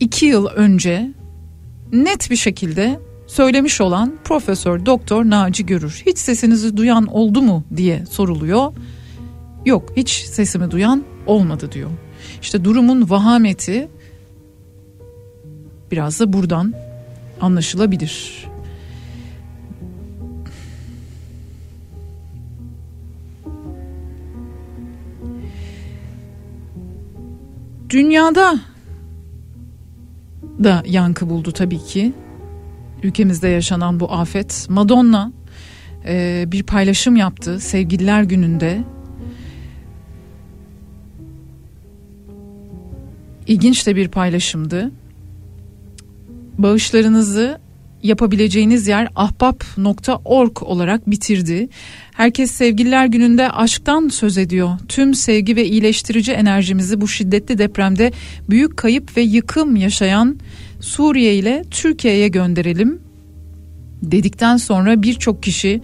iki 0.00 0.26
yıl 0.26 0.46
önce 0.46 1.12
net 1.92 2.30
bir 2.30 2.36
şekilde 2.36 3.00
söylemiş 3.26 3.80
olan 3.80 4.18
Profesör 4.24 4.86
Doktor 4.86 5.24
Naci 5.24 5.66
Görür. 5.66 6.02
Hiç 6.06 6.18
sesinizi 6.18 6.76
duyan 6.76 7.06
oldu 7.06 7.42
mu 7.42 7.64
diye 7.76 8.06
soruluyor. 8.06 8.72
Yok 9.66 9.92
hiç 9.96 10.10
sesimi 10.10 10.70
duyan 10.70 11.04
olmadı 11.26 11.72
diyor. 11.72 11.90
İşte 12.42 12.64
durumun 12.64 13.10
vahameti 13.10 13.88
biraz 15.90 16.20
da 16.20 16.32
buradan 16.32 16.74
anlaşılabilir. 17.40 18.48
Dünyada 27.90 28.60
da 30.64 30.82
yankı 30.86 31.30
buldu 31.30 31.52
tabii 31.52 31.78
ki. 31.78 32.12
Ülkemizde 33.02 33.48
yaşanan 33.48 34.00
bu 34.00 34.12
afet. 34.12 34.66
Madonna 34.70 35.32
e, 36.04 36.44
bir 36.46 36.62
paylaşım 36.62 37.16
yaptı 37.16 37.60
Sevgililer 37.60 38.22
Günü'nde. 38.22 38.84
İlginç 43.46 43.86
de 43.86 43.96
bir 43.96 44.08
paylaşımdı. 44.08 44.90
Bağışlarınızı 46.58 47.60
yapabileceğiniz 48.02 48.88
yer 48.88 49.08
ahbap.org 49.16 50.62
olarak 50.62 51.10
bitirdi. 51.10 51.68
Herkes 52.12 52.50
sevgililer 52.50 53.06
gününde 53.06 53.50
aşktan 53.50 54.08
söz 54.08 54.38
ediyor. 54.38 54.70
Tüm 54.88 55.14
sevgi 55.14 55.56
ve 55.56 55.66
iyileştirici 55.66 56.32
enerjimizi 56.32 57.00
bu 57.00 57.08
şiddetli 57.08 57.58
depremde 57.58 58.12
büyük 58.50 58.76
kayıp 58.76 59.16
ve 59.16 59.20
yıkım 59.20 59.76
yaşayan 59.76 60.38
Suriye 60.80 61.34
ile 61.34 61.64
Türkiye'ye 61.70 62.28
gönderelim 62.28 63.00
dedikten 64.02 64.56
sonra 64.56 65.02
birçok 65.02 65.42
kişi 65.42 65.80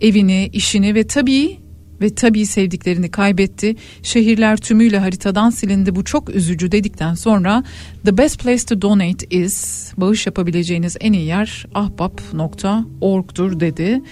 evini, 0.00 0.50
işini 0.52 0.94
ve 0.94 1.06
tabii 1.06 1.58
ve 2.00 2.14
tabii 2.14 2.46
sevdiklerini 2.46 3.10
kaybetti. 3.10 3.76
Şehirler 4.02 4.56
tümüyle 4.56 4.98
haritadan 4.98 5.50
silindi. 5.50 5.96
Bu 5.96 6.04
çok 6.04 6.34
üzücü 6.34 6.72
dedikten 6.72 7.14
sonra 7.14 7.64
the 8.04 8.18
best 8.18 8.42
place 8.42 8.64
to 8.64 8.82
donate 8.82 9.26
is 9.30 9.90
bağış 9.96 10.26
yapabileceğiniz 10.26 10.96
en 11.00 11.12
iyi 11.12 11.26
yer 11.26 11.66
ahbap.org'dur 11.74 13.60
dedi. 13.60 14.02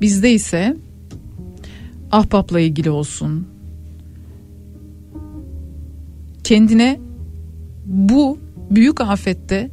Bizde 0.00 0.32
ise 0.32 0.76
ahbapla 2.12 2.60
ilgili 2.60 2.90
olsun. 2.90 3.46
Kendine 6.44 7.00
bu 7.86 8.38
büyük 8.70 9.00
afette 9.00 9.70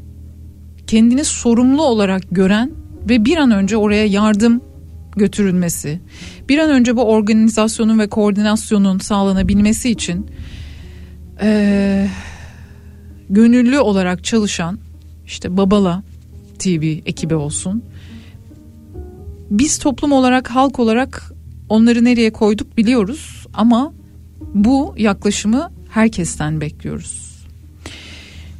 kendini 0.87 1.23
sorumlu 1.25 1.83
olarak 1.83 2.23
gören 2.31 2.71
ve 3.09 3.25
bir 3.25 3.37
an 3.37 3.51
önce 3.51 3.77
oraya 3.77 4.05
yardım 4.05 4.61
götürülmesi, 5.15 5.99
bir 6.49 6.59
an 6.59 6.69
önce 6.69 6.95
bu 6.97 7.03
organizasyonun 7.03 7.99
ve 7.99 8.07
koordinasyonun 8.07 8.99
sağlanabilmesi 8.99 9.89
için 9.89 10.27
eee, 11.41 12.09
gönüllü 13.29 13.79
olarak 13.79 14.23
çalışan 14.23 14.79
işte 15.25 15.57
Babala 15.57 16.03
TV 16.59 16.83
ekibi 17.05 17.35
olsun. 17.35 17.83
Biz 19.49 19.77
toplum 19.77 20.11
olarak, 20.11 20.49
halk 20.49 20.79
olarak 20.79 21.33
onları 21.69 22.03
nereye 22.03 22.33
koyduk 22.33 22.77
biliyoruz 22.77 23.47
ama 23.53 23.93
bu 24.53 24.95
yaklaşımı 24.97 25.71
herkesten 25.89 26.61
bekliyoruz. 26.61 27.33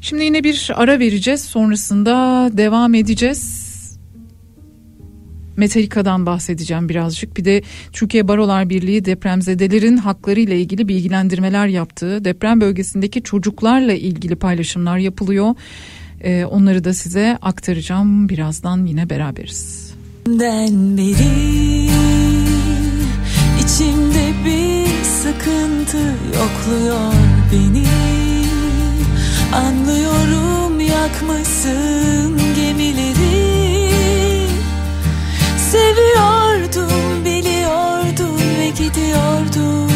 Şimdi 0.01 0.23
yine 0.23 0.43
bir 0.43 0.71
ara 0.75 0.99
vereceğiz. 0.99 1.41
Sonrasında 1.41 2.49
devam 2.57 2.93
edeceğiz. 2.93 3.62
Metallica'dan 5.57 6.25
bahsedeceğim 6.25 6.89
birazcık. 6.89 7.37
Bir 7.37 7.45
de 7.45 7.61
Türkiye 7.91 8.27
Barolar 8.27 8.69
Birliği 8.69 9.05
depremzedelerin 9.05 9.97
hakları 9.97 10.39
ile 10.39 10.59
ilgili 10.59 10.87
bilgilendirmeler 10.87 11.67
yaptığı, 11.67 12.25
deprem 12.25 12.61
bölgesindeki 12.61 13.23
çocuklarla 13.23 13.93
ilgili 13.93 14.35
paylaşımlar 14.35 14.97
yapılıyor. 14.97 15.55
Ee, 16.21 16.45
onları 16.45 16.83
da 16.83 16.93
size 16.93 17.37
aktaracağım. 17.41 18.29
Birazdan 18.29 18.85
yine 18.85 19.09
beraberiz. 19.09 19.93
Den 20.27 20.97
beri 20.97 21.89
içimde 23.63 24.33
bir 24.45 25.03
sıkıntı 25.03 25.97
yokluyor 26.37 27.13
beni 27.51 27.83
Anlıyorum 29.53 30.79
yakmışsın 30.79 32.37
gemileri 32.55 33.12
Seviyordum 35.73 37.25
biliyordum 37.25 38.37
ve 38.59 38.69
gidiyordum. 38.69 39.91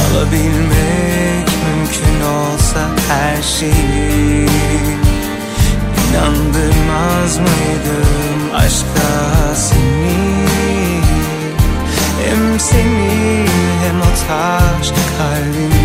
Alabilmek 0.00 1.48
mümkün 1.66 2.20
olsa 2.26 2.88
her 3.08 3.42
şeyi 3.42 4.48
İnandırmaz 6.10 7.38
mıydım 7.38 8.54
aşka 8.54 9.54
seni? 9.54 11.00
Hem 12.24 12.60
seni 12.60 13.46
hem 13.82 14.00
o 14.00 14.28
taş 14.28 14.88
kalbimi 15.18 15.79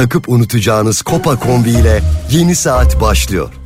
Takıp 0.00 0.28
unutacağınız 0.28 1.02
Kopa 1.02 1.36
Kombi 1.36 1.70
ile 1.70 2.02
yeni 2.30 2.54
saat 2.54 3.00
başlıyor. 3.00 3.59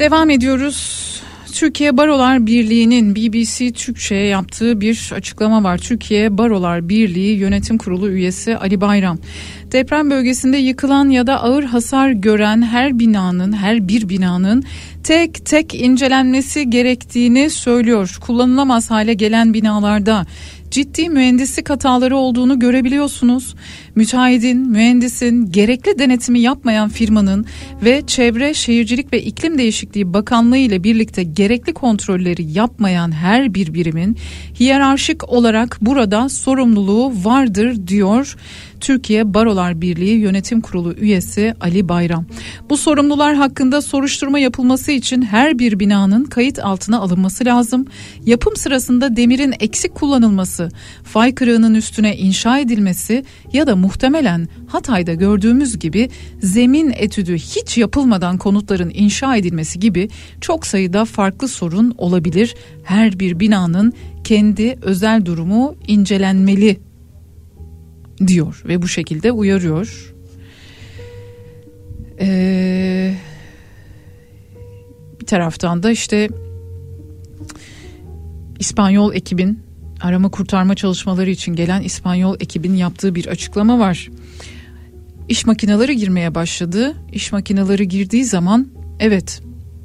Devam 0.00 0.30
ediyoruz. 0.30 1.00
Türkiye 1.52 1.96
Barolar 1.96 2.46
Birliği'nin 2.46 3.16
BBC 3.16 3.72
Türkçe'ye 3.72 4.26
yaptığı 4.26 4.80
bir 4.80 5.10
açıklama 5.14 5.64
var. 5.64 5.78
Türkiye 5.78 6.38
Barolar 6.38 6.88
Birliği 6.88 7.38
Yönetim 7.38 7.78
Kurulu 7.78 8.10
üyesi 8.10 8.56
Ali 8.56 8.80
Bayram. 8.80 9.18
Deprem 9.72 10.10
bölgesinde 10.10 10.56
yıkılan 10.56 11.10
ya 11.10 11.26
da 11.26 11.42
ağır 11.42 11.64
hasar 11.64 12.10
gören 12.10 12.62
her 12.62 12.98
binanın, 12.98 13.52
her 13.52 13.88
bir 13.88 14.08
binanın 14.08 14.64
tek 15.04 15.46
tek 15.46 15.74
incelenmesi 15.74 16.70
gerektiğini 16.70 17.50
söylüyor. 17.50 18.18
Kullanılamaz 18.20 18.90
hale 18.90 19.14
gelen 19.14 19.54
binalarda 19.54 20.26
ciddi 20.70 21.08
mühendislik 21.08 21.70
hataları 21.70 22.16
olduğunu 22.16 22.58
görebiliyorsunuz. 22.58 23.54
Müteahhidin, 23.94 24.58
mühendisin, 24.58 25.50
gerekli 25.50 25.98
denetimi 25.98 26.40
yapmayan 26.40 26.88
firmanın 26.88 27.46
ve 27.84 28.02
Çevre, 28.06 28.54
Şehircilik 28.54 29.12
ve 29.12 29.22
İklim 29.22 29.58
Değişikliği 29.58 30.12
Bakanlığı 30.12 30.56
ile 30.56 30.84
birlikte 30.84 31.22
gerekli 31.22 31.74
kontrolleri 31.74 32.52
yapmayan 32.52 33.12
her 33.12 33.54
bir 33.54 33.74
birimin 33.74 34.16
hiyerarşik 34.60 35.28
olarak 35.28 35.78
burada 35.80 36.28
sorumluluğu 36.28 37.12
vardır 37.24 37.86
diyor. 37.86 38.36
Türkiye 38.80 39.34
Barolar 39.34 39.80
Birliği 39.80 40.18
Yönetim 40.18 40.60
Kurulu 40.60 40.94
üyesi 40.94 41.54
Ali 41.60 41.88
Bayram. 41.88 42.24
Bu 42.70 42.76
sorumlular 42.76 43.34
hakkında 43.34 43.82
soruşturma 43.82 44.38
yapılması 44.38 44.92
için 44.92 45.22
her 45.22 45.58
bir 45.58 45.78
binanın 45.78 46.24
kayıt 46.24 46.58
altına 46.58 46.98
alınması 46.98 47.44
lazım. 47.44 47.86
Yapım 48.26 48.56
sırasında 48.56 49.16
demirin 49.16 49.54
eksik 49.60 49.94
kullanılması, 49.94 50.70
fay 51.04 51.34
kırığının 51.34 51.74
üstüne 51.74 52.16
inşa 52.16 52.58
edilmesi 52.58 53.24
ya 53.52 53.66
da 53.66 53.76
muhtemelen 53.80 54.48
Hatay'da 54.66 55.14
gördüğümüz 55.14 55.78
gibi 55.78 56.10
zemin 56.42 56.92
etüdü 56.96 57.34
hiç 57.34 57.78
yapılmadan 57.78 58.38
konutların 58.38 58.90
inşa 58.94 59.36
edilmesi 59.36 59.78
gibi 59.78 60.08
çok 60.40 60.66
sayıda 60.66 61.04
farklı 61.04 61.48
sorun 61.48 61.94
olabilir. 61.98 62.54
Her 62.84 63.18
bir 63.18 63.40
binanın 63.40 63.92
kendi 64.24 64.78
özel 64.82 65.24
durumu 65.24 65.74
incelenmeli 65.86 66.80
diyor 68.26 68.62
ve 68.68 68.82
bu 68.82 68.88
şekilde 68.88 69.32
uyarıyor. 69.32 70.14
Ee, 72.20 73.14
bir 75.20 75.26
taraftan 75.26 75.82
da 75.82 75.90
işte 75.90 76.28
İspanyol 78.58 79.14
ekibin 79.14 79.69
arama 80.00 80.28
kurtarma 80.28 80.74
çalışmaları 80.74 81.30
için 81.30 81.54
gelen 81.54 81.82
İspanyol 81.82 82.36
ekibin 82.40 82.74
yaptığı 82.74 83.14
bir 83.14 83.26
açıklama 83.26 83.78
var. 83.78 84.08
İş 85.28 85.46
makineleri 85.46 85.96
girmeye 85.96 86.34
başladı. 86.34 86.94
İş 87.12 87.32
makineleri 87.32 87.88
girdiği 87.88 88.24
zaman 88.24 88.68
evet 89.00 89.42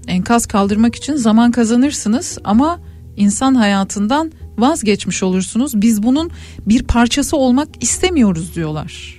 enkaz 0.08 0.46
kaldırmak 0.46 0.96
için 0.96 1.16
zaman 1.16 1.52
kazanırsınız 1.52 2.38
ama 2.44 2.80
insan 3.18 3.56
hayatından 3.56 4.32
vazgeçmiş 4.58 5.24
olursunuz. 5.24 5.82
Biz 5.82 6.04
bunun 6.04 6.32
bir 6.66 6.84
parçası 6.84 7.38
olmak 7.38 7.70
istemiyoruz 7.82 8.56
diyorlar. 8.56 9.15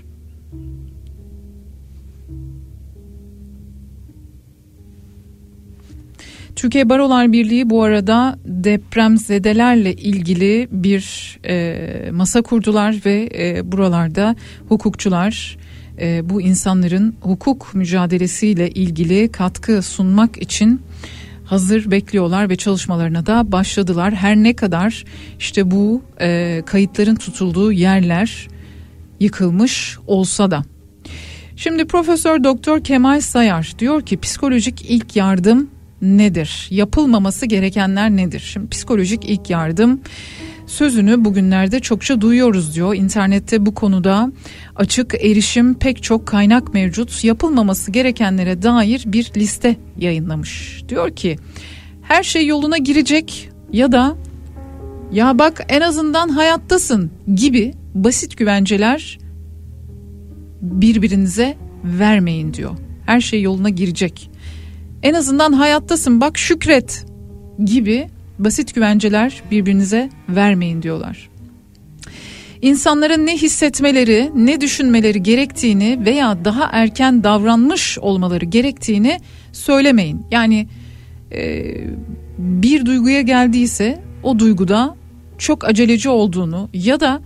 Türkiye 6.57 6.89
Barolar 6.89 7.33
Birliği 7.33 7.71
bu 7.71 7.83
arada 7.83 8.39
depremzedelerle 8.45 9.95
ilgili 9.95 10.69
bir 10.71 11.39
e, 11.49 12.11
masa 12.11 12.43
kurdular 12.43 12.97
ve 13.07 13.29
e, 13.39 13.73
buralarda 13.73 14.37
hukukçular 14.69 15.59
e, 16.01 16.31
bu 16.31 16.43
insanların 16.43 17.17
hukuk 17.21 17.75
mücadelesiyle 17.75 18.71
ilgili 18.71 19.33
katkı 19.33 19.83
sunmak 19.83 20.43
için 20.43 20.81
hazır 21.45 21.91
bekliyorlar 21.91 22.51
ve 22.51 22.57
çalışmalarına 22.57 23.27
da 23.27 23.53
başladılar. 23.53 24.15
Her 24.15 24.37
ne 24.37 24.57
kadar 24.57 25.05
işte 25.39 25.71
bu 25.71 26.03
e, 26.21 26.63
kayıtların 26.67 27.17
tutulduğu 27.17 27.73
yerler 27.73 28.49
yıkılmış 29.21 29.99
olsa 30.07 30.51
da. 30.51 30.63
Şimdi 31.57 31.87
Profesör 31.87 32.45
Doktor 32.45 32.85
Kemal 32.85 33.21
Sayar 33.21 33.73
diyor 33.79 34.03
ki 34.03 34.21
psikolojik 34.21 34.91
ilk 34.91 35.17
yardım 35.17 35.76
nedir? 36.03 36.67
Yapılmaması 36.71 37.47
gerekenler 37.47 38.11
nedir? 38.11 38.41
Şimdi 38.41 38.69
psikolojik 38.69 39.25
ilk 39.25 39.51
yardım 39.51 40.01
sözünü 40.67 41.25
bugünlerde 41.25 41.81
çokça 41.81 42.21
duyuyoruz 42.21 42.75
diyor. 42.75 42.95
İnternette 42.95 43.67
bu 43.67 43.75
konuda 43.75 44.33
açık 44.77 45.15
erişim 45.15 45.75
pek 45.75 46.03
çok 46.03 46.27
kaynak 46.27 46.75
mevcut. 46.75 47.25
Yapılmaması 47.25 47.91
gerekenlere 47.91 48.63
dair 48.63 49.03
bir 49.07 49.33
liste 49.37 49.77
yayınlamış. 49.99 50.83
Diyor 50.89 51.17
ki 51.17 51.39
her 52.03 52.23
şey 52.23 52.47
yoluna 52.47 52.79
girecek 52.79 53.49
ya 53.73 53.93
da 53.93 54.17
ya 55.13 55.39
bak 55.39 55.67
en 55.69 55.81
azından 55.81 56.29
hayattasın 56.29 57.11
gibi 57.35 57.75
basit 57.95 58.37
güvenceler 58.37 59.19
birbirinize 60.63 61.57
vermeyin 61.85 62.55
diyor. 62.55 62.77
Her 63.07 63.21
şey 63.21 63.43
yoluna 63.43 63.69
girecek. 63.69 64.31
En 65.03 65.15
azından 65.15 65.53
hayattasın 65.53 66.21
bak 66.21 66.39
şükret 66.39 67.07
gibi 67.65 68.09
basit 68.39 68.75
güvenceler 68.75 69.43
birbirinize 69.51 70.11
vermeyin 70.29 70.83
diyorlar. 70.83 71.29
İnsanların 72.63 73.27
ne 73.27 73.37
hissetmeleri, 73.37 74.31
ne 74.35 74.61
düşünmeleri 74.61 75.23
gerektiğini 75.23 75.99
veya 76.07 76.45
daha 76.45 76.69
erken 76.73 77.25
davranmış 77.25 77.99
olmaları 77.99 78.45
gerektiğini 78.45 79.21
söylemeyin. 79.53 80.23
Yani 80.31 80.69
e, 81.33 81.65
bir 82.39 82.87
duyguya 82.87 83.21
geldiyse 83.21 84.03
o 84.23 84.39
duyguda 84.39 84.97
çok 85.39 85.65
aceleci 85.65 86.09
olduğunu 86.09 86.69
ya 86.75 87.01
da 87.01 87.21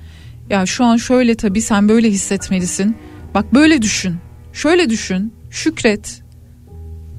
ya 0.50 0.66
şu 0.66 0.84
an 0.84 0.96
şöyle 0.96 1.34
tabii 1.34 1.60
sen 1.60 1.88
böyle 1.88 2.10
hissetmelisin. 2.10 2.96
Bak 3.34 3.54
böyle 3.54 3.82
düşün. 3.82 4.14
Şöyle 4.52 4.90
düşün. 4.90 5.32
Şükret. 5.50 6.19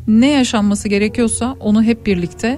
Ne 0.08 0.30
yaşanması 0.30 0.88
gerekiyorsa 0.88 1.56
onu 1.60 1.84
hep 1.84 2.06
birlikte 2.06 2.58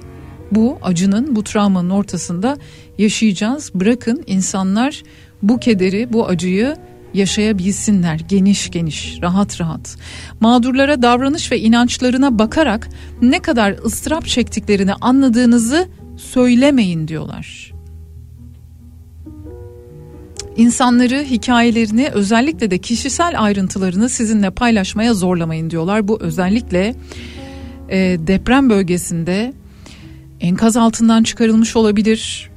bu 0.51 0.77
acının, 0.81 1.35
bu 1.35 1.43
travmanın 1.43 1.89
ortasında 1.89 2.57
yaşayacağız. 2.97 3.71
Bırakın 3.75 4.23
insanlar 4.27 5.03
bu 5.41 5.59
kederi, 5.59 6.13
bu 6.13 6.27
acıyı 6.27 6.75
yaşayabilsinler 7.13 8.19
geniş 8.29 8.71
geniş, 8.71 9.17
rahat 9.21 9.61
rahat. 9.61 9.97
Mağdurlara 10.39 11.01
davranış 11.01 11.51
ve 11.51 11.59
inançlarına 11.59 12.39
bakarak 12.39 12.89
ne 13.21 13.39
kadar 13.39 13.71
ıstırap 13.85 14.25
çektiklerini 14.25 14.93
anladığınızı 14.93 15.87
söylemeyin 16.17 17.07
diyorlar. 17.07 17.73
İnsanları 20.57 21.23
hikayelerini 21.23 22.09
özellikle 22.13 22.71
de 22.71 22.77
kişisel 22.77 23.43
ayrıntılarını 23.43 24.09
sizinle 24.09 24.49
paylaşmaya 24.49 25.13
zorlamayın 25.13 25.69
diyorlar. 25.69 26.07
Bu 26.07 26.21
özellikle 26.21 26.95
e, 27.89 27.97
deprem 28.27 28.69
bölgesinde 28.69 29.53
enkaz 30.39 30.77
altından 30.77 31.23
çıkarılmış 31.23 31.75
olabilir, 31.75 32.49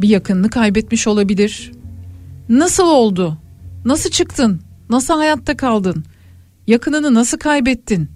bir 0.00 0.08
yakınını 0.08 0.50
kaybetmiş 0.50 1.06
olabilir. 1.06 1.72
Nasıl 2.48 2.86
oldu? 2.86 3.38
Nasıl 3.84 4.10
çıktın? 4.10 4.60
Nasıl 4.90 5.14
hayatta 5.14 5.56
kaldın? 5.56 6.04
Yakınını 6.66 7.14
nasıl 7.14 7.38
kaybettin? 7.38 8.10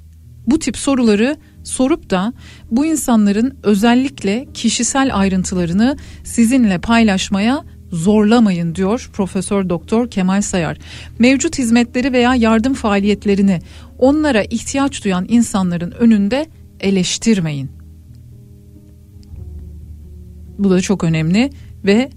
Bu 0.47 0.59
tip 0.59 0.76
soruları 0.76 1.37
sorup 1.64 2.11
da 2.11 2.32
bu 2.70 2.87
insanların 2.87 3.59
özellikle 3.62 4.49
kişisel 4.55 5.11
ayrıntılarını 5.12 5.97
sizinle 6.24 6.78
paylaşmaya 6.78 7.64
zorlamayın 7.95 8.75
diyor 8.75 9.11
Profesör 9.13 9.69
Doktor 9.69 10.11
Kemal 10.11 10.43
Sayar. 10.43 10.79
Mevcut 11.19 11.59
hizmetleri 11.59 12.13
veya 12.13 12.35
yardım 12.35 12.75
faaliyetlerini 12.75 13.61
onlara 13.99 14.43
ihtiyaç 14.43 15.05
duyan 15.05 15.27
insanların 15.29 15.91
önünde 15.91 16.47
eleştirmeyin. 16.81 17.71
Bu 20.59 20.71
da 20.71 20.81
çok 20.81 21.05
önemli 21.05 21.51
ve 21.85 22.11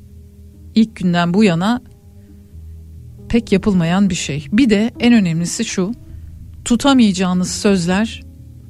ilk 0.75 0.95
günden 0.95 1.33
bu 1.33 1.43
yana 1.43 1.81
pek 3.29 3.51
yapılmayan 3.51 4.09
bir 4.09 4.15
şey. 4.15 4.47
Bir 4.51 4.69
de 4.69 4.91
en 4.99 5.13
önemlisi 5.13 5.65
şu. 5.65 5.91
Tutamayacağınız 6.65 7.51
sözler 7.51 8.23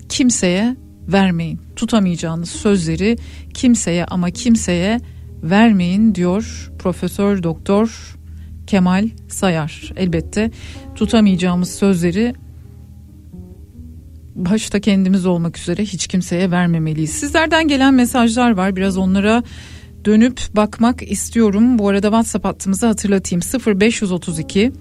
kimseye 0.10 0.76
vermeyin. 1.08 1.62
Tutamayacağınız 1.76 2.50
sözleri 2.50 3.18
kimseye 3.54 4.06
ama 4.06 4.32
kimseye 4.32 4.88
vermeyin 4.88 5.17
diyor 6.16 6.72
Profesör 6.80 7.44
Doktor 7.44 8.16
Kemal 8.68 9.10
Sayar. 9.28 9.92
Elbette 9.96 10.52
tutamayacağımız 10.96 11.72
sözleri 11.76 12.36
başta 14.36 14.80
kendimiz 14.80 15.26
olmak 15.26 15.58
üzere 15.58 15.84
hiç 15.84 16.08
kimseye 16.08 16.52
vermemeliyiz. 16.52 17.10
Sizlerden 17.12 17.68
gelen 17.68 17.94
mesajlar 17.94 18.52
var. 18.52 18.76
Biraz 18.76 18.98
onlara 18.98 19.44
dönüp 20.06 20.40
bakmak 20.54 21.12
istiyorum. 21.12 21.80
Bu 21.80 21.90
arada 21.90 22.08
WhatsApp 22.08 22.46
hattımızı 22.46 22.88
hatırlatayım. 22.88 23.42
0532 23.82 24.72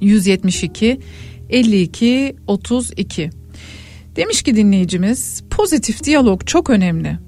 172 0.00 1.00
52 1.50 2.36
32. 2.46 3.30
Demiş 4.16 4.42
ki 4.42 4.56
dinleyicimiz 4.56 5.42
pozitif 5.50 6.04
diyalog 6.04 6.46
çok 6.46 6.70
önemli. 6.70 7.18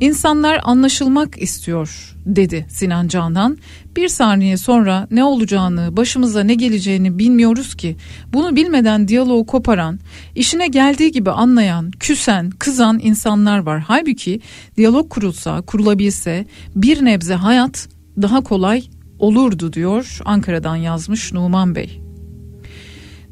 İnsanlar 0.00 0.60
anlaşılmak 0.64 1.42
istiyor 1.42 2.14
dedi 2.26 2.66
Sinan 2.68 3.08
Canan. 3.08 3.58
Bir 3.96 4.08
saniye 4.08 4.56
sonra 4.56 5.08
ne 5.10 5.24
olacağını, 5.24 5.96
başımıza 5.96 6.44
ne 6.44 6.54
geleceğini 6.54 7.18
bilmiyoruz 7.18 7.74
ki. 7.74 7.96
Bunu 8.32 8.56
bilmeden 8.56 9.08
diyaloğu 9.08 9.46
koparan, 9.46 9.98
işine 10.34 10.66
geldiği 10.66 11.12
gibi 11.12 11.30
anlayan, 11.30 11.90
küsen, 11.90 12.50
kızan 12.50 13.00
insanlar 13.02 13.58
var. 13.58 13.80
Halbuki 13.80 14.40
diyalog 14.76 15.10
kurulsa, 15.10 15.60
kurulabilse 15.60 16.46
bir 16.76 17.04
nebze 17.04 17.34
hayat 17.34 17.88
daha 18.22 18.40
kolay 18.40 18.84
olurdu 19.18 19.72
diyor 19.72 20.18
Ankara'dan 20.24 20.76
yazmış 20.76 21.32
Numan 21.32 21.74
Bey. 21.74 22.00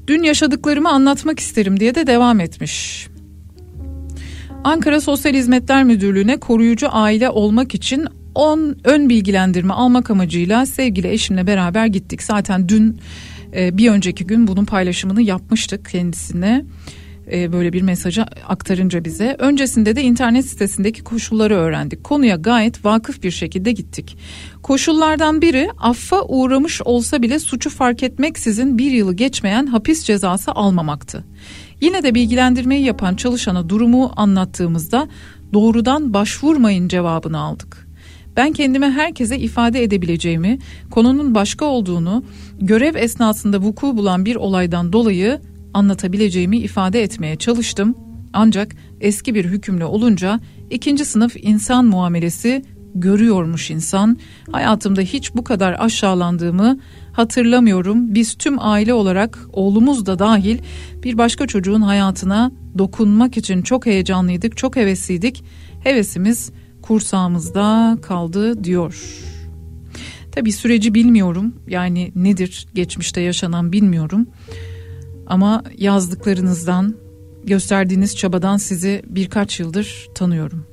Dün 0.06 0.22
yaşadıklarımı 0.22 0.88
anlatmak 0.88 1.40
isterim 1.40 1.80
diye 1.80 1.94
de 1.94 2.06
devam 2.06 2.40
etmiş. 2.40 3.06
Ankara 4.64 5.00
Sosyal 5.00 5.34
Hizmetler 5.34 5.84
Müdürlüğü'ne 5.84 6.36
koruyucu 6.36 6.86
aile 6.90 7.30
olmak 7.30 7.74
için 7.74 8.06
on 8.34 8.76
ön 8.84 9.08
bilgilendirme 9.08 9.74
almak 9.74 10.10
amacıyla 10.10 10.66
sevgili 10.66 11.08
eşimle 11.08 11.46
beraber 11.46 11.86
gittik. 11.86 12.22
Zaten 12.22 12.68
dün 12.68 12.98
e, 13.56 13.78
bir 13.78 13.90
önceki 13.90 14.26
gün 14.26 14.46
bunun 14.46 14.64
paylaşımını 14.64 15.22
yapmıştık 15.22 15.88
kendisine 15.90 16.64
e, 17.32 17.52
böyle 17.52 17.72
bir 17.72 17.82
mesajı 17.82 18.22
aktarınca 18.48 19.04
bize. 19.04 19.36
Öncesinde 19.38 19.96
de 19.96 20.02
internet 20.02 20.46
sitesindeki 20.46 21.02
koşulları 21.04 21.54
öğrendik. 21.54 22.04
Konuya 22.04 22.36
gayet 22.36 22.84
vakıf 22.84 23.22
bir 23.22 23.30
şekilde 23.30 23.72
gittik. 23.72 24.16
Koşullardan 24.62 25.42
biri 25.42 25.68
affa 25.78 26.22
uğramış 26.22 26.82
olsa 26.82 27.22
bile 27.22 27.38
suçu 27.38 27.70
fark 27.70 28.02
etmeksizin 28.02 28.78
bir 28.78 28.90
yılı 28.90 29.14
geçmeyen 29.14 29.66
hapis 29.66 30.04
cezası 30.04 30.52
almamaktı. 30.52 31.24
Yine 31.82 32.02
de 32.02 32.14
bilgilendirmeyi 32.14 32.84
yapan 32.84 33.14
çalışana 33.14 33.68
durumu 33.68 34.12
anlattığımızda 34.16 35.08
doğrudan 35.52 36.14
başvurmayın 36.14 36.88
cevabını 36.88 37.38
aldık. 37.38 37.88
Ben 38.36 38.52
kendime 38.52 38.90
herkese 38.90 39.38
ifade 39.38 39.82
edebileceğimi, 39.82 40.58
konunun 40.90 41.34
başka 41.34 41.64
olduğunu, 41.64 42.24
görev 42.60 42.94
esnasında 42.94 43.58
vuku 43.60 43.96
bulan 43.96 44.24
bir 44.24 44.36
olaydan 44.36 44.92
dolayı 44.92 45.40
anlatabileceğimi 45.74 46.58
ifade 46.58 47.02
etmeye 47.02 47.36
çalıştım. 47.36 47.94
Ancak 48.32 48.76
eski 49.00 49.34
bir 49.34 49.44
hükümlü 49.44 49.84
olunca 49.84 50.40
ikinci 50.70 51.04
sınıf 51.04 51.36
insan 51.36 51.84
muamelesi 51.84 52.62
görüyormuş 52.94 53.70
insan. 53.70 54.18
Hayatımda 54.52 55.00
hiç 55.00 55.34
bu 55.34 55.44
kadar 55.44 55.76
aşağılandığımı 55.78 56.78
hatırlamıyorum. 57.12 58.14
Biz 58.14 58.34
tüm 58.34 58.56
aile 58.58 58.94
olarak 58.94 59.38
oğlumuz 59.52 60.06
da 60.06 60.18
dahil 60.18 60.58
bir 61.02 61.18
başka 61.18 61.46
çocuğun 61.46 61.82
hayatına 61.82 62.52
dokunmak 62.78 63.36
için 63.36 63.62
çok 63.62 63.86
heyecanlıydık, 63.86 64.56
çok 64.56 64.76
hevesliydik. 64.76 65.44
Hevesimiz 65.84 66.50
kursağımızda 66.82 67.98
kaldı 68.02 68.64
diyor. 68.64 69.22
Tabi 70.32 70.52
süreci 70.52 70.94
bilmiyorum 70.94 71.54
yani 71.68 72.12
nedir 72.14 72.66
geçmişte 72.74 73.20
yaşanan 73.20 73.72
bilmiyorum. 73.72 74.26
Ama 75.26 75.62
yazdıklarınızdan, 75.78 76.94
gösterdiğiniz 77.44 78.16
çabadan 78.16 78.56
sizi 78.56 79.02
birkaç 79.06 79.60
yıldır 79.60 80.08
tanıyorum. 80.14 80.71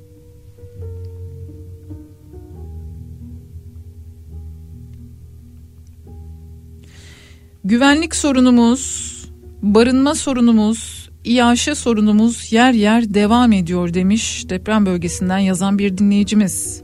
Güvenlik 7.64 8.16
sorunumuz, 8.16 9.14
barınma 9.62 10.14
sorunumuz, 10.14 11.10
iaşe 11.24 11.74
sorunumuz 11.74 12.52
yer 12.52 12.72
yer 12.72 13.14
devam 13.14 13.52
ediyor 13.52 13.94
demiş 13.94 14.44
deprem 14.48 14.86
bölgesinden 14.86 15.38
yazan 15.38 15.78
bir 15.78 15.98
dinleyicimiz. 15.98 16.82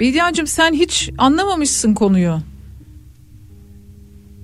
Bediacığım 0.00 0.46
sen 0.46 0.72
hiç 0.72 1.10
anlamamışsın 1.18 1.94
konuyu. 1.94 2.38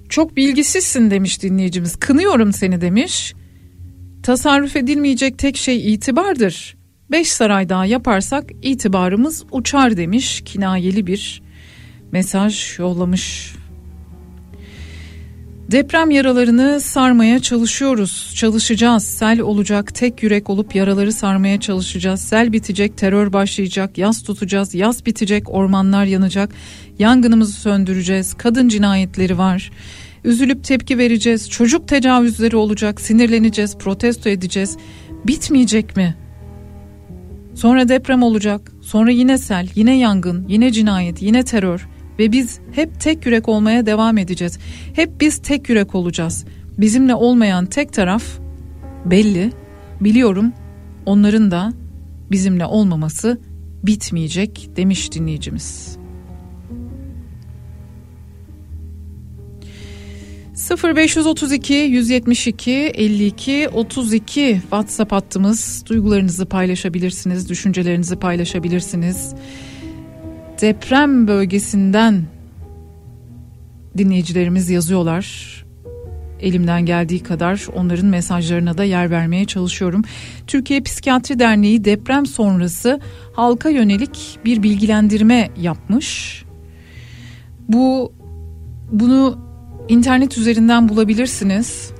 Çok 0.09 0.37
bilgisizsin 0.37 1.11
demiş 1.11 1.43
dinleyicimiz. 1.43 1.97
Kınıyorum 1.97 2.53
seni 2.53 2.81
demiş. 2.81 3.35
Tasarruf 4.23 4.77
edilmeyecek 4.77 5.39
tek 5.39 5.57
şey 5.57 5.95
itibardır. 5.95 6.84
Beş 7.11 7.29
saray 7.29 7.69
daha 7.69 7.87
yaparsak 7.87 8.45
itibarımız 8.63 9.45
uçar 9.51 9.97
demiş 9.97 10.43
kinayeli 10.45 11.07
bir 11.07 11.43
mesaj 12.13 12.79
yollamış. 12.79 13.55
Deprem 15.71 16.11
yaralarını 16.11 16.81
sarmaya 16.81 17.39
çalışıyoruz, 17.39 18.33
çalışacağız. 18.37 19.05
Sel 19.05 19.41
olacak, 19.41 19.95
tek 19.95 20.23
yürek 20.23 20.51
olup 20.51 20.75
yaraları 20.75 21.13
sarmaya 21.13 21.61
çalışacağız. 21.61 22.21
Sel 22.21 22.53
bitecek, 22.53 22.97
terör 22.97 23.33
başlayacak, 23.33 23.99
yaz 23.99 24.23
tutacağız, 24.23 24.75
yaz 24.75 25.07
bitecek, 25.07 25.51
ormanlar 25.51 26.05
yanacak. 26.05 26.51
Yangınımızı 26.99 27.53
söndüreceğiz, 27.53 28.35
kadın 28.35 28.69
cinayetleri 28.69 29.39
var. 29.39 29.71
Üzülüp 30.25 30.65
tepki 30.65 30.99
vereceğiz, 30.99 31.51
çocuk 31.51 31.89
tecavüzleri 31.89 32.57
olacak, 32.57 33.01
sinirleneceğiz, 33.01 33.79
protesto 33.79 34.31
edeceğiz. 34.31 34.77
Bitmeyecek 35.27 35.97
mi? 35.97 36.24
Sonra 37.55 37.89
deprem 37.89 38.23
olacak, 38.23 38.73
sonra 38.81 39.11
yine 39.11 39.39
sel, 39.39 39.69
yine 39.75 39.99
yangın, 39.99 40.49
yine 40.49 40.73
cinayet, 40.73 41.23
yine 41.23 41.43
terör 41.43 41.89
ve 42.19 42.33
biz 42.33 42.61
hep 42.73 43.01
tek 43.01 43.27
yürek 43.27 43.49
olmaya 43.49 43.87
devam 43.87 44.19
edeceğiz. 44.19 44.59
Hep 44.95 45.21
biz 45.21 45.39
tek 45.39 45.69
yürek 45.69 45.95
olacağız. 45.95 46.45
Bizimle 46.79 47.15
olmayan 47.15 47.67
tek 47.67 47.93
taraf 47.93 48.25
belli. 49.05 49.53
Biliyorum 50.01 50.53
onların 51.07 51.51
da 51.51 51.73
bizimle 52.31 52.67
olmaması 52.67 53.41
bitmeyecek 53.83 54.71
demiş 54.77 55.13
dinleyicimiz. 55.13 55.99
0532 60.71 61.75
172 61.75 62.73
52 62.73 63.69
32 63.69 64.59
WhatsApp 64.63 65.13
hattımız. 65.13 65.85
Duygularınızı 65.87 66.47
paylaşabilirsiniz, 66.47 67.49
düşüncelerinizi 67.49 68.17
paylaşabilirsiniz. 68.17 69.35
Deprem 70.61 71.29
bölgesinden 71.29 72.25
dinleyicilerimiz 73.99 74.71
yazıyorlar. 74.71 75.55
Elimden 76.41 76.87
geldiği 76.87 77.23
kadar 77.23 77.67
onların 77.75 78.07
mesajlarına 78.07 78.79
da 78.79 78.85
yer 78.85 79.11
vermeye 79.11 79.45
çalışıyorum. 79.45 80.03
Türkiye 80.47 80.81
Psikiyatri 80.81 81.39
Derneği 81.39 81.85
deprem 81.85 82.27
sonrası 82.27 83.01
halka 83.33 83.69
yönelik 83.69 84.39
bir 84.45 84.63
bilgilendirme 84.63 85.51
yapmış. 85.61 86.45
Bu 87.69 88.13
bunu 88.93 89.44
internet 89.89 90.39
üzerinden 90.39 90.89
bulabilirsiniz. 90.89 91.94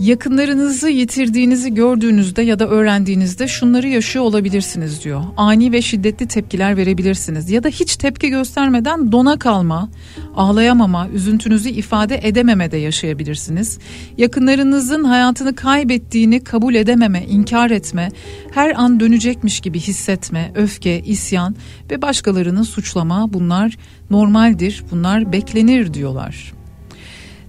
Yakınlarınızı 0.00 0.88
yitirdiğinizi 0.88 1.74
gördüğünüzde 1.74 2.42
ya 2.42 2.58
da 2.58 2.68
öğrendiğinizde 2.68 3.48
şunları 3.48 3.88
yaşıyor 3.88 4.24
olabilirsiniz 4.24 5.04
diyor. 5.04 5.22
Ani 5.36 5.72
ve 5.72 5.82
şiddetli 5.82 6.28
tepkiler 6.28 6.76
verebilirsiniz 6.76 7.50
ya 7.50 7.64
da 7.64 7.68
hiç 7.68 7.96
tepki 7.96 8.28
göstermeden 8.28 9.12
dona 9.12 9.38
kalma, 9.38 9.88
ağlayamama, 10.36 11.08
üzüntünüzü 11.08 11.68
ifade 11.68 12.20
edememe 12.22 12.70
de 12.70 12.76
yaşayabilirsiniz. 12.76 13.78
Yakınlarınızın 14.18 15.04
hayatını 15.04 15.54
kaybettiğini 15.54 16.44
kabul 16.44 16.74
edememe, 16.74 17.24
inkar 17.28 17.70
etme, 17.70 18.08
her 18.54 18.74
an 18.80 19.00
dönecekmiş 19.00 19.60
gibi 19.60 19.80
hissetme, 19.80 20.52
öfke, 20.54 21.00
isyan 21.00 21.56
ve 21.90 22.02
başkalarını 22.02 22.64
suçlama 22.64 23.32
bunlar 23.32 23.78
normaldir, 24.10 24.84
bunlar 24.90 25.32
beklenir 25.32 25.94
diyorlar. 25.94 26.61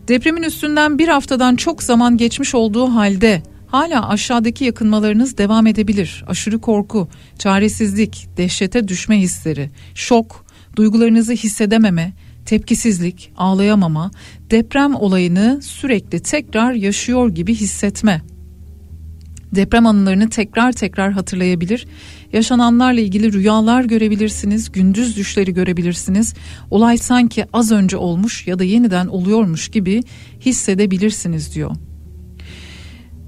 Depremin 0.07 0.43
üstünden 0.43 0.99
bir 0.99 1.07
haftadan 1.07 1.55
çok 1.55 1.83
zaman 1.83 2.17
geçmiş 2.17 2.55
olduğu 2.55 2.85
halde 2.87 3.43
hala 3.67 4.09
aşağıdaki 4.09 4.65
yakınmalarınız 4.65 5.37
devam 5.37 5.67
edebilir. 5.67 6.23
Aşırı 6.27 6.61
korku, 6.61 7.07
çaresizlik, 7.39 8.27
dehşete 8.37 8.87
düşme 8.87 9.19
hisleri, 9.19 9.69
şok, 9.95 10.45
duygularınızı 10.75 11.33
hissedememe, 11.33 12.13
tepkisizlik, 12.45 13.31
ağlayamama, 13.37 14.11
deprem 14.51 14.95
olayını 14.95 15.59
sürekli 15.61 16.19
tekrar 16.19 16.73
yaşıyor 16.73 17.29
gibi 17.29 17.55
hissetme. 17.55 18.21
Deprem 19.55 19.85
anılarını 19.85 20.29
tekrar 20.29 20.71
tekrar 20.71 21.11
hatırlayabilir. 21.11 21.87
Yaşananlarla 22.33 23.01
ilgili 23.01 23.33
rüyalar 23.33 23.83
görebilirsiniz, 23.83 24.71
gündüz 24.71 25.17
düşleri 25.17 25.53
görebilirsiniz. 25.53 26.33
Olay 26.71 26.97
sanki 26.97 27.45
az 27.53 27.71
önce 27.71 27.97
olmuş 27.97 28.47
ya 28.47 28.59
da 28.59 28.63
yeniden 28.63 29.07
oluyormuş 29.07 29.67
gibi 29.67 30.03
hissedebilirsiniz 30.41 31.55
diyor. 31.55 31.71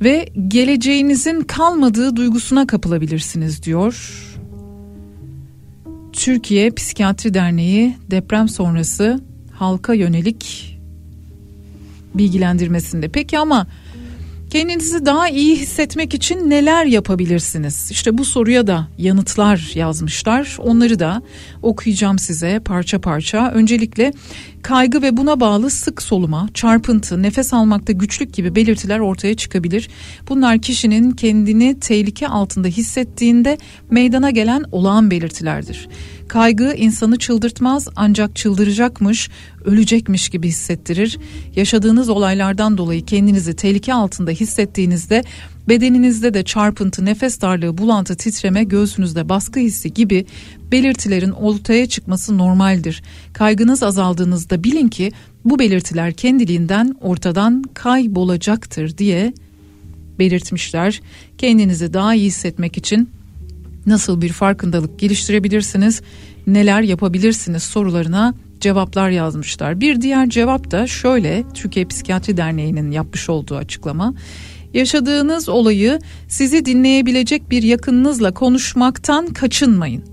Ve 0.02 0.30
geleceğinizin 0.48 1.42
kalmadığı 1.42 2.16
duygusuna 2.16 2.68
kapılabilirsiniz 2.68 3.64
diyor. 3.64 4.22
Türkiye 6.14 6.72
Psikiyatri 6.72 7.34
Derneği 7.34 7.98
deprem 8.12 8.50
sonrası 8.50 9.20
halka 9.52 9.94
yönelik 9.94 10.72
bilgilendirmesinde. 12.16 13.08
Peki 13.08 13.40
ama 13.40 13.68
Kendinizi 14.56 15.06
daha 15.06 15.30
iyi 15.30 15.56
hissetmek 15.56 16.14
için 16.14 16.50
neler 16.50 16.86
yapabilirsiniz? 16.86 17.92
İşte 17.92 18.18
bu 18.18 18.26
soruya 18.26 18.68
da 18.68 18.88
yanıtlar 18.98 19.72
yazmışlar. 19.76 20.58
Onları 20.60 21.00
da 21.00 21.22
okuyacağım 21.62 22.20
size 22.20 22.60
parça 22.60 23.02
parça. 23.02 23.52
Öncelikle 23.52 24.14
kaygı 24.62 25.02
ve 25.02 25.18
buna 25.18 25.40
bağlı 25.40 25.70
sık 25.70 26.02
soluma, 26.02 26.50
çarpıntı, 26.54 27.22
nefes 27.22 27.54
almakta 27.54 27.94
güçlük 27.94 28.34
gibi 28.34 28.56
belirtiler 28.56 29.00
ortaya 29.00 29.36
çıkabilir. 29.36 29.90
Bunlar 30.30 30.60
kişinin 30.60 31.12
kendini 31.12 31.80
tehlike 31.80 32.28
altında 32.28 32.68
hissettiğinde 32.68 33.58
meydana 33.90 34.30
gelen 34.30 34.64
olağan 34.72 35.12
belirtilerdir. 35.12 35.88
Kaygı 36.28 36.74
insanı 36.74 37.20
çıldırtmaz 37.20 37.88
ancak 37.96 38.36
çıldıracakmış, 38.36 39.30
ölecekmiş 39.66 40.30
gibi 40.30 40.48
hissettirir. 40.48 41.20
Yaşadığınız 41.56 42.10
olaylardan 42.10 42.78
dolayı 42.78 43.06
kendinizi 43.06 43.56
tehlike 43.56 43.94
altında 43.94 44.32
hissettiğinizde 44.32 45.24
bedeninizde 45.70 46.34
de 46.34 46.44
çarpıntı, 46.44 47.06
nefes 47.06 47.42
darlığı, 47.42 47.78
bulantı, 47.78 48.16
titreme, 48.16 48.64
göğsünüzde 48.64 49.30
baskı 49.30 49.60
hissi 49.60 49.94
gibi 49.94 50.26
belirtilerin 50.72 51.32
ortaya 51.32 51.86
çıkması 51.86 52.38
normaldir. 52.38 53.04
Kaygınız 53.34 53.84
azaldığınızda 53.84 54.64
bilin 54.64 54.88
ki 54.88 55.12
bu 55.46 55.60
belirtiler 55.60 56.14
kendiliğinden 56.14 56.96
ortadan 57.02 57.64
kaybolacaktır 57.74 58.98
diye 58.98 59.34
belirtmişler. 60.20 61.02
Kendinizi 61.38 61.94
daha 61.94 62.16
iyi 62.16 62.28
hissetmek 62.28 62.78
için 62.78 63.10
nasıl 63.86 64.22
bir 64.22 64.30
farkındalık 64.30 65.00
geliştirebilirsiniz, 65.00 66.02
neler 66.48 66.82
yapabilirsiniz 66.82 67.64
sorularına 67.64 68.34
cevaplar 68.60 69.10
yazmışlar. 69.10 69.82
Bir 69.82 70.02
diğer 70.02 70.30
cevap 70.30 70.72
da 70.72 70.88
şöyle 70.88 71.44
Türkiye 71.54 71.86
Psikiyatri 71.86 72.38
Derneği'nin 72.38 72.92
yapmış 72.92 73.30
olduğu 73.30 73.56
açıklama. 73.56 74.14
Yaşadığınız 74.74 75.50
olayı 75.50 76.00
sizi 76.28 76.66
dinleyebilecek 76.66 77.50
bir 77.50 77.64
yakınınızla 77.64 78.34
konuşmaktan 78.34 79.28
kaçınmayın. 79.28 80.04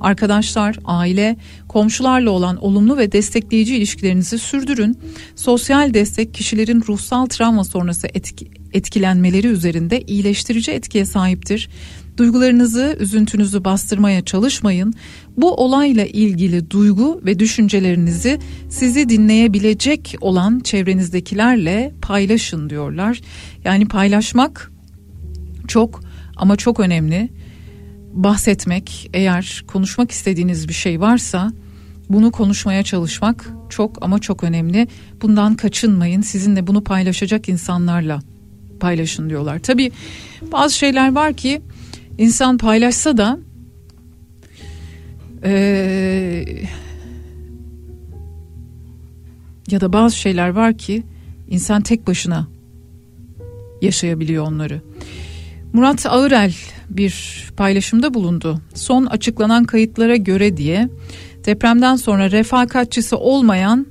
Arkadaşlar, 0.00 0.78
aile, 0.84 1.36
komşularla 1.68 2.30
olan 2.30 2.64
olumlu 2.64 2.96
ve 2.96 3.12
destekleyici 3.12 3.76
ilişkilerinizi 3.76 4.38
sürdürün. 4.38 4.98
Sosyal 5.36 5.94
destek 5.94 6.34
kişilerin 6.34 6.84
ruhsal 6.88 7.26
travma 7.26 7.64
sonrası 7.64 8.08
etki, 8.14 8.50
etkilenmeleri 8.72 9.46
üzerinde 9.46 10.02
iyileştirici 10.02 10.72
etkiye 10.72 11.04
sahiptir. 11.04 11.68
Duygularınızı, 12.16 12.96
üzüntünüzü 13.00 13.64
bastırmaya 13.64 14.24
çalışmayın. 14.24 14.94
Bu 15.36 15.54
olayla 15.54 16.04
ilgili 16.06 16.70
duygu 16.70 17.20
ve 17.24 17.38
düşüncelerinizi 17.38 18.38
sizi 18.68 19.08
dinleyebilecek 19.08 20.16
olan 20.20 20.60
çevrenizdekilerle 20.60 21.92
paylaşın 22.02 22.70
diyorlar. 22.70 23.20
Yani 23.64 23.88
paylaşmak 23.88 24.72
çok 25.68 26.00
ama 26.36 26.56
çok 26.56 26.80
önemli. 26.80 27.28
Bahsetmek, 28.12 29.10
eğer 29.14 29.64
konuşmak 29.66 30.10
istediğiniz 30.10 30.68
bir 30.68 30.74
şey 30.74 31.00
varsa 31.00 31.52
bunu 32.08 32.30
konuşmaya 32.30 32.82
çalışmak 32.82 33.48
çok 33.68 34.04
ama 34.04 34.18
çok 34.18 34.44
önemli. 34.44 34.88
Bundan 35.22 35.54
kaçınmayın. 35.54 36.20
Sizinle 36.20 36.66
bunu 36.66 36.84
paylaşacak 36.84 37.48
insanlarla 37.48 38.20
paylaşın 38.80 39.30
diyorlar. 39.30 39.58
Tabii 39.58 39.92
bazı 40.52 40.78
şeyler 40.78 41.12
var 41.12 41.34
ki 41.34 41.62
insan 42.18 42.58
paylaşsa 42.58 43.16
da 43.16 43.38
ee, 45.44 46.44
ya 49.70 49.80
da 49.80 49.92
bazı 49.92 50.16
şeyler 50.16 50.48
var 50.48 50.78
ki 50.78 51.02
insan 51.48 51.82
tek 51.82 52.06
başına 52.06 52.48
yaşayabiliyor 53.82 54.46
onları. 54.46 54.80
Murat 55.72 56.06
Ağırel 56.06 56.54
bir 56.90 57.44
paylaşımda 57.56 58.14
bulundu. 58.14 58.60
Son 58.74 59.06
açıklanan 59.06 59.64
kayıtlara 59.64 60.16
göre 60.16 60.56
diye 60.56 60.88
depremden 61.46 61.96
sonra 61.96 62.30
refakatçisi 62.30 63.14
olmayan 63.14 63.86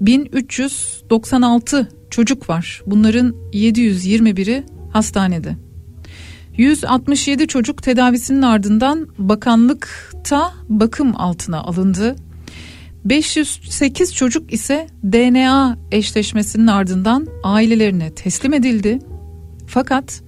1396 0.00 1.88
çocuk 2.10 2.48
var. 2.48 2.82
Bunların 2.86 3.34
721'i 3.52 4.64
hastanede. 4.92 5.67
167 6.58 7.46
çocuk 7.46 7.82
tedavisinin 7.82 8.42
ardından 8.42 9.08
bakanlıkta 9.18 10.52
bakım 10.68 11.16
altına 11.16 11.60
alındı. 11.60 12.16
508 13.04 14.14
çocuk 14.14 14.52
ise 14.52 14.86
DNA 15.04 15.78
eşleşmesinin 15.92 16.66
ardından 16.66 17.26
ailelerine 17.42 18.14
teslim 18.14 18.54
edildi. 18.54 18.98
Fakat 19.66 20.22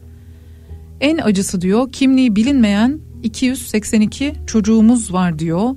en 1.00 1.18
acısı 1.18 1.60
diyor 1.60 1.92
kimliği 1.92 2.36
bilinmeyen 2.36 2.98
282 3.22 4.32
çocuğumuz 4.46 5.12
var 5.12 5.38
diyor. 5.38 5.76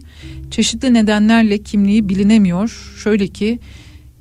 Çeşitli 0.52 0.94
nedenlerle 0.94 1.58
kimliği 1.58 2.10
bilinemiyor. 2.10 2.94
Şöyle 3.04 3.28
ki 3.28 3.60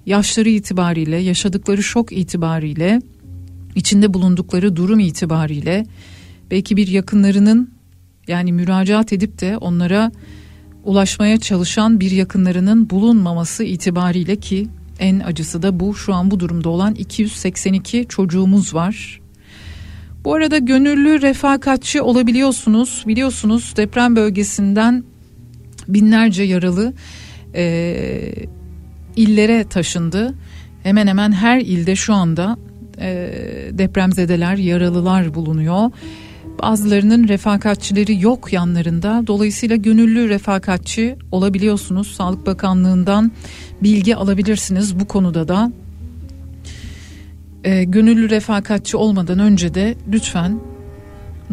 yaşları 0.07 0.49
itibariyle, 0.49 1.17
yaşadıkları 1.17 1.83
şok 1.83 2.13
itibariyle, 2.13 3.01
içinde 3.75 4.15
bulundukları 4.15 4.77
durum 4.77 5.01
itibariyle 5.01 5.87
belki 6.53 6.77
bir 6.77 6.89
yakınlarının 6.89 7.71
yani 8.29 8.53
müracaat 8.53 9.13
edip 9.13 9.41
de 9.41 9.57
onlara 9.57 10.13
ulaşmaya 10.85 11.41
çalışan 11.41 12.01
bir 12.01 12.11
yakınlarının 12.11 12.91
bulunmaması 12.91 13.65
itibariyle 13.65 14.37
ki 14.37 14.69
en 14.99 15.21
acısı 15.21 15.63
da 15.63 15.81
bu 15.81 15.95
şu 15.95 16.15
an 16.15 16.31
bu 16.31 16.41
durumda 16.41 16.69
olan 16.69 16.95
282 16.95 18.07
çocuğumuz 18.09 18.75
var. 18.75 19.21
Bu 20.25 20.35
arada 20.35 20.59
gönüllü 20.59 21.23
refakatçi 21.23 22.03
olabiliyorsunuz. 22.03 23.05
Biliyorsunuz 23.07 23.75
deprem 23.77 24.17
bölgesinden 24.17 25.05
binlerce 25.89 26.43
yaralı 26.43 26.95
e, 27.55 28.35
illere 29.17 29.65
taşındı. 29.65 30.35
Hemen 30.83 31.07
hemen 31.07 31.33
her 31.33 31.61
ilde 31.61 31.97
şu 31.97 32.15
anda 32.15 32.57
e, 33.01 33.31
depremzedeler, 33.71 34.57
yaralılar 34.57 35.35
bulunuyor. 35.35 35.91
Bazılarının 36.63 37.29
refakatçileri 37.29 38.23
yok 38.23 38.53
yanlarında. 38.53 39.25
Dolayısıyla 39.27 39.77
gönüllü 39.77 40.29
refakatçi 40.29 41.17
olabiliyorsunuz. 41.33 42.13
Sağlık 42.13 42.47
Bakanlığı'ndan 42.47 43.33
bilgi 43.83 44.17
alabilirsiniz 44.17 45.01
bu 45.01 45.05
konuda 45.05 45.49
da. 45.49 45.73
E, 47.65 47.85
gönüllü 47.85 48.31
refakatçi 48.31 48.97
olmadan 48.97 49.39
önce 49.39 49.75
de 49.75 49.95
lütfen 50.13 50.61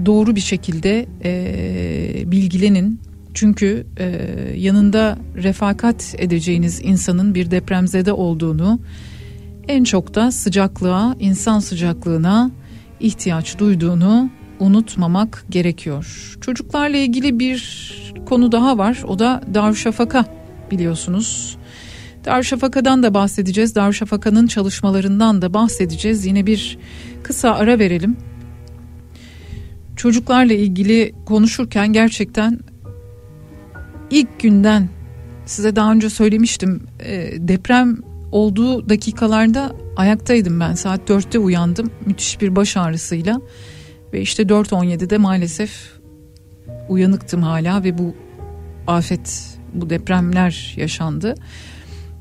doğru 0.05 0.35
bir 0.35 0.41
şekilde 0.41 1.05
e, 1.23 2.31
bilgilenin. 2.31 2.99
Çünkü 3.33 3.85
e, 3.97 4.05
yanında 4.55 5.17
refakat 5.43 6.15
edeceğiniz 6.17 6.81
insanın 6.83 7.35
bir 7.35 7.51
depremzede 7.51 8.13
olduğunu 8.13 8.79
en 9.67 9.83
çok 9.83 10.15
da 10.15 10.31
sıcaklığa, 10.31 11.15
insan 11.19 11.59
sıcaklığına 11.59 12.51
ihtiyaç 12.99 13.59
duyduğunu 13.59 14.29
unutmamak 14.59 15.45
gerekiyor. 15.49 16.35
Çocuklarla 16.41 16.97
ilgili 16.97 17.39
bir 17.39 17.89
konu 18.25 18.51
daha 18.51 18.77
var. 18.77 19.03
O 19.07 19.19
da 19.19 19.41
Darüşşafaka 19.53 20.25
biliyorsunuz. 20.71 21.57
Darüşşafaka'dan 22.25 23.03
da 23.03 23.13
bahsedeceğiz. 23.13 23.75
Darüşşafaka'nın 23.75 24.47
çalışmalarından 24.47 25.41
da 25.41 25.53
bahsedeceğiz. 25.53 26.25
Yine 26.25 26.45
bir 26.45 26.77
kısa 27.23 27.51
ara 27.55 27.79
verelim. 27.79 28.17
Çocuklarla 29.95 30.53
ilgili 30.53 31.13
konuşurken 31.25 31.93
gerçekten 31.93 32.59
ilk 34.11 34.39
günden 34.39 34.89
size 35.45 35.75
daha 35.75 35.91
önce 35.91 36.09
söylemiştim 36.09 36.83
e, 36.99 37.31
deprem 37.37 37.97
olduğu 38.31 38.89
dakikalarda 38.89 39.75
ayaktaydım 39.97 40.59
ben 40.59 40.73
saat 40.73 41.09
4'te 41.09 41.39
uyandım 41.39 41.91
müthiş 42.05 42.41
bir 42.41 42.55
baş 42.55 42.77
ağrısıyla 42.77 43.41
ve 44.13 44.21
işte 44.21 44.43
4.17'de 44.43 45.17
maalesef 45.17 45.99
uyanıktım 46.89 47.43
hala 47.43 47.83
ve 47.83 47.97
bu 47.97 48.15
afet 48.87 49.57
bu 49.73 49.89
depremler 49.89 50.73
yaşandı. 50.77 51.35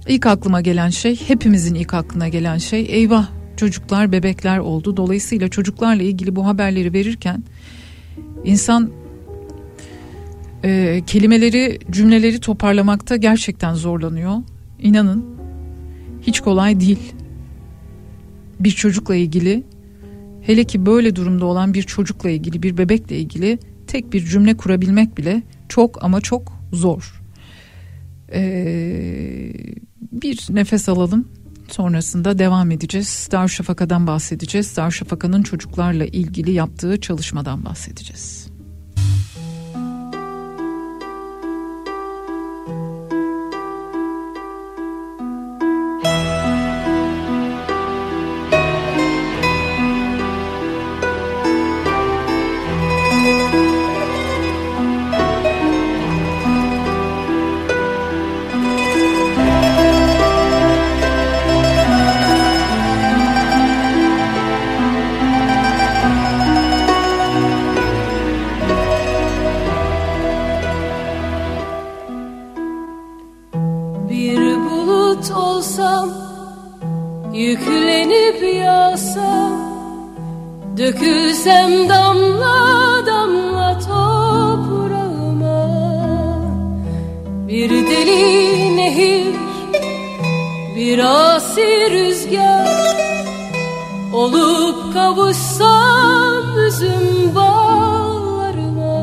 İlk 0.09 0.27
aklıma 0.27 0.60
gelen 0.60 0.90
şey 0.90 1.16
hepimizin 1.28 1.74
ilk 1.74 1.94
aklına 1.94 2.28
gelen 2.28 2.59
şey 2.59 2.86
eyvah 2.89 3.28
çocuklar 3.56 4.12
bebekler 4.12 4.59
oldu. 4.59 4.97
Dolayısıyla 4.97 5.48
çocuklarla 5.48 6.02
ilgili 6.02 6.36
bu 6.36 6.47
haberleri 6.47 6.93
verirken 6.93 7.43
insan 8.44 8.90
e, 10.65 11.02
kelimeleri 11.06 11.78
cümleleri 11.90 12.40
toparlamakta 12.40 13.16
gerçekten 13.16 13.74
zorlanıyor. 13.74 14.36
İnanın 14.82 15.24
hiç 16.23 16.40
kolay 16.40 16.81
değil. 16.81 17.15
Bir 18.60 18.70
çocukla 18.70 19.15
ilgili 19.15 19.65
hele 20.49 20.65
ki 20.65 20.87
böyle 20.87 21.16
durumda 21.16 21.45
olan 21.45 21.75
bir 21.75 21.83
çocukla 21.83 22.31
ilgili 22.31 22.62
bir 22.62 22.79
bebekle 22.79 23.19
ilgili 23.19 23.59
tek 23.87 24.12
bir 24.12 24.25
cümle 24.25 24.57
kurabilmek 24.57 25.19
bile 25.19 25.43
çok 25.69 26.05
ama 26.05 26.20
çok 26.20 26.53
zor. 26.73 27.23
Ee, 28.33 29.53
bir 30.12 30.47
nefes 30.51 30.89
alalım 30.89 31.29
sonrasında 31.69 32.39
devam 32.39 32.70
edeceğiz. 32.70 33.29
Darüşşafaka'dan 33.33 34.07
bahsedeceğiz. 34.07 34.77
Darüşşafaka'nın 34.77 35.43
çocuklarla 35.43 36.05
ilgili 36.05 36.51
yaptığı 36.51 37.01
çalışmadan 37.01 37.65
bahsedeceğiz. 37.65 38.48
Yüklenip 77.49 78.55
yağsam 78.55 79.53
Dökülsem 80.77 81.89
damla 81.89 83.07
damla 83.07 83.79
toprağıma. 83.79 85.66
Bir 87.49 87.70
deli 87.70 88.77
nehir 88.77 89.35
Bir 90.77 90.99
asi 90.99 91.91
rüzgar 91.91 92.97
Olup 94.12 94.95
kavuşsam 94.95 96.59
üzüm 96.66 97.35
bağlarıma. 97.35 99.03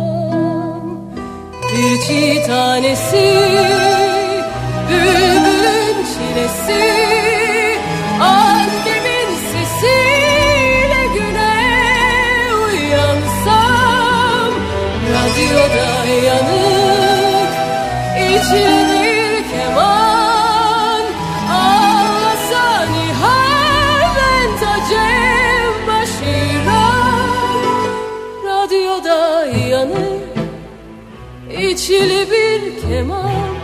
Bir 1.64 2.02
çiğ 2.02 2.44
tanesi 2.48 3.36
Bülbülün 4.90 5.98
çilesi 6.14 7.45
Radyoda 15.56 16.06
yanık 16.06 17.52
içli 18.18 18.68
bir 18.92 19.50
keman. 19.52 21.02
Ağlasa 21.52 22.86
Nihal 22.86 24.16
ben 24.18 24.50
tacem 24.60 25.74
başıram 25.88 27.30
Radyoda 28.46 29.46
yanık 29.46 30.36
içli 31.52 32.28
bir 32.32 32.82
keman. 32.82 33.56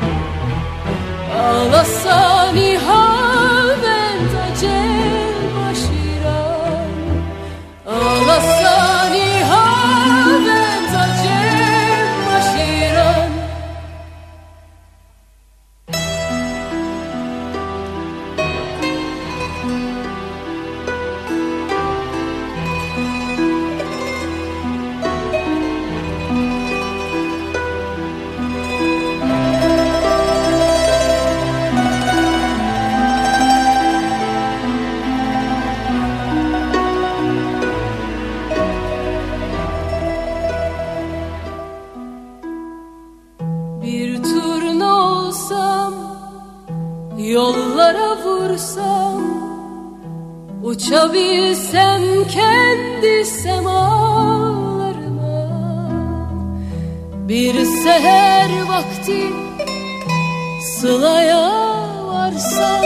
Ağlasa 1.40 2.52
Nihal 2.52 3.11
Uçabilsem 50.92 52.02
kendi 52.28 53.26
semalarına 53.26 53.80
Bir 57.28 57.66
seher 57.66 58.50
vakti 58.68 59.24
Sılaya 60.62 61.50
varsam 62.08 62.86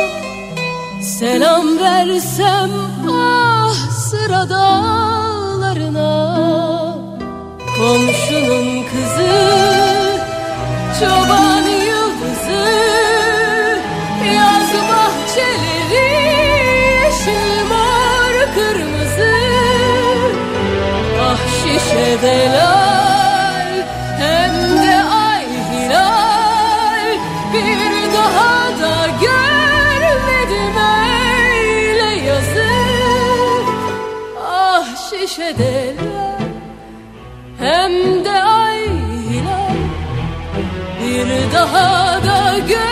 Selam 1.02 1.80
versem 1.80 2.72
ah 3.10 3.92
sıra 3.92 4.50
dağlarına. 4.50 6.14
Komşunun 7.78 8.84
kızı 8.84 9.32
Çoban 11.00 11.85
Ah 22.16 22.22
delal 22.22 23.72
hem 24.20 24.54
de 24.84 24.96
ay 25.04 25.46
hilal. 25.72 27.08
Bir 27.54 28.14
daha 28.14 28.54
da 28.82 29.08
görmedim 29.22 30.76
öyle 30.78 32.26
yazık. 32.28 33.68
Ah 34.48 35.10
şişe 35.10 35.56
hem 37.60 38.26
de 38.26 38.44
ay 38.44 38.80
hilal. 39.30 39.76
Bir 41.02 41.54
daha 41.54 42.24
da 42.26 42.58
görmedim 42.58 42.85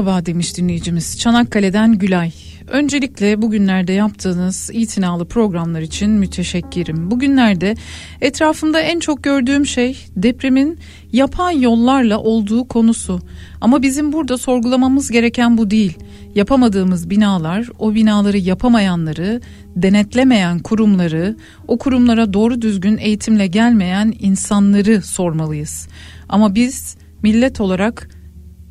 merhaba 0.00 0.26
demiş 0.26 0.56
dinleyicimiz 0.56 1.18
Çanakkale'den 1.18 1.98
Gülay. 1.98 2.32
Öncelikle 2.68 3.42
bugünlerde 3.42 3.92
yaptığınız 3.92 4.70
itinalı 4.72 5.28
programlar 5.28 5.80
için 5.80 6.10
müteşekkirim. 6.10 7.10
Bugünlerde 7.10 7.74
etrafımda 8.20 8.80
en 8.80 9.00
çok 9.00 9.22
gördüğüm 9.22 9.66
şey 9.66 10.06
depremin 10.16 10.78
yapay 11.12 11.62
yollarla 11.62 12.18
olduğu 12.18 12.68
konusu. 12.68 13.20
Ama 13.60 13.82
bizim 13.82 14.12
burada 14.12 14.38
sorgulamamız 14.38 15.10
gereken 15.10 15.58
bu 15.58 15.70
değil. 15.70 15.98
Yapamadığımız 16.34 17.10
binalar, 17.10 17.68
o 17.78 17.94
binaları 17.94 18.38
yapamayanları, 18.38 19.40
denetlemeyen 19.76 20.58
kurumları, 20.58 21.36
o 21.68 21.78
kurumlara 21.78 22.32
doğru 22.32 22.62
düzgün 22.62 22.98
eğitimle 22.98 23.46
gelmeyen 23.46 24.14
insanları 24.20 25.02
sormalıyız. 25.02 25.88
Ama 26.28 26.54
biz 26.54 26.96
millet 27.22 27.60
olarak 27.60 28.19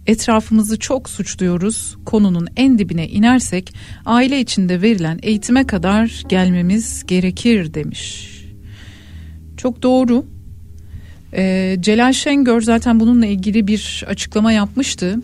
etrafımızı 0.09 0.79
çok 0.79 1.09
suçluyoruz. 1.09 1.97
Konunun 2.05 2.47
en 2.55 2.79
dibine 2.79 3.07
inersek 3.07 3.73
aile 4.05 4.39
içinde 4.39 4.81
verilen 4.81 5.19
eğitime 5.21 5.67
kadar 5.67 6.23
gelmemiz 6.29 7.03
gerekir 7.07 7.73
demiş. 7.73 8.29
Çok 9.57 9.83
doğru. 9.83 10.25
Ee, 11.33 11.77
Celal 11.79 12.13
Şengör 12.13 12.61
zaten 12.61 12.99
bununla 12.99 13.25
ilgili 13.25 13.67
bir 13.67 14.05
açıklama 14.07 14.51
yapmıştı. 14.51 15.15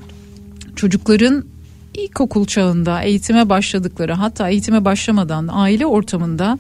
Çocukların 0.76 1.46
ilkokul 1.94 2.46
çağında 2.46 3.02
eğitime 3.02 3.50
başladıkları 3.50 4.14
hatta 4.14 4.50
eğitime 4.50 4.86
başlamadan 4.86 5.50
aile 5.52 5.86
ortamında 5.86 6.60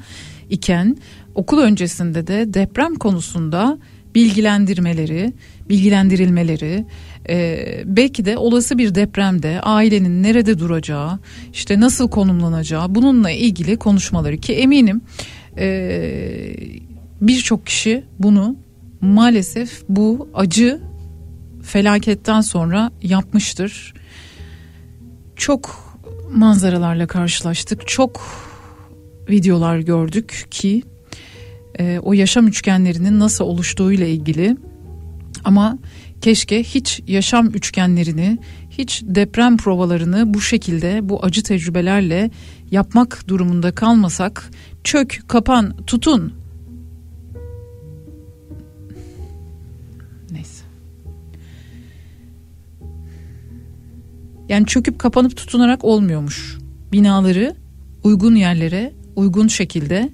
iken 0.49 0.97
okul 1.35 1.59
öncesinde 1.59 2.27
de 2.27 2.53
deprem 2.53 2.95
konusunda 2.95 3.77
bilgilendirmeleri, 4.15 5.33
bilgilendirilmeleri, 5.69 6.85
e, 7.29 7.83
belki 7.85 8.25
de 8.25 8.37
olası 8.37 8.77
bir 8.77 8.95
depremde 8.95 9.61
ailenin 9.61 10.23
nerede 10.23 10.59
duracağı, 10.59 11.19
işte 11.53 11.79
nasıl 11.79 12.09
konumlanacağı 12.09 12.95
bununla 12.95 13.31
ilgili 13.31 13.77
konuşmaları 13.77 14.37
ki 14.37 14.53
eminim 14.53 15.01
e, 15.57 15.67
birçok 17.21 17.65
kişi 17.65 18.03
bunu 18.19 18.55
maalesef 19.01 19.83
bu 19.89 20.29
acı 20.33 20.81
felaketten 21.63 22.41
sonra 22.41 22.91
yapmıştır. 23.01 23.93
Çok 25.35 25.85
manzaralarla 26.31 27.07
karşılaştık, 27.07 27.87
çok 27.87 28.21
videolar 29.29 29.79
gördük 29.79 30.47
ki 30.51 30.83
e, 31.79 31.99
o 31.99 32.13
yaşam 32.13 32.47
üçgenlerinin 32.47 33.19
nasıl 33.19 33.45
oluştuğuyla 33.45 34.07
ilgili 34.07 34.57
ama 35.43 35.77
keşke 36.21 36.63
hiç 36.63 37.01
yaşam 37.07 37.47
üçgenlerini, 37.47 38.37
hiç 38.69 39.03
deprem 39.05 39.57
provalarını 39.57 40.33
bu 40.33 40.41
şekilde, 40.41 41.09
bu 41.09 41.25
acı 41.25 41.43
tecrübelerle 41.43 42.31
yapmak 42.71 43.27
durumunda 43.27 43.71
kalmasak. 43.71 44.51
Çök, 44.83 45.23
kapan, 45.27 45.75
tutun. 45.87 46.33
Neyse. 50.31 50.65
Yani 54.49 54.65
çöküp 54.65 54.99
kapanıp 54.99 55.37
tutunarak 55.37 55.83
olmuyormuş. 55.83 56.57
Binaları 56.91 57.55
uygun 58.03 58.35
yerlere, 58.35 58.93
uygun 59.15 59.47
şekilde 59.47 60.09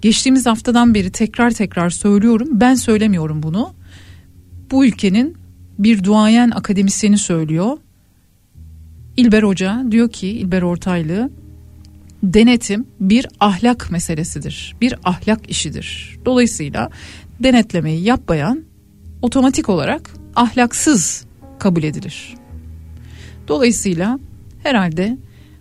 geçtiğimiz 0.00 0.46
haftadan 0.46 0.94
beri 0.94 1.10
tekrar 1.10 1.50
tekrar 1.50 1.90
söylüyorum. 1.90 2.48
Ben 2.52 2.74
söylemiyorum 2.74 3.42
bunu 3.42 3.74
bu 4.72 4.86
ülkenin 4.86 5.36
bir 5.78 6.04
duayen 6.04 6.50
akademisyeni 6.50 7.18
söylüyor. 7.18 7.78
İlber 9.16 9.42
Hoca 9.42 9.84
diyor 9.90 10.10
ki 10.10 10.28
İlber 10.28 10.62
Ortaylı 10.62 11.30
denetim 12.22 12.86
bir 13.00 13.26
ahlak 13.40 13.90
meselesidir. 13.90 14.76
Bir 14.80 14.94
ahlak 15.04 15.50
işidir. 15.50 16.18
Dolayısıyla 16.24 16.90
denetlemeyi 17.40 18.04
yapmayan 18.04 18.62
otomatik 19.22 19.68
olarak 19.68 20.10
ahlaksız 20.36 21.24
kabul 21.58 21.82
edilir. 21.82 22.34
Dolayısıyla 23.48 24.18
herhalde 24.62 25.18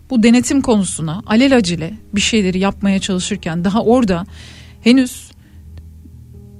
bu 0.10 0.24
denetim 0.24 0.62
konusuna 0.62 1.22
alelacele 1.26 1.94
bir 2.16 2.22
şeyleri 2.22 2.60
yapmaya 2.60 3.00
çalışırken 3.00 3.64
daha 3.64 3.84
orada 3.84 4.26
henüz 4.82 5.31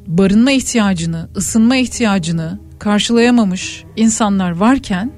barınma 0.08 0.52
ihtiyacını, 0.52 1.30
ısınma 1.36 1.76
ihtiyacını 1.76 2.60
karşılayamamış 2.80 3.84
insanlar 3.96 4.52
varken 4.52 5.12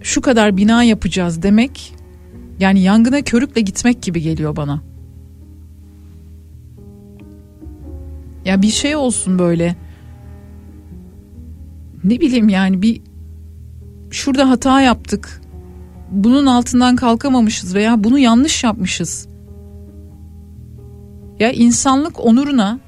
şu 0.00 0.20
kadar 0.20 0.56
bina 0.56 0.82
yapacağız 0.82 1.42
demek 1.42 1.94
yani 2.60 2.80
yangına 2.80 3.22
körükle 3.22 3.60
gitmek 3.60 4.02
gibi 4.02 4.22
geliyor 4.22 4.56
bana. 4.56 4.82
Ya 8.44 8.62
bir 8.62 8.70
şey 8.70 8.96
olsun 8.96 9.38
böyle. 9.38 9.76
Ne 12.04 12.20
bileyim 12.20 12.48
yani 12.48 12.82
bir 12.82 13.00
şurada 14.10 14.50
hata 14.50 14.80
yaptık. 14.80 15.40
Bunun 16.10 16.46
altından 16.46 16.96
kalkamamışız 16.96 17.74
veya 17.74 18.04
bunu 18.04 18.18
yanlış 18.18 18.64
yapmışız. 18.64 19.28
Ya 21.38 21.52
insanlık 21.52 22.24
onuruna 22.24 22.78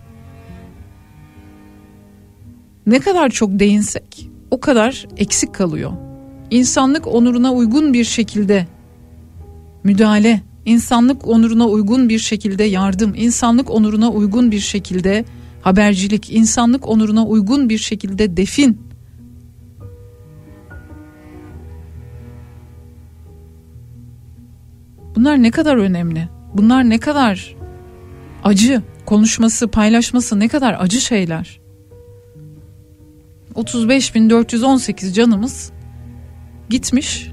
ne 2.87 2.99
kadar 2.99 3.31
çok 3.31 3.59
değinsek 3.59 4.31
o 4.51 4.61
kadar 4.61 5.07
eksik 5.17 5.55
kalıyor. 5.55 5.93
İnsanlık 6.51 7.07
onuruna 7.07 7.53
uygun 7.53 7.93
bir 7.93 8.05
şekilde 8.05 8.67
müdahale, 9.85 10.43
insanlık 10.65 11.29
onuruna 11.29 11.67
uygun 11.67 12.09
bir 12.09 12.19
şekilde 12.19 12.65
yardım, 12.65 13.15
insanlık 13.17 13.71
onuruna 13.71 14.11
uygun 14.11 14.51
bir 14.51 14.61
şekilde 14.61 15.25
habercilik, 15.63 16.33
insanlık 16.33 16.89
onuruna 16.89 17.27
uygun 17.27 17.69
bir 17.69 17.79
şekilde 17.79 18.37
defin. 18.37 18.87
Bunlar 25.17 25.43
ne 25.43 25.51
kadar 25.51 25.77
önemli? 25.77 26.29
Bunlar 26.55 26.91
ne 26.91 26.99
kadar 26.99 27.56
acı 28.47 28.83
konuşması, 29.07 29.69
paylaşması 29.69 30.41
ne 30.41 30.49
kadar 30.49 30.77
acı 30.79 31.01
şeyler. 31.01 31.61
35.418 33.55 35.13
canımız 35.13 35.73
gitmiş. 36.71 37.31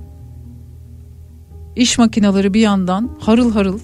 İş 1.76 1.98
makineleri 1.98 2.54
bir 2.54 2.60
yandan 2.60 3.18
harıl 3.20 3.52
harıl. 3.52 3.80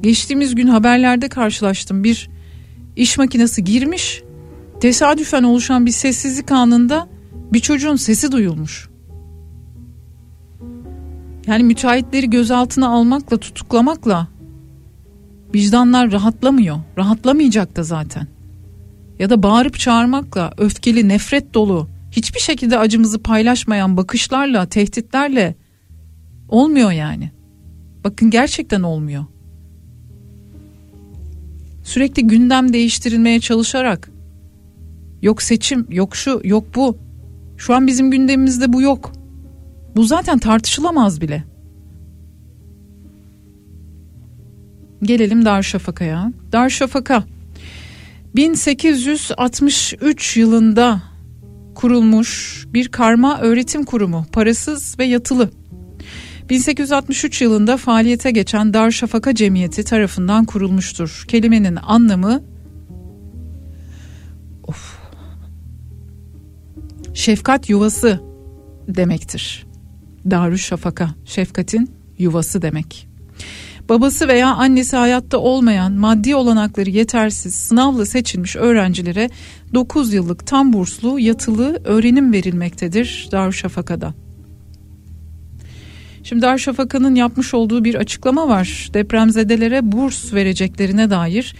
Geçtiğimiz 0.00 0.54
gün 0.54 0.66
haberlerde 0.66 1.28
karşılaştım. 1.28 2.04
Bir 2.04 2.30
iş 2.96 3.18
makinesi 3.18 3.64
girmiş. 3.64 4.22
Tesadüfen 4.80 5.42
oluşan 5.42 5.86
bir 5.86 5.90
sessizlik 5.90 6.52
anında 6.52 7.08
bir 7.52 7.60
çocuğun 7.60 7.96
sesi 7.96 8.32
duyulmuş. 8.32 8.88
Yani 11.46 11.62
müteahhitleri 11.62 12.30
gözaltına 12.30 12.88
almakla 12.88 13.36
tutuklamakla 13.36 14.35
vicdanlar 15.56 16.12
rahatlamıyor. 16.12 16.76
Rahatlamayacak 16.98 17.76
da 17.76 17.82
zaten. 17.82 18.26
Ya 19.18 19.30
da 19.30 19.42
bağırıp 19.42 19.78
çağırmakla, 19.78 20.52
öfkeli, 20.58 21.08
nefret 21.08 21.54
dolu, 21.54 21.88
hiçbir 22.10 22.40
şekilde 22.40 22.78
acımızı 22.78 23.22
paylaşmayan 23.22 23.96
bakışlarla, 23.96 24.66
tehditlerle 24.66 25.54
olmuyor 26.48 26.92
yani. 26.92 27.30
Bakın 28.04 28.30
gerçekten 28.30 28.82
olmuyor. 28.82 29.24
Sürekli 31.84 32.26
gündem 32.26 32.72
değiştirilmeye 32.72 33.40
çalışarak 33.40 34.10
yok 35.22 35.42
seçim, 35.42 35.86
yok 35.90 36.16
şu, 36.16 36.40
yok 36.44 36.64
bu. 36.74 36.98
Şu 37.56 37.74
an 37.74 37.86
bizim 37.86 38.10
gündemimizde 38.10 38.72
bu 38.72 38.82
yok. 38.82 39.12
Bu 39.96 40.04
zaten 40.04 40.38
tartışılamaz 40.38 41.20
bile. 41.20 41.44
Gelelim 45.06 45.44
Darüşşafaka'ya. 45.44 46.32
Darüşşafaka 46.52 47.24
1863 48.36 50.36
yılında 50.36 51.02
kurulmuş 51.74 52.64
bir 52.68 52.88
karma 52.88 53.40
öğretim 53.40 53.84
kurumu, 53.84 54.26
parasız 54.32 54.98
ve 54.98 55.04
yatılı. 55.04 55.50
1863 56.50 57.42
yılında 57.42 57.76
faaliyete 57.76 58.30
geçen 58.30 58.74
Darüşşafaka 58.74 59.34
Cemiyeti 59.34 59.84
tarafından 59.84 60.44
kurulmuştur. 60.44 61.24
Kelimenin 61.28 61.78
anlamı 61.82 62.42
of, 64.62 64.98
şefkat 67.14 67.70
yuvası 67.70 68.20
demektir. 68.88 69.66
Darüşşafaka, 70.30 71.10
şefkatin 71.24 71.90
yuvası 72.18 72.62
demek. 72.62 73.05
Babası 73.88 74.28
veya 74.28 74.54
annesi 74.54 74.96
hayatta 74.96 75.38
olmayan, 75.38 75.92
maddi 75.92 76.34
olanakları 76.34 76.90
yetersiz, 76.90 77.54
sınavla 77.54 78.06
seçilmiş 78.06 78.56
öğrencilere 78.56 79.30
9 79.74 80.14
yıllık 80.14 80.46
tam 80.46 80.72
burslu 80.72 81.18
yatılı 81.18 81.80
öğrenim 81.84 82.32
verilmektedir 82.32 83.28
Darüşşafaka'da. 83.32 84.14
Şimdi 86.22 86.42
Darüşşafaka'nın 86.42 87.14
yapmış 87.14 87.54
olduğu 87.54 87.84
bir 87.84 87.94
açıklama 87.94 88.48
var. 88.48 88.90
Depremzedelere 88.94 89.92
burs 89.92 90.34
vereceklerine 90.34 91.10
dair. 91.10 91.54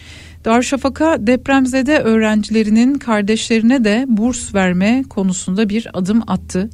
Darüşşafaka 0.44 1.26
depremzede 1.26 1.98
öğrencilerinin 1.98 2.94
kardeşlerine 2.94 3.84
de 3.84 4.04
burs 4.08 4.54
verme 4.54 5.04
konusunda 5.10 5.68
bir 5.68 5.88
adım 5.92 6.22
attı. 6.26 6.70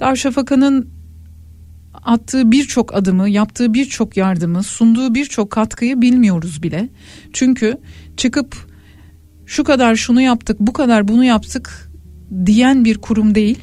Darüşşafaka'nın 0.00 0.88
attığı 2.02 2.52
birçok 2.52 2.94
adımı, 2.94 3.28
yaptığı 3.28 3.74
birçok 3.74 4.16
yardımı, 4.16 4.62
sunduğu 4.62 5.14
birçok 5.14 5.50
katkıyı 5.50 6.00
bilmiyoruz 6.00 6.62
bile. 6.62 6.88
Çünkü 7.32 7.78
çıkıp 8.16 8.56
şu 9.46 9.64
kadar 9.64 9.96
şunu 9.96 10.20
yaptık, 10.20 10.60
bu 10.60 10.72
kadar 10.72 11.08
bunu 11.08 11.24
yaptık 11.24 11.90
diyen 12.46 12.84
bir 12.84 12.98
kurum 12.98 13.34
değil, 13.34 13.58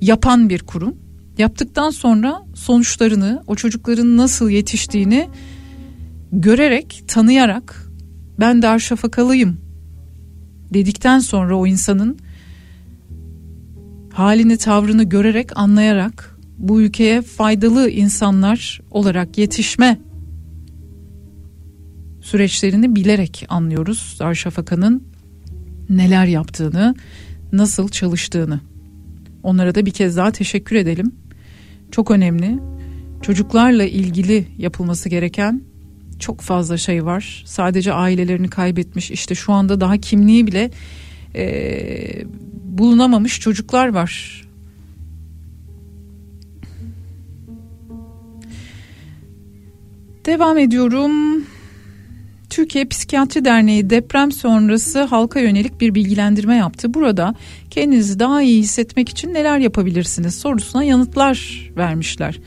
yapan 0.00 0.48
bir 0.48 0.62
kurum. 0.62 0.96
Yaptıktan 1.38 1.90
sonra 1.90 2.42
sonuçlarını, 2.54 3.42
o 3.46 3.54
çocukların 3.54 4.16
nasıl 4.16 4.50
yetiştiğini 4.50 5.28
görerek, 6.32 7.04
tanıyarak 7.08 7.90
ben 8.40 8.62
Darüşşafakalıyım 8.62 9.60
dedikten 10.74 11.18
sonra 11.18 11.56
o 11.58 11.66
insanın 11.66 12.18
halini, 14.12 14.56
tavrını 14.56 15.04
görerek, 15.04 15.50
anlayarak 15.54 16.35
bu 16.58 16.82
ülkeye 16.82 17.22
faydalı 17.22 17.90
insanlar 17.90 18.80
olarak 18.90 19.38
yetişme 19.38 19.98
süreçlerini 22.20 22.96
bilerek 22.96 23.46
anlıyoruz 23.48 24.16
Darüşşafaka'nın 24.20 25.02
neler 25.88 26.26
yaptığını, 26.26 26.94
nasıl 27.52 27.88
çalıştığını. 27.88 28.60
Onlara 29.42 29.74
da 29.74 29.86
bir 29.86 29.90
kez 29.90 30.16
daha 30.16 30.30
teşekkür 30.30 30.76
edelim. 30.76 31.12
Çok 31.90 32.10
önemli. 32.10 32.58
Çocuklarla 33.22 33.84
ilgili 33.84 34.46
yapılması 34.58 35.08
gereken 35.08 35.62
çok 36.18 36.40
fazla 36.40 36.76
şey 36.76 37.04
var. 37.04 37.42
Sadece 37.46 37.92
ailelerini 37.92 38.48
kaybetmiş 38.48 39.10
işte 39.10 39.34
şu 39.34 39.52
anda 39.52 39.80
daha 39.80 39.96
kimliği 39.96 40.46
bile 40.46 40.70
e, 41.34 42.24
bulunamamış 42.64 43.40
çocuklar 43.40 43.88
var. 43.88 44.45
Devam 50.26 50.58
ediyorum. 50.58 51.44
Türkiye 52.50 52.84
Psikiyatri 52.84 53.44
Derneği 53.44 53.90
deprem 53.90 54.32
sonrası 54.32 55.02
halka 55.02 55.40
yönelik 55.40 55.80
bir 55.80 55.94
bilgilendirme 55.94 56.56
yaptı. 56.56 56.94
Burada 56.94 57.34
kendinizi 57.70 58.18
daha 58.18 58.42
iyi 58.42 58.62
hissetmek 58.62 59.08
için 59.08 59.34
neler 59.34 59.58
yapabilirsiniz 59.58 60.34
sorusuna 60.34 60.84
yanıtlar 60.84 61.68
vermişler. 61.76 62.40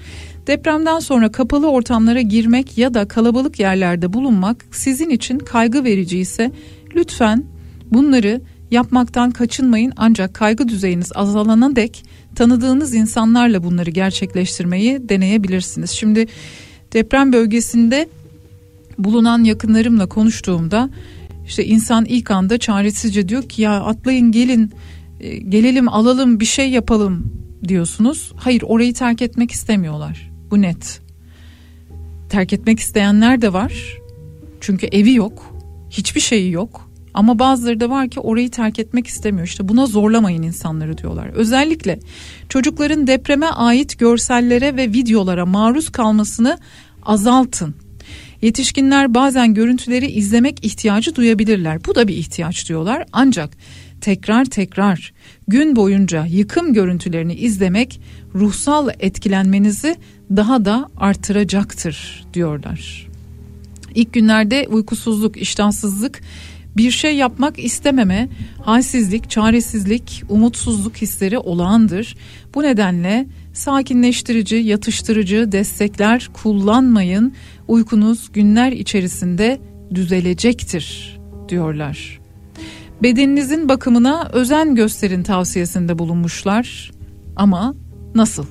Depremden 0.47 0.99
sonra 0.99 1.31
kapalı 1.31 1.71
ortamlara 1.71 2.21
girmek 2.21 2.77
ya 2.77 2.93
da 2.93 3.07
kalabalık 3.07 3.59
yerlerde 3.59 4.13
bulunmak 4.13 4.65
sizin 4.71 5.09
için 5.09 5.39
kaygı 5.39 5.83
verici 5.83 6.19
ise 6.19 6.51
lütfen 6.95 7.43
bunları 7.91 8.41
yapmaktan 8.71 9.31
kaçınmayın 9.31 9.93
ancak 9.97 10.33
kaygı 10.33 10.67
düzeyiniz 10.67 11.11
azalana 11.15 11.75
dek 11.75 12.05
tanıdığınız 12.35 12.93
insanlarla 12.93 13.63
bunları 13.63 13.89
gerçekleştirmeyi 13.89 15.09
deneyebilirsiniz. 15.09 15.91
Şimdi 15.91 16.27
deprem 16.93 17.33
bölgesinde 17.33 18.09
bulunan 18.97 19.43
yakınlarımla 19.43 20.09
konuştuğumda 20.09 20.89
işte 21.47 21.65
insan 21.65 22.05
ilk 22.05 22.31
anda 22.31 22.57
çaresizce 22.57 23.29
diyor 23.29 23.49
ki 23.49 23.61
ya 23.61 23.83
atlayın 23.83 24.31
gelin 24.31 24.71
e, 25.19 25.37
gelelim 25.37 25.89
alalım 25.89 26.39
bir 26.39 26.45
şey 26.45 26.69
yapalım 26.69 27.33
diyorsunuz. 27.67 28.31
Hayır 28.35 28.63
orayı 28.65 28.93
terk 28.93 29.21
etmek 29.21 29.51
istemiyorlar. 29.51 30.31
Bu 30.51 30.61
net. 30.61 31.01
Terk 32.29 32.53
etmek 32.53 32.79
isteyenler 32.79 33.41
de 33.41 33.53
var. 33.53 33.97
Çünkü 34.61 34.87
evi 34.87 35.13
yok. 35.13 35.55
Hiçbir 35.89 36.21
şeyi 36.21 36.51
yok. 36.51 36.88
Ama 37.13 37.39
bazıları 37.39 37.79
da 37.79 37.89
var 37.89 38.09
ki 38.09 38.19
orayı 38.19 38.51
terk 38.51 38.79
etmek 38.79 39.07
istemiyor. 39.07 39.47
İşte 39.47 39.67
buna 39.67 39.85
zorlamayın 39.85 40.43
insanları 40.43 40.97
diyorlar. 40.97 41.27
Özellikle 41.27 41.99
çocukların 42.49 43.07
depreme 43.07 43.45
ait 43.45 43.99
görsellere 43.99 44.75
ve 44.75 44.93
videolara 44.93 45.45
maruz 45.45 45.89
kalmasını 45.89 46.57
azaltın. 47.03 47.75
Yetişkinler 48.41 49.13
bazen 49.13 49.53
görüntüleri 49.53 50.07
izlemek 50.07 50.65
ihtiyacı 50.65 51.15
duyabilirler. 51.15 51.85
Bu 51.85 51.95
da 51.95 52.07
bir 52.07 52.17
ihtiyaç 52.17 52.69
diyorlar. 52.69 53.05
Ancak 53.11 53.49
tekrar 54.01 54.45
tekrar 54.45 55.13
gün 55.47 55.75
boyunca 55.75 56.25
yıkım 56.25 56.73
görüntülerini 56.73 57.33
izlemek 57.33 58.01
ruhsal 58.35 58.89
etkilenmenizi 58.99 59.95
daha 60.35 60.65
da 60.65 60.89
artıracaktır 60.97 62.25
diyorlar. 62.33 63.07
İlk 63.95 64.13
günlerde 64.13 64.67
uykusuzluk, 64.69 65.37
iştahsızlık, 65.37 66.21
bir 66.79 66.91
şey 66.91 67.15
yapmak 67.15 67.59
istememe, 67.59 68.29
halsizlik, 68.61 69.29
çaresizlik, 69.29 70.23
umutsuzluk 70.29 70.97
hisleri 70.97 71.37
olağandır. 71.37 72.15
Bu 72.55 72.63
nedenle 72.63 73.27
sakinleştirici, 73.53 74.55
yatıştırıcı 74.55 75.51
destekler 75.51 76.29
kullanmayın. 76.33 77.33
Uykunuz 77.67 78.31
günler 78.33 78.71
içerisinde 78.71 79.59
düzelecektir 79.95 81.17
diyorlar. 81.49 82.19
Bedeninizin 83.03 83.69
bakımına 83.69 84.29
özen 84.33 84.75
gösterin 84.75 85.23
tavsiyesinde 85.23 85.99
bulunmuşlar. 85.99 86.91
Ama 87.35 87.75
nasıl? 88.15 88.45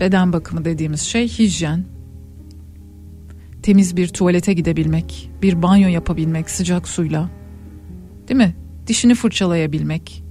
Beden 0.00 0.32
bakımı 0.32 0.64
dediğimiz 0.64 1.00
şey 1.00 1.28
hijyen. 1.28 1.84
Temiz 3.62 3.96
bir 3.96 4.08
tuvalete 4.08 4.52
gidebilmek, 4.52 5.30
bir 5.42 5.62
banyo 5.62 5.88
yapabilmek 5.88 6.50
sıcak 6.50 6.88
suyla. 6.88 7.30
Değil 8.28 8.38
mi? 8.38 8.54
Dişini 8.86 9.14
fırçalayabilmek. 9.14 10.24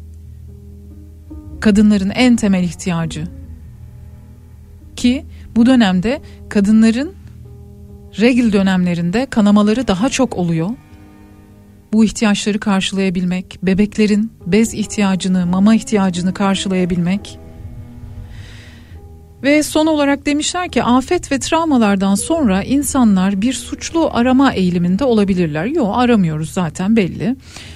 Kadınların 1.59 2.09
en 2.09 2.35
temel 2.35 2.63
ihtiyacı. 2.63 3.23
Ki 4.95 5.25
bu 5.55 5.65
dönemde 5.65 6.21
kadınların 6.49 7.13
regl 8.19 8.53
dönemlerinde 8.53 9.25
kanamaları 9.25 9.87
daha 9.87 10.09
çok 10.09 10.37
oluyor. 10.37 10.69
Bu 11.93 12.05
ihtiyaçları 12.05 12.59
karşılayabilmek, 12.59 13.59
bebeklerin 13.63 14.31
bez 14.45 14.73
ihtiyacını, 14.73 15.45
mama 15.45 15.75
ihtiyacını 15.75 16.33
karşılayabilmek. 16.33 17.39
Ve 19.43 19.63
son 19.63 19.87
olarak 19.87 20.25
demişler 20.25 20.69
ki 20.69 20.83
afet 20.83 21.31
ve 21.31 21.39
travmalardan 21.39 22.15
sonra 22.15 22.63
insanlar 22.63 23.41
bir 23.41 23.53
suçlu 23.53 24.09
arama 24.13 24.53
eğiliminde 24.53 25.03
olabilirler. 25.03 25.65
Yok 25.65 25.93
aramıyoruz 25.97 26.51
zaten 26.51 26.95
belli. 26.95 27.35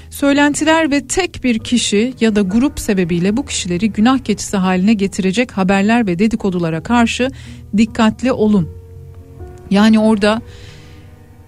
Söylentiler 0.10 0.92
ve 0.92 1.08
tek 1.08 1.44
bir 1.44 1.60
kişi 1.60 2.14
ya 2.20 2.36
da 2.36 2.42
grup 2.42 2.80
sebebiyle 2.80 3.38
bu 3.38 3.46
kişileri 3.46 3.92
günah 3.92 4.20
keçisi 4.20 4.58
haline 4.58 4.94
getirecek 4.94 5.52
haberler 5.52 6.08
ve 6.08 6.20
dedikodulara 6.20 6.84
karşı 6.84 7.30
dikkatli 7.78 8.32
olun. 8.32 8.70
Yani 9.70 10.00
orada 10.00 10.42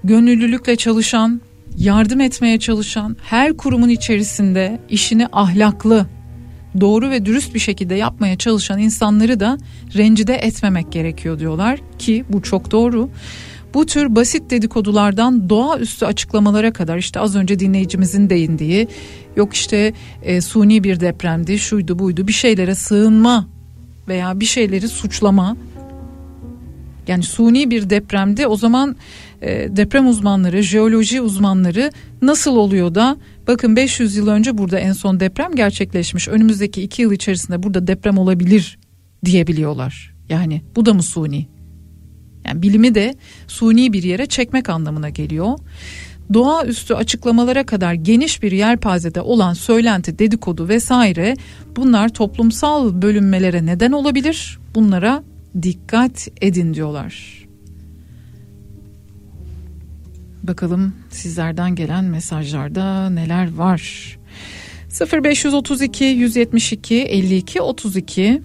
gönüllülükle 0.03 0.76
çalışan, 0.76 1.41
yardım 1.77 2.22
etmeye 2.22 2.60
çalışan 2.60 3.18
her 3.23 3.57
kurumun 3.57 3.89
içerisinde 3.89 4.80
işini 4.89 5.27
ahlaklı, 5.31 6.06
doğru 6.82 7.10
ve 7.10 7.26
dürüst 7.26 7.54
bir 7.54 7.60
şekilde 7.60 7.95
yapmaya 7.95 8.38
çalışan 8.38 8.80
insanları 8.80 9.40
da 9.40 9.58
rencide 9.95 10.36
etmemek 10.36 10.91
gerekiyor 10.91 11.40
diyorlar 11.40 11.80
ki 11.99 12.26
bu 12.30 12.41
çok 12.41 12.72
doğru. 12.72 13.10
Bu 13.74 13.86
tür 13.86 14.16
basit 14.16 14.49
dedikodulardan 14.49 15.49
doğaüstü 15.49 16.06
açıklamalara 16.06 16.74
kadar 16.74 16.98
işte 16.98 17.20
az 17.20 17.36
önce 17.36 17.60
dinleyicimizin 17.60 18.30
değindiği 18.30 18.88
yok 19.36 19.54
işte 19.54 19.94
e, 20.24 20.41
suni 20.41 20.84
bir 20.84 20.99
depremdi 20.99 21.60
şuydu 21.60 21.99
buydu 21.99 22.28
bir 22.28 22.34
şeylere 22.34 22.76
sığınma 22.76 23.48
veya 24.08 24.40
bir 24.40 24.45
şeyleri 24.45 24.88
suçlama 24.88 25.58
yani 27.08 27.24
suni 27.24 27.72
bir 27.72 27.90
depremde 27.90 28.48
o 28.48 28.56
zaman 28.56 28.95
e, 29.41 29.68
deprem 29.78 30.08
uzmanları, 30.08 30.62
jeoloji 30.62 31.22
uzmanları 31.22 31.91
nasıl 32.22 32.56
oluyor 32.56 32.95
da 32.95 33.18
bakın 33.48 33.76
500 33.76 34.15
yıl 34.15 34.28
önce 34.28 34.57
burada 34.57 34.80
en 34.80 34.94
son 34.94 35.19
deprem 35.19 35.56
gerçekleşmiş. 35.56 36.28
Önümüzdeki 36.28 36.82
2 36.82 37.02
yıl 37.02 37.11
içerisinde 37.11 37.64
burada 37.64 37.88
deprem 37.88 38.18
olabilir 38.18 38.80
diyebiliyorlar. 39.26 40.15
Yani 40.30 40.61
bu 40.76 40.86
da 40.86 40.94
mı 40.94 41.03
suni? 41.03 41.48
Yani 42.45 42.61
bilimi 42.61 42.95
de 42.95 43.15
suni 43.48 43.94
bir 43.94 44.03
yere 44.03 44.26
çekmek 44.26 44.69
anlamına 44.69 45.10
geliyor. 45.10 45.60
Doğaüstü 46.34 46.94
açıklamalara 46.94 47.65
kadar 47.65 47.94
geniş 47.94 48.44
bir 48.44 48.52
yelpazede 48.52 49.22
olan 49.22 49.53
söylenti, 49.53 50.19
dedikodu 50.19 50.68
vesaire 50.68 51.36
bunlar 51.76 52.10
toplumsal 52.10 53.02
bölünmelere 53.02 53.65
neden 53.65 53.91
olabilir. 53.91 54.60
Bunlara 54.76 55.24
dikkat 55.61 56.28
edin 56.41 56.74
diyorlar. 56.74 57.47
Bakalım 60.48 60.94
sizlerden 61.10 61.76
gelen 61.76 62.03
mesajlarda 62.03 63.10
neler 63.10 63.53
var. 63.53 63.82
0532 65.24 66.03
172 66.03 66.95
52 66.95 67.61
32 67.61 68.41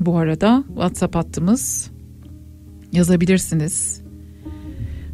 bu 0.00 0.18
arada 0.18 0.64
WhatsApp 0.68 1.14
hattımız 1.14 1.90
yazabilirsiniz. 2.92 4.00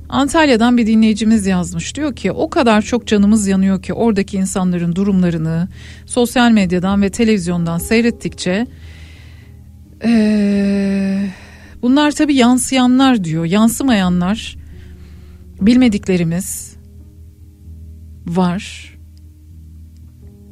Antalya'dan 0.08 0.76
bir 0.76 0.86
dinleyicimiz 0.86 1.46
yazmış 1.46 1.94
diyor 1.94 2.16
ki 2.16 2.32
o 2.32 2.50
kadar 2.50 2.82
çok 2.82 3.06
canımız 3.06 3.46
yanıyor 3.48 3.82
ki 3.82 3.92
oradaki 3.92 4.36
insanların 4.36 4.96
durumlarını 4.96 5.68
sosyal 6.06 6.50
medyadan 6.50 7.02
ve 7.02 7.10
televizyondan 7.10 7.78
seyrettikçe 7.78 8.66
ee, 10.04 11.30
bunlar 11.82 12.10
tabi 12.10 12.34
yansıyanlar 12.34 13.24
diyor 13.24 13.44
yansımayanlar 13.44 14.65
bilmediklerimiz 15.60 16.76
var. 18.26 18.94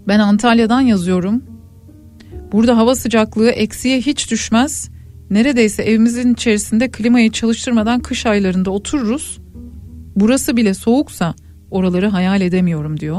Ben 0.08 0.18
Antalya'dan 0.18 0.80
yazıyorum. 0.80 1.42
Burada 2.52 2.76
hava 2.76 2.94
sıcaklığı 2.94 3.50
eksiye 3.50 4.00
hiç 4.00 4.30
düşmez. 4.30 4.90
Neredeyse 5.30 5.82
evimizin 5.82 6.34
içerisinde 6.34 6.90
klimayı 6.90 7.30
çalıştırmadan 7.30 8.00
kış 8.00 8.26
aylarında 8.26 8.70
otururuz. 8.70 9.38
Burası 10.16 10.56
bile 10.56 10.74
soğuksa 10.74 11.34
oraları 11.70 12.08
hayal 12.08 12.40
edemiyorum 12.40 13.00
diyor. 13.00 13.18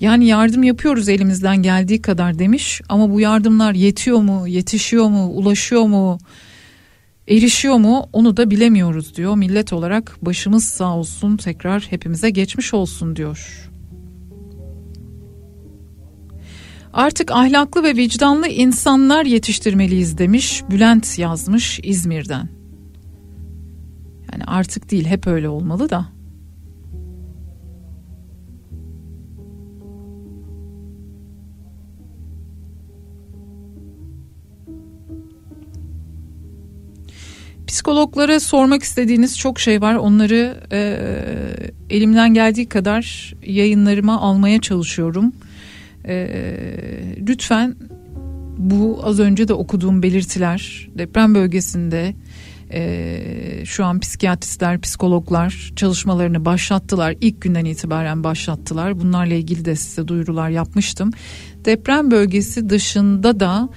Yani 0.00 0.26
yardım 0.26 0.62
yapıyoruz 0.62 1.08
elimizden 1.08 1.62
geldiği 1.62 2.02
kadar 2.02 2.38
demiş 2.38 2.80
ama 2.88 3.10
bu 3.10 3.20
yardımlar 3.20 3.72
yetiyor 3.72 4.18
mu, 4.18 4.48
yetişiyor 4.48 5.08
mu, 5.08 5.26
ulaşıyor 5.26 5.82
mu, 5.82 6.18
erişiyor 7.28 7.76
mu 7.76 8.08
onu 8.12 8.36
da 8.36 8.50
bilemiyoruz 8.50 9.16
diyor. 9.16 9.36
Millet 9.36 9.72
olarak 9.72 10.16
başımız 10.22 10.64
sağ 10.64 10.96
olsun 10.96 11.36
tekrar 11.36 11.82
hepimize 11.90 12.30
geçmiş 12.30 12.74
olsun 12.74 13.16
diyor. 13.16 13.68
Artık 16.92 17.30
ahlaklı 17.30 17.82
ve 17.82 17.96
vicdanlı 17.96 18.48
insanlar 18.48 19.24
yetiştirmeliyiz 19.24 20.18
demiş 20.18 20.62
Bülent 20.70 21.18
yazmış 21.18 21.80
İzmir'den. 21.82 22.48
Yani 24.32 24.44
artık 24.46 24.90
değil 24.90 25.06
hep 25.06 25.26
öyle 25.26 25.48
olmalı 25.48 25.90
da. 25.90 26.06
Psikologlara 37.72 38.40
sormak 38.40 38.82
istediğiniz 38.82 39.38
çok 39.38 39.60
şey 39.60 39.80
var. 39.80 39.94
Onları 39.94 40.60
e, 40.72 40.98
elimden 41.90 42.34
geldiği 42.34 42.68
kadar 42.68 43.34
yayınlarıma 43.46 44.20
almaya 44.20 44.60
çalışıyorum. 44.60 45.32
E, 46.04 46.28
lütfen 47.28 47.76
bu 48.58 49.00
az 49.04 49.20
önce 49.20 49.48
de 49.48 49.54
okuduğum 49.54 50.02
belirtiler 50.02 50.88
deprem 50.98 51.34
bölgesinde 51.34 52.14
e, 52.72 53.62
şu 53.64 53.84
an 53.84 54.00
psikiyatristler, 54.00 54.80
psikologlar 54.80 55.72
çalışmalarını 55.76 56.44
başlattılar. 56.44 57.14
İlk 57.20 57.42
günden 57.42 57.64
itibaren 57.64 58.24
başlattılar. 58.24 59.00
Bunlarla 59.00 59.34
ilgili 59.34 59.64
de 59.64 59.76
size 59.76 60.08
duyurular 60.08 60.50
yapmıştım. 60.50 61.10
Deprem 61.64 62.10
bölgesi 62.10 62.68
dışında 62.70 63.40
da 63.40 63.68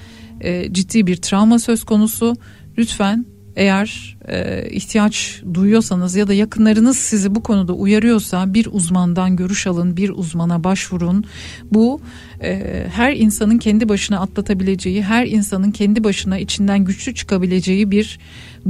e, 0.42 0.74
ciddi 0.74 1.08
bir 1.08 1.16
travma 1.16 1.60
söz 1.60 1.84
konusu. 1.84 2.36
Lütfen 2.78 3.35
eğer 3.56 4.18
e, 4.28 4.70
ihtiyaç 4.70 5.42
duyuyorsanız 5.54 6.16
ya 6.16 6.28
da 6.28 6.34
yakınlarınız 6.34 6.98
sizi 6.98 7.36
bu 7.36 7.44
konuda 7.44 7.74
uyarıyorsa 7.74 8.54
bir 8.54 8.68
uzmandan 8.72 9.36
görüş 9.36 9.68
alın, 9.68 9.98
bir 9.98 10.10
uzmana 10.10 10.64
başvurun. 10.64 11.26
Bu 11.72 12.02
e, 12.44 12.84
her 12.94 13.14
insanın 13.16 13.58
kendi 13.58 13.90
başına 13.90 14.20
atlatabileceği, 14.20 15.04
her 15.04 15.28
insanın 15.28 15.72
kendi 15.72 16.04
başına 16.04 16.38
içinden 16.38 16.86
güçlü 16.86 17.16
çıkabileceği 17.16 17.92
bir 17.92 18.20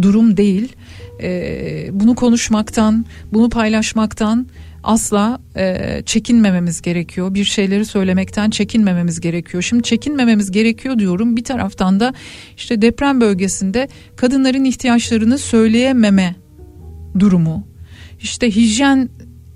durum 0.02 0.38
değil. 0.38 0.76
E, 1.22 1.90
bunu 1.92 2.16
konuşmaktan, 2.16 3.06
bunu 3.34 3.50
paylaşmaktan 3.50 4.48
asla 4.86 5.40
e, 5.58 6.02
çekinmememiz 6.06 6.82
gerekiyor. 6.82 7.34
Bir 7.34 7.44
şeyleri 7.44 7.86
söylemekten 7.86 8.50
çekinmememiz 8.50 9.20
gerekiyor. 9.20 9.64
Şimdi 9.64 9.84
çekinmememiz 9.84 10.52
gerekiyor 10.52 11.00
diyorum. 11.00 11.38
Bir 11.38 11.44
taraftan 11.44 12.00
da 12.00 12.14
işte 12.58 12.82
deprem 12.82 13.22
bölgesinde 13.22 13.88
kadınların 14.16 14.64
ihtiyaçlarını 14.64 15.38
söyleyememe 15.38 16.36
durumu. 17.20 17.68
İşte 18.22 18.56
hijyen 18.56 19.10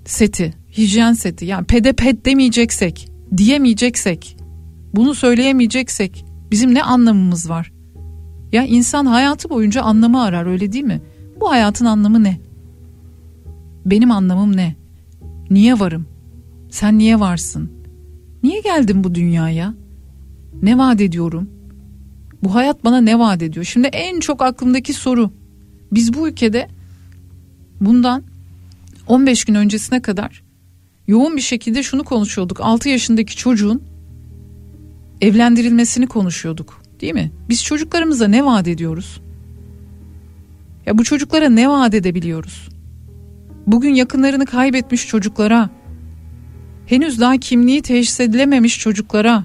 seti, 0.04 0.54
hijyen 0.78 1.12
seti 1.12 1.44
yani 1.44 1.64
pede 1.64 1.92
ped 1.92 2.24
demeyeceksek, 2.24 3.08
diyemeyeceksek, 3.36 4.36
bunu 4.94 5.14
söyleyemeyeceksek 5.14 6.24
bizim 6.50 6.74
ne 6.74 6.82
anlamımız 6.82 7.50
var? 7.50 7.72
Ya 8.52 8.64
insan 8.64 9.06
hayatı 9.06 9.50
boyunca 9.50 9.82
anlamı 9.82 10.22
arar 10.22 10.46
öyle 10.46 10.72
değil 10.72 10.84
mi? 10.84 11.00
Bu 11.40 11.50
hayatın 11.50 11.84
anlamı 11.84 12.24
ne? 12.24 12.40
Benim 13.86 14.10
anlamım 14.10 14.56
ne? 14.56 14.79
Niye 15.50 15.80
varım? 15.80 16.06
Sen 16.70 16.98
niye 16.98 17.20
varsın? 17.20 17.70
Niye 18.42 18.60
geldim 18.60 19.04
bu 19.04 19.14
dünyaya? 19.14 19.74
Ne 20.62 20.78
vaat 20.78 21.00
ediyorum? 21.00 21.50
Bu 22.42 22.54
hayat 22.54 22.84
bana 22.84 23.00
ne 23.00 23.18
vaat 23.18 23.42
ediyor? 23.42 23.64
Şimdi 23.64 23.86
en 23.86 24.20
çok 24.20 24.42
aklımdaki 24.42 24.92
soru. 24.92 25.30
Biz 25.92 26.14
bu 26.14 26.28
ülkede 26.28 26.68
bundan 27.80 28.22
15 29.06 29.44
gün 29.44 29.54
öncesine 29.54 30.02
kadar 30.02 30.42
yoğun 31.08 31.36
bir 31.36 31.40
şekilde 31.40 31.82
şunu 31.82 32.04
konuşuyorduk. 32.04 32.60
6 32.60 32.88
yaşındaki 32.88 33.36
çocuğun 33.36 33.82
evlendirilmesini 35.20 36.06
konuşuyorduk. 36.06 36.82
Değil 37.00 37.14
mi? 37.14 37.30
Biz 37.48 37.64
çocuklarımıza 37.64 38.28
ne 38.28 38.44
vaat 38.44 38.68
ediyoruz? 38.68 39.20
Ya 40.86 40.98
bu 40.98 41.04
çocuklara 41.04 41.48
ne 41.48 41.68
vaat 41.68 41.94
edebiliyoruz? 41.94 42.68
Bugün 43.66 43.94
yakınlarını 43.94 44.46
kaybetmiş 44.46 45.06
çocuklara, 45.06 45.70
henüz 46.86 47.20
daha 47.20 47.36
kimliği 47.36 47.82
teşhis 47.82 48.20
edilememiş 48.20 48.78
çocuklara, 48.78 49.44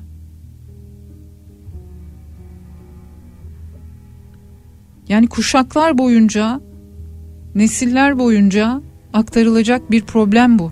yani 5.10 5.28
kuşaklar 5.28 5.98
boyunca, 5.98 6.62
nesiller 7.56 8.20
boyunca 8.20 8.82
aktarılacak 9.14 9.92
bir 9.92 10.02
problem 10.02 10.60
bu. 10.60 10.72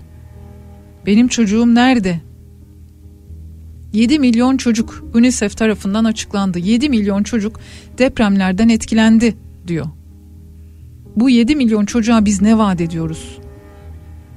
Benim 1.06 1.28
çocuğum 1.28 1.74
nerede? 1.74 2.20
7 3.92 4.18
milyon 4.18 4.56
çocuk 4.56 5.04
UNICEF 5.14 5.56
tarafından 5.56 6.04
açıklandı. 6.04 6.58
7 6.58 6.88
milyon 6.88 7.22
çocuk 7.22 7.60
depremlerden 7.98 8.68
etkilendi 8.68 9.36
diyor. 9.66 9.86
Bu 11.16 11.30
7 11.30 11.56
milyon 11.56 11.84
çocuğa 11.84 12.24
biz 12.24 12.42
ne 12.42 12.58
vaat 12.58 12.80
ediyoruz? 12.80 13.38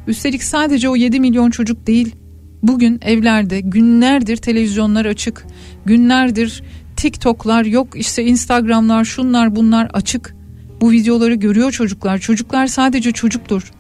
Üstelik 0.08 0.44
sadece 0.44 0.90
o 0.90 0.96
7 0.96 1.20
milyon 1.20 1.50
çocuk 1.50 1.88
değil. 1.88 2.16
Bugün 2.64 3.00
evlerde 3.02 3.62
günlerdir 3.62 4.38
televizyonlar 4.38 5.06
açık. 5.06 5.46
Günlerdir 5.86 6.64
TikTok'lar 6.96 7.66
yok 7.66 7.88
işte 7.96 8.24
Instagram'lar 8.26 9.06
şunlar 9.06 9.56
bunlar 9.56 9.90
açık. 9.94 10.36
Bu 10.82 10.92
videoları 10.92 11.36
görüyor 11.36 11.72
çocuklar. 11.72 12.18
Çocuklar 12.18 12.68
sadece 12.68 13.12
çocuktur. 13.12 13.72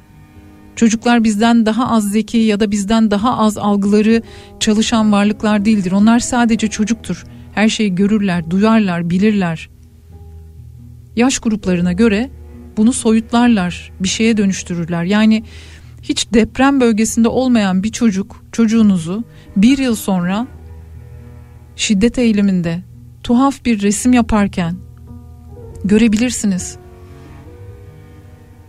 Çocuklar 0.75 1.23
bizden 1.23 1.65
daha 1.65 1.89
az 1.89 2.11
zeki 2.11 2.37
ya 2.37 2.59
da 2.59 2.71
bizden 2.71 3.11
daha 3.11 3.37
az 3.37 3.57
algıları 3.57 4.21
çalışan 4.59 5.11
varlıklar 5.11 5.65
değildir. 5.65 5.91
Onlar 5.91 6.19
sadece 6.19 6.67
çocuktur. 6.67 7.25
Her 7.53 7.69
şeyi 7.69 7.95
görürler, 7.95 8.49
duyarlar, 8.49 9.09
bilirler. 9.09 9.69
Yaş 11.15 11.39
gruplarına 11.39 11.93
göre 11.93 12.29
bunu 12.77 12.93
soyutlarlar, 12.93 13.91
bir 13.99 14.07
şeye 14.07 14.37
dönüştürürler. 14.37 15.03
Yani 15.03 15.43
hiç 16.01 16.33
deprem 16.33 16.81
bölgesinde 16.81 17.27
olmayan 17.27 17.83
bir 17.83 17.91
çocuk, 17.91 18.43
çocuğunuzu 18.51 19.23
bir 19.55 19.77
yıl 19.77 19.95
sonra 19.95 20.47
şiddet 21.75 22.17
eğiliminde 22.19 22.83
tuhaf 23.23 23.65
bir 23.65 23.81
resim 23.81 24.13
yaparken 24.13 24.75
görebilirsiniz. 25.83 26.77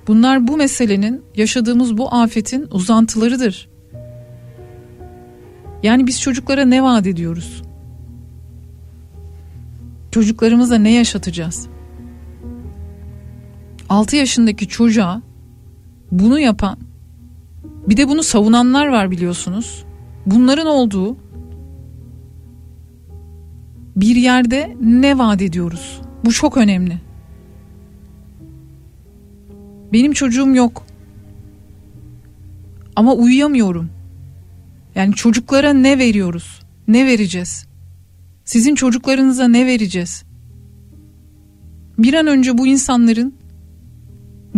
Bunlar 0.06 0.48
bu 0.48 0.56
meselenin, 0.56 1.22
yaşadığımız 1.36 1.98
bu 1.98 2.14
afetin 2.14 2.66
uzantılarıdır. 2.70 3.68
Yani 5.82 6.06
biz 6.06 6.20
çocuklara 6.20 6.64
ne 6.64 6.82
vaat 6.82 7.06
ediyoruz? 7.06 7.62
Çocuklarımıza 10.10 10.78
ne 10.78 10.92
yaşatacağız? 10.92 11.68
6 13.88 14.16
yaşındaki 14.16 14.68
çocuğa 14.68 15.22
bunu 16.10 16.40
yapan 16.40 16.78
bir 17.88 17.96
de 17.96 18.08
bunu 18.08 18.22
savunanlar 18.22 18.86
var 18.86 19.10
biliyorsunuz. 19.10 19.84
Bunların 20.26 20.66
olduğu 20.66 21.16
bir 23.96 24.16
yerde 24.16 24.76
ne 24.80 25.18
vaat 25.18 25.42
ediyoruz? 25.42 26.00
Bu 26.24 26.32
çok 26.32 26.56
önemli. 26.56 27.00
Benim 29.92 30.12
çocuğum 30.12 30.54
yok. 30.54 30.84
Ama 32.96 33.14
uyuyamıyorum. 33.14 33.90
Yani 34.94 35.14
çocuklara 35.14 35.72
ne 35.72 35.98
veriyoruz? 35.98 36.60
Ne 36.88 37.06
vereceğiz? 37.06 37.66
Sizin 38.44 38.74
çocuklarınıza 38.74 39.48
ne 39.48 39.66
vereceğiz? 39.66 40.24
Bir 41.98 42.14
an 42.14 42.26
önce 42.26 42.58
bu 42.58 42.66
insanların 42.66 43.34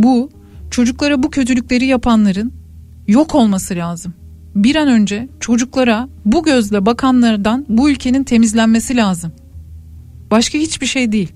bu 0.03 0.31
çocuklara 0.71 1.23
bu 1.23 1.31
kötülükleri 1.31 1.87
yapanların 1.87 2.53
yok 3.09 3.35
olması 3.35 3.75
lazım. 3.75 4.15
Bir 4.55 4.77
an 4.77 4.89
önce 4.89 5.29
çocuklara 5.41 6.09
bu 6.25 6.43
gözle 6.43 6.87
bakanlardan 6.87 7.67
bu 7.69 7.91
ülkenin 7.91 8.25
temizlenmesi 8.25 8.97
lazım. 8.97 9.33
Başka 10.31 10.59
hiçbir 10.59 10.87
şey 10.87 11.13
değil. 11.13 11.33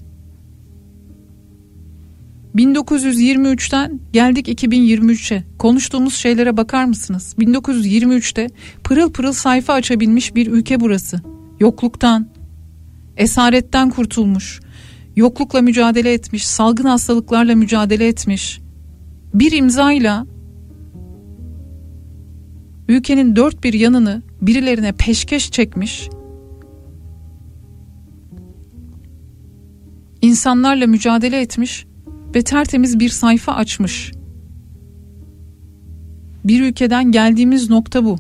1923'ten 2.55 4.01
geldik 4.12 4.49
2023'e. 4.49 5.45
Konuştuğumuz 5.59 6.15
şeylere 6.15 6.57
bakar 6.57 6.85
mısınız? 6.85 7.35
1923'te 7.39 8.49
pırıl 8.85 9.12
pırıl 9.12 9.32
sayfa 9.32 9.73
açabilmiş 9.73 10.35
bir 10.35 10.47
ülke 10.47 10.81
burası. 10.81 11.20
Yokluktan, 11.61 12.28
esaretten 13.16 13.91
kurtulmuş, 13.91 14.61
yoklukla 15.16 15.61
mücadele 15.62 16.12
etmiş, 16.12 16.47
salgın 16.47 16.85
hastalıklarla 16.85 17.55
mücadele 17.55 18.09
etmiş. 18.09 18.61
Bir 19.35 19.53
imzayla 19.53 20.27
ülkenin 22.89 23.36
dört 23.36 23.65
bir 23.65 23.73
yanını 23.73 24.23
birilerine 24.43 24.93
peşkeş 24.93 25.51
çekmiş. 25.51 26.09
insanlarla 30.24 30.86
mücadele 30.86 31.41
etmiş 31.41 31.86
ve 32.35 32.43
tertemiz 32.43 33.01
bir 33.01 33.09
sayfa 33.09 33.53
açmış. 33.53 34.12
Bir 36.45 36.62
ülkeden 36.62 37.12
geldiğimiz 37.12 37.70
nokta 37.70 38.05
bu. 38.05 38.16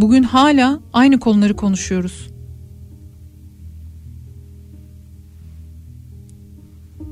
Bugün 0.00 0.22
hala 0.22 0.80
aynı 0.92 1.20
konuları 1.20 1.56
konuşuyoruz. 1.56 2.31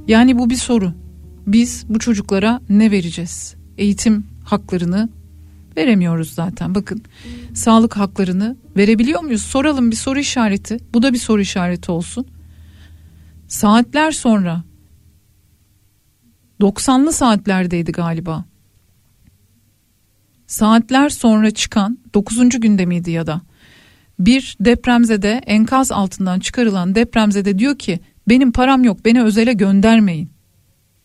Yani 0.09 0.39
bu 0.39 0.51
bir 0.51 0.56
soru. 0.56 0.93
Biz 1.47 1.85
bu 1.89 1.98
çocuklara 1.98 2.60
ne 2.68 2.90
vereceğiz? 2.90 3.55
Eğitim 3.78 4.27
haklarını 4.44 5.09
veremiyoruz 5.77 6.31
zaten. 6.35 6.74
Bakın 6.74 7.02
sağlık 7.55 7.97
haklarını 7.97 8.56
verebiliyor 8.77 9.20
muyuz? 9.20 9.43
Soralım 9.43 9.90
bir 9.90 9.97
soru 9.97 10.18
işareti. 10.18 10.78
Bu 10.94 11.02
da 11.02 11.12
bir 11.12 11.18
soru 11.18 11.40
işareti 11.40 11.93
olsun. 11.93 12.27
Saatler 13.48 14.10
sonra 14.10 14.64
90'lı 16.60 17.12
saatlerdeydi 17.12 17.93
galiba. 17.93 18.44
Saatler 20.47 21.09
sonra 21.09 21.51
çıkan 21.51 21.98
9. 22.14 22.60
günde 22.60 22.86
miydi 22.86 23.10
ya 23.10 23.27
da 23.27 23.40
bir 24.18 24.56
depremzede 24.60 25.40
enkaz 25.47 25.93
altından 25.93 26.40
çıkarılan 26.40 26.94
depremzede 26.94 27.59
diyor 27.59 27.78
ki 27.78 28.01
benim 28.31 28.52
param 28.52 28.85
yok 28.85 29.05
beni 29.05 29.23
özele 29.23 29.52
göndermeyin. 29.52 30.31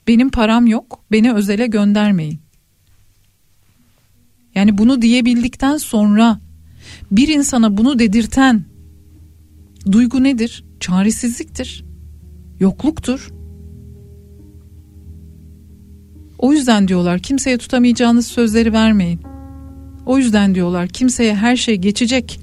Benim 0.08 0.30
param 0.30 0.68
yok 0.68 1.00
beni 1.12 1.34
özele 1.34 1.68
göndermeyin. 1.68 2.40
Yani 4.56 4.78
bunu 4.78 5.02
diyebildikten 5.02 5.78
sonra 5.78 6.40
bir 7.12 7.28
insana 7.28 7.78
bunu 7.78 8.00
dedirten 8.00 8.66
duygu 9.92 10.24
nedir? 10.24 10.66
Çaresizliktir. 10.80 11.86
Yokluktur. 12.60 13.32
O 16.40 16.54
yüzden 16.54 16.88
diyorlar 16.88 17.20
kimseye 17.20 17.58
tutamayacağınız 17.58 18.28
sözleri 18.28 18.74
vermeyin. 18.74 19.20
O 20.06 20.18
yüzden 20.18 20.56
diyorlar 20.56 20.88
kimseye 20.88 21.36
her 21.36 21.56
şey 21.56 21.76
geçecek, 21.76 22.40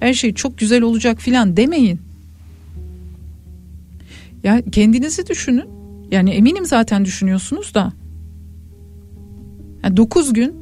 her 0.00 0.14
şey 0.14 0.34
çok 0.34 0.58
güzel 0.58 0.82
olacak 0.82 1.20
filan 1.20 1.56
demeyin. 1.56 2.03
Ya 4.44 4.62
kendinizi 4.72 5.26
düşünün. 5.26 5.68
Yani 6.10 6.30
eminim 6.30 6.66
zaten 6.66 7.04
düşünüyorsunuz 7.04 7.74
da. 7.74 7.92
9 9.96 10.32
gün 10.32 10.54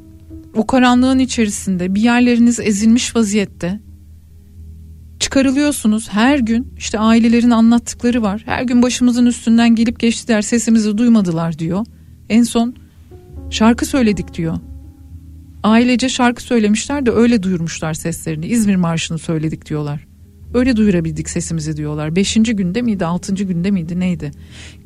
o 0.55 0.67
karanlığın 0.67 1.19
içerisinde 1.19 1.95
bir 1.95 2.01
yerleriniz 2.01 2.61
ezilmiş 2.61 3.17
vaziyette. 3.17 3.81
Çıkarılıyorsunuz. 5.19 6.09
Her 6.09 6.39
gün 6.39 6.75
işte 6.79 6.99
ailelerin 6.99 7.51
anlattıkları 7.51 8.23
var. 8.23 8.43
Her 8.47 8.63
gün 8.63 8.83
başımızın 8.83 9.27
üstünden 9.27 9.75
gelip 9.75 10.01
geçtiler 10.01 10.43
sesimizi 10.43 10.99
duymadılar 10.99 11.59
diyor. 11.59 11.87
En 12.29 12.43
son 12.43 12.75
şarkı 13.51 13.87
söyledik 13.87 14.35
diyor. 14.35 14.57
Ailece 15.63 16.09
şarkı 16.09 16.43
söylemişler 16.43 17.07
de 17.07 17.11
öyle 17.11 17.43
duyurmuşlar 17.43 17.95
seslerini. 17.95 18.47
İzmir 18.47 18.77
Marşı'nı 18.77 19.19
söyledik 19.19 19.69
diyorlar 19.69 20.12
öyle 20.55 20.77
duyurabildik 20.77 21.31
sesimizi 21.31 21.77
diyorlar 21.77 22.17
beşinci 22.17 22.57
günde 22.57 22.83
miydi 22.83 23.07
altıncı 23.07 23.45
günde 23.45 23.71
miydi 23.71 24.01
neydi 24.01 24.31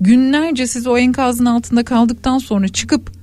günlerce 0.00 0.66
siz 0.66 0.86
o 0.86 0.98
enkazın 0.98 1.44
altında 1.44 1.84
kaldıktan 1.84 2.38
sonra 2.38 2.68
çıkıp 2.68 3.16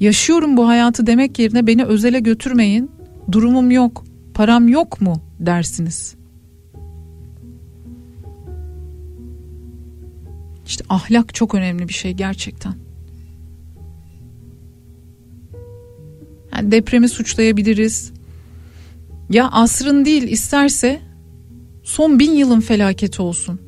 yaşıyorum 0.00 0.56
bu 0.56 0.68
hayatı 0.68 1.06
demek 1.06 1.38
yerine 1.38 1.66
beni 1.66 1.84
özele 1.84 2.20
götürmeyin. 2.20 2.90
Durumum 3.32 3.70
yok, 3.70 4.04
param 4.34 4.68
yok 4.68 5.00
mu 5.00 5.22
dersiniz. 5.40 6.14
İşte 10.66 10.84
ahlak 10.88 11.34
çok 11.34 11.54
önemli 11.54 11.88
bir 11.88 11.92
şey 11.92 12.12
gerçekten. 12.12 12.87
Yani 16.58 16.72
depremi 16.72 17.08
suçlayabiliriz. 17.08 18.12
Ya 19.30 19.48
asrın 19.48 20.04
değil 20.04 20.22
isterse 20.22 21.00
son 21.82 22.18
bin 22.18 22.32
yılın 22.32 22.60
felaketi 22.60 23.22
olsun 23.22 23.60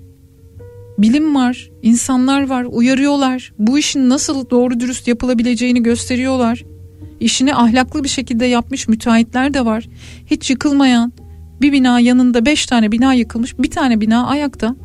bilim 1.02 1.34
var, 1.34 1.70
insanlar 1.82 2.48
var, 2.48 2.66
uyarıyorlar. 2.70 3.52
Bu 3.58 3.78
işin 3.78 4.08
nasıl 4.08 4.50
doğru 4.50 4.80
dürüst 4.80 5.08
yapılabileceğini 5.08 5.82
gösteriyorlar. 5.82 6.64
İşini 7.20 7.54
ahlaklı 7.54 8.04
bir 8.04 8.08
şekilde 8.08 8.46
yapmış 8.46 8.88
müteahhitler 8.88 9.54
de 9.54 9.64
var. 9.64 9.88
Hiç 10.26 10.50
yıkılmayan 10.50 11.12
bir 11.60 11.72
bina 11.72 12.00
yanında 12.00 12.46
beş 12.46 12.66
tane 12.66 12.92
bina 12.92 13.14
yıkılmış 13.14 13.58
bir 13.58 13.70
tane 13.70 14.00
bina 14.00 14.26
ayakta. 14.26 14.76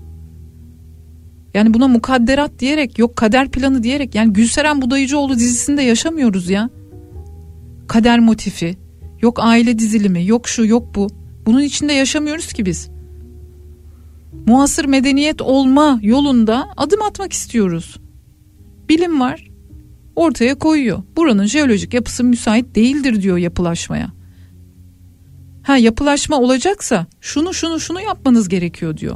Yani 1.53 1.73
buna 1.73 1.87
mukadderat 1.87 2.59
diyerek 2.59 2.99
yok 2.99 3.15
kader 3.15 3.51
planı 3.51 3.83
diyerek 3.83 4.15
yani 4.15 4.33
Gülseren 4.33 4.81
Budayıcıoğlu 4.81 5.35
dizisinde 5.35 5.81
yaşamıyoruz 5.81 6.49
ya. 6.49 6.69
Kader 7.87 8.19
motifi 8.19 8.77
yok 9.21 9.39
aile 9.41 9.79
dizilimi 9.79 10.25
yok 10.25 10.47
şu 10.47 10.65
yok 10.65 10.95
bu. 10.95 11.07
Bunun 11.45 11.61
içinde 11.61 11.93
yaşamıyoruz 11.93 12.53
ki 12.53 12.65
biz 12.65 12.89
muasır 14.47 14.85
medeniyet 14.85 15.41
olma 15.41 15.99
yolunda 16.01 16.67
adım 16.77 17.01
atmak 17.01 17.33
istiyoruz. 17.33 17.99
Bilim 18.89 19.19
var 19.19 19.47
ortaya 20.15 20.55
koyuyor. 20.55 21.03
Buranın 21.15 21.45
jeolojik 21.45 21.93
yapısı 21.93 22.23
müsait 22.23 22.75
değildir 22.75 23.21
diyor 23.21 23.37
yapılaşmaya. 23.37 24.11
Ha 25.63 25.77
yapılaşma 25.77 26.39
olacaksa 26.39 27.07
şunu 27.21 27.53
şunu 27.53 27.79
şunu 27.79 28.01
yapmanız 28.01 28.49
gerekiyor 28.49 28.97
diyor. 28.97 29.15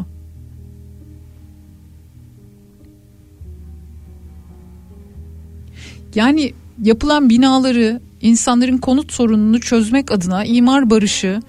Yani 6.15 6.53
yapılan 6.83 7.29
binaları 7.29 8.01
insanların 8.21 8.77
konut 8.77 9.11
sorununu 9.11 9.59
çözmek 9.59 10.11
adına 10.11 10.45
imar 10.45 10.89
barışı 10.89 11.41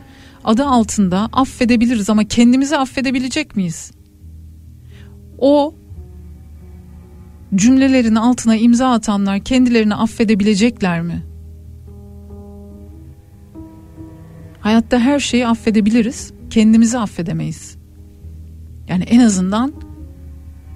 adı 0.44 0.64
altında 0.64 1.28
affedebiliriz 1.32 2.10
ama 2.10 2.24
kendimizi 2.24 2.76
affedebilecek 2.76 3.56
miyiz? 3.56 3.92
O 5.38 5.74
cümlelerin 7.54 8.14
altına 8.14 8.56
imza 8.56 8.92
atanlar 8.92 9.40
kendilerini 9.40 9.94
affedebilecekler 9.94 11.02
mi? 11.02 11.22
Hayatta 14.60 14.98
her 14.98 15.20
şeyi 15.20 15.46
affedebiliriz, 15.46 16.32
kendimizi 16.50 16.98
affedemeyiz. 16.98 17.76
Yani 18.88 19.04
en 19.04 19.20
azından 19.20 19.72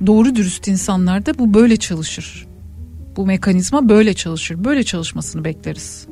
doğru 0.07 0.35
dürüst 0.35 0.69
insanlarda 0.69 1.39
bu 1.39 1.55
böyle 1.55 1.77
çalışır. 1.77 2.47
Bu 3.17 3.27
mekanizma 3.27 3.89
böyle 3.89 4.15
çalışır. 4.15 4.65
Böyle 4.65 4.85
çalışmasını 4.85 5.45
bekleriz. 5.45 6.07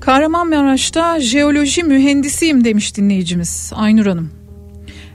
Kahramanmaraş'ta 0.00 1.20
jeoloji 1.20 1.82
mühendisiyim 1.82 2.64
demiş 2.64 2.96
dinleyicimiz 2.96 3.72
Aynur 3.74 4.06
Hanım. 4.06 4.30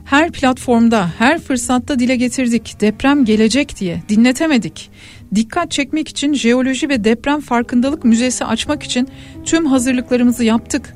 Her 0.04 0.32
platformda, 0.32 1.10
her 1.18 1.40
fırsatta 1.40 1.98
dile 1.98 2.16
getirdik. 2.16 2.76
Deprem 2.80 3.24
gelecek 3.24 3.80
diye 3.80 4.02
dinletemedik. 4.08 4.90
Dikkat 5.34 5.70
çekmek 5.70 6.08
için 6.08 6.34
jeoloji 6.34 6.88
ve 6.88 7.04
deprem 7.04 7.40
farkındalık 7.40 8.04
müzesi 8.04 8.44
açmak 8.44 8.82
için 8.82 9.08
tüm 9.44 9.66
hazırlıklarımızı 9.66 10.44
yaptık. 10.44 10.94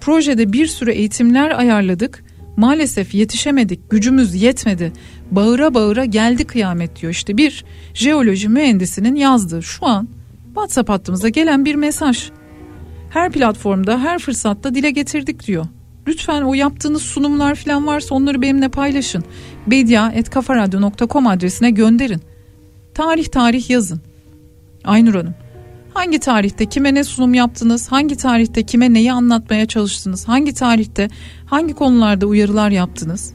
Projede 0.00 0.52
bir 0.52 0.66
sürü 0.66 0.90
eğitimler 0.90 1.58
ayarladık. 1.58 2.25
Maalesef 2.56 3.14
yetişemedik, 3.14 3.90
gücümüz 3.90 4.34
yetmedi. 4.34 4.92
Bağıra 5.30 5.74
bağıra 5.74 6.04
geldi 6.04 6.44
kıyamet 6.44 7.00
diyor. 7.00 7.12
İşte 7.12 7.36
bir 7.36 7.64
jeoloji 7.94 8.48
mühendisinin 8.48 9.14
yazdığı 9.14 9.62
şu 9.62 9.86
an 9.86 10.08
WhatsApp 10.46 10.88
hattımıza 10.88 11.28
gelen 11.28 11.64
bir 11.64 11.74
mesaj. 11.74 12.30
Her 13.10 13.32
platformda, 13.32 14.00
her 14.00 14.18
fırsatta 14.18 14.74
dile 14.74 14.90
getirdik 14.90 15.46
diyor. 15.46 15.66
Lütfen 16.06 16.42
o 16.42 16.54
yaptığınız 16.54 17.02
sunumlar 17.02 17.54
falan 17.54 17.86
varsa 17.86 18.14
onları 18.14 18.42
benimle 18.42 18.68
paylaşın. 18.68 19.24
bedia.kafaradyo.com 19.66 21.26
adresine 21.26 21.70
gönderin. 21.70 22.20
Tarih 22.94 23.26
tarih 23.26 23.70
yazın. 23.70 24.00
Aynur 24.84 25.14
Hanım. 25.14 25.34
Hangi 25.96 26.18
tarihte 26.18 26.66
kime 26.66 26.94
ne 26.94 27.04
sunum 27.04 27.34
yaptınız? 27.34 27.92
Hangi 27.92 28.16
tarihte 28.16 28.62
kime 28.62 28.92
neyi 28.92 29.12
anlatmaya 29.12 29.66
çalıştınız? 29.66 30.28
Hangi 30.28 30.54
tarihte 30.54 31.08
hangi 31.46 31.74
konularda 31.74 32.26
uyarılar 32.26 32.70
yaptınız? 32.70 33.34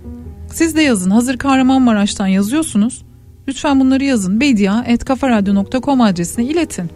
Siz 0.53 0.75
de 0.75 0.81
yazın. 0.81 1.11
Hazır 1.11 1.37
Kahramanmaraş'tan 1.37 2.27
yazıyorsunuz. 2.27 3.05
Lütfen 3.47 3.79
bunları 3.79 4.03
yazın. 4.03 4.41
bedia.kafaradyo.com 4.41 6.01
adresine 6.01 6.45
iletin. 6.45 6.89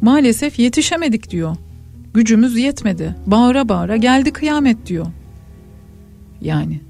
Maalesef 0.00 0.58
yetişemedik 0.58 1.30
diyor. 1.30 1.56
Gücümüz 2.14 2.56
yetmedi. 2.56 3.16
Bağıra 3.26 3.68
bağıra 3.68 3.96
geldi 3.96 4.32
kıyamet 4.32 4.86
diyor. 4.86 5.06
Yani. 6.40 6.87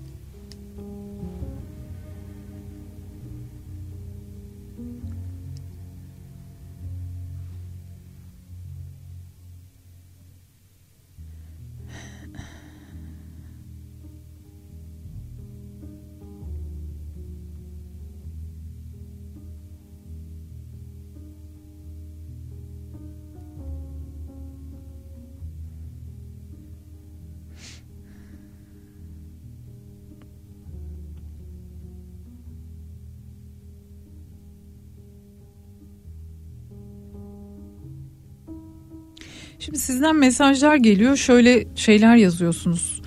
Sizden 39.89 40.17
mesajlar 40.17 40.77
geliyor. 40.77 41.17
Şöyle 41.17 41.65
şeyler 41.75 42.17
yazıyorsunuz. 42.17 43.03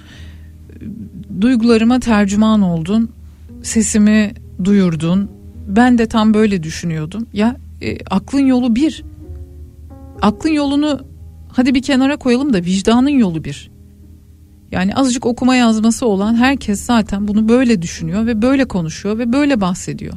Duygularıma 1.41 1.99
tercüman 1.99 2.61
oldun. 2.61 3.09
Sesimi 3.63 4.33
duyurdun. 4.63 5.31
Ben 5.67 5.97
de 5.97 6.07
tam 6.07 6.33
böyle 6.33 6.63
düşünüyordum. 6.63 7.27
Ya 7.33 7.57
e, 7.81 7.97
aklın 8.05 8.45
yolu 8.45 8.75
bir. 8.75 9.03
Aklın 10.21 10.51
yolunu 10.51 10.99
hadi 11.51 11.75
bir 11.75 11.81
kenara 11.81 12.17
koyalım 12.17 12.53
da 12.53 12.57
vicdanın 12.57 13.09
yolu 13.09 13.43
bir. 13.43 13.71
Yani 14.71 14.95
azıcık 14.95 15.25
okuma 15.25 15.55
yazması 15.55 16.05
olan 16.05 16.35
herkes 16.35 16.81
zaten 16.85 17.27
bunu 17.27 17.49
böyle 17.49 17.81
düşünüyor 17.81 18.25
ve 18.25 18.41
böyle 18.41 18.65
konuşuyor 18.65 19.17
ve 19.17 19.33
böyle 19.33 19.61
bahsediyor. 19.61 20.13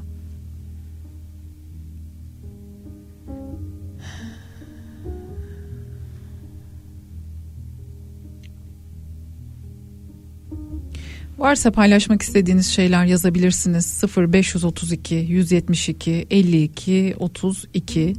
Varsa 11.38 11.70
paylaşmak 11.70 12.22
istediğiniz 12.22 12.66
şeyler 12.66 13.04
yazabilirsiniz. 13.04 14.02
0532 14.16 15.14
172 15.14 16.26
52 16.30 17.14
32 17.18 18.14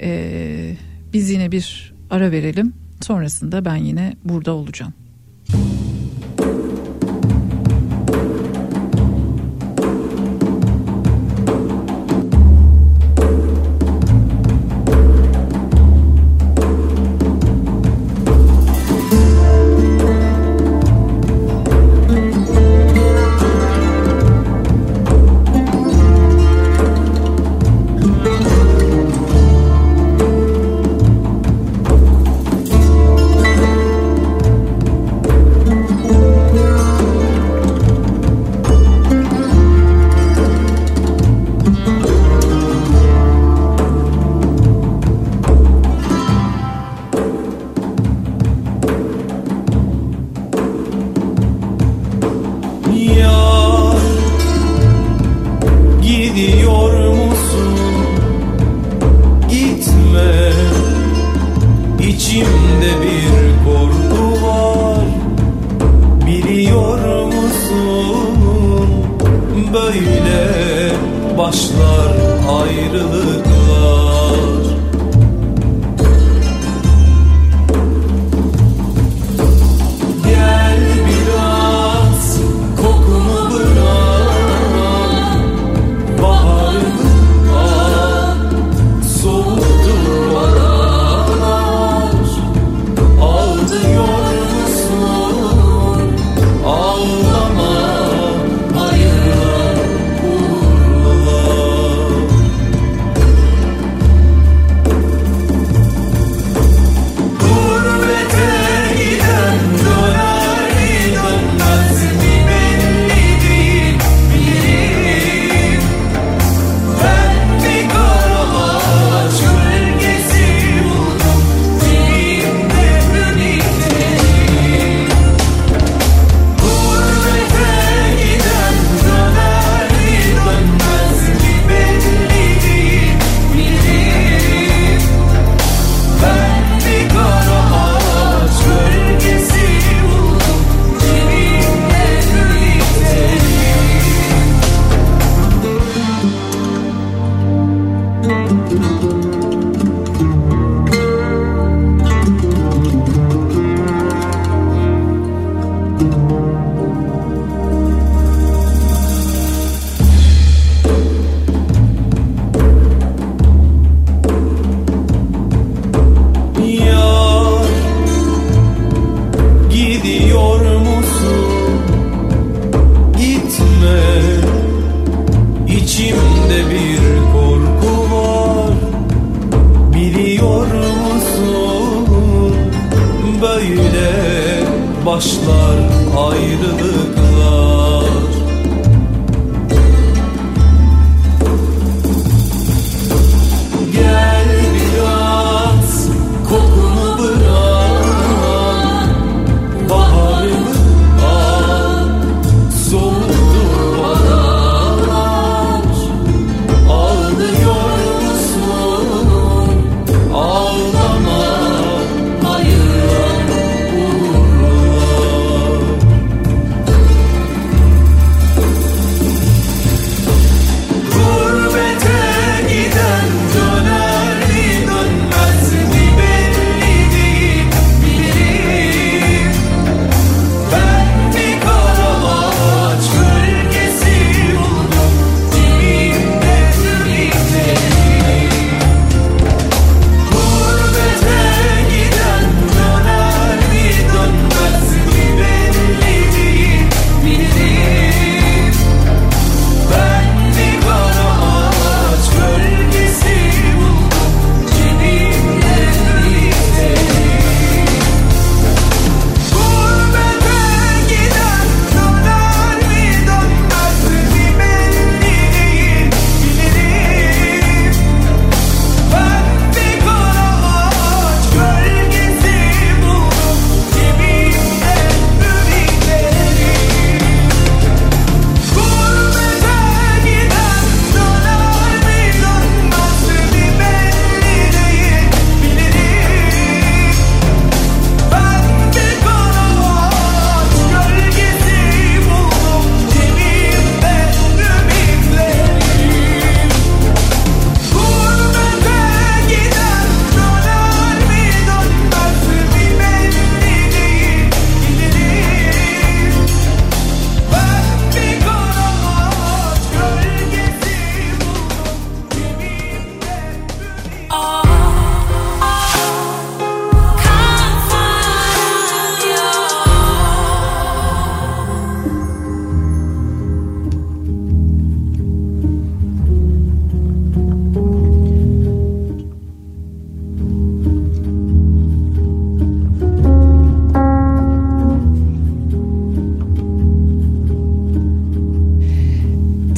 ee, 0.00 0.76
biz 1.12 1.30
yine 1.30 1.52
bir 1.52 1.94
ara 2.10 2.30
verelim. 2.30 2.72
Sonrasında 3.00 3.64
ben 3.64 3.76
yine 3.76 4.16
burada 4.24 4.52
olacağım. 4.52 4.92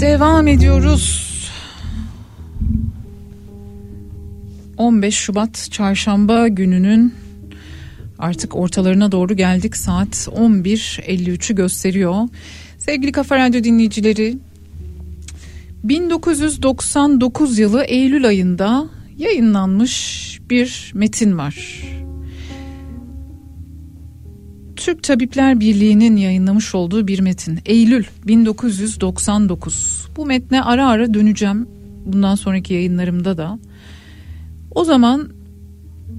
Devam 0.07 0.49
ediyoruz. 0.49 1.27
15 4.77 5.15
Şubat 5.15 5.69
çarşamba 5.70 6.49
gününün 6.49 7.15
artık 8.19 8.57
ortalarına 8.57 9.12
doğru 9.12 9.37
geldik. 9.37 9.77
Saat 9.77 10.15
11.53'ü 10.15 11.55
gösteriyor. 11.55 12.28
Sevgili 12.78 13.12
Kafa 13.12 13.39
Radyo 13.39 13.65
dinleyicileri 13.65 14.39
1999 15.85 17.59
yılı 17.59 17.83
Eylül 17.83 18.27
ayında 18.27 18.89
yayınlanmış 19.19 20.41
bir 20.51 20.93
metin 20.95 21.39
var. 21.39 21.83
Türk 24.87 25.03
Tabipler 25.03 25.61
Birliği'nin 25.61 26.17
yayınlamış 26.17 26.75
olduğu 26.75 27.07
bir 27.07 27.21
metin. 27.21 27.59
Eylül 27.67 28.05
1999. 28.27 30.09
Bu 30.17 30.27
metne 30.27 30.63
ara 30.63 30.89
ara 30.89 31.15
döneceğim 31.15 31.69
bundan 32.05 32.35
sonraki 32.35 32.75
yayınlarımda 32.75 33.37
da. 33.37 33.59
O 34.71 34.85
zaman 34.85 35.31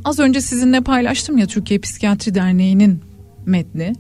az 0.06 0.20
önce 0.20 0.42
sizinle 0.42 0.82
paylaştım 0.82 1.38
ya 1.38 1.46
Türkiye 1.48 1.80
Psikiyatri 1.80 2.36
Derneği'nin 2.36 3.00
metni. 3.46 3.94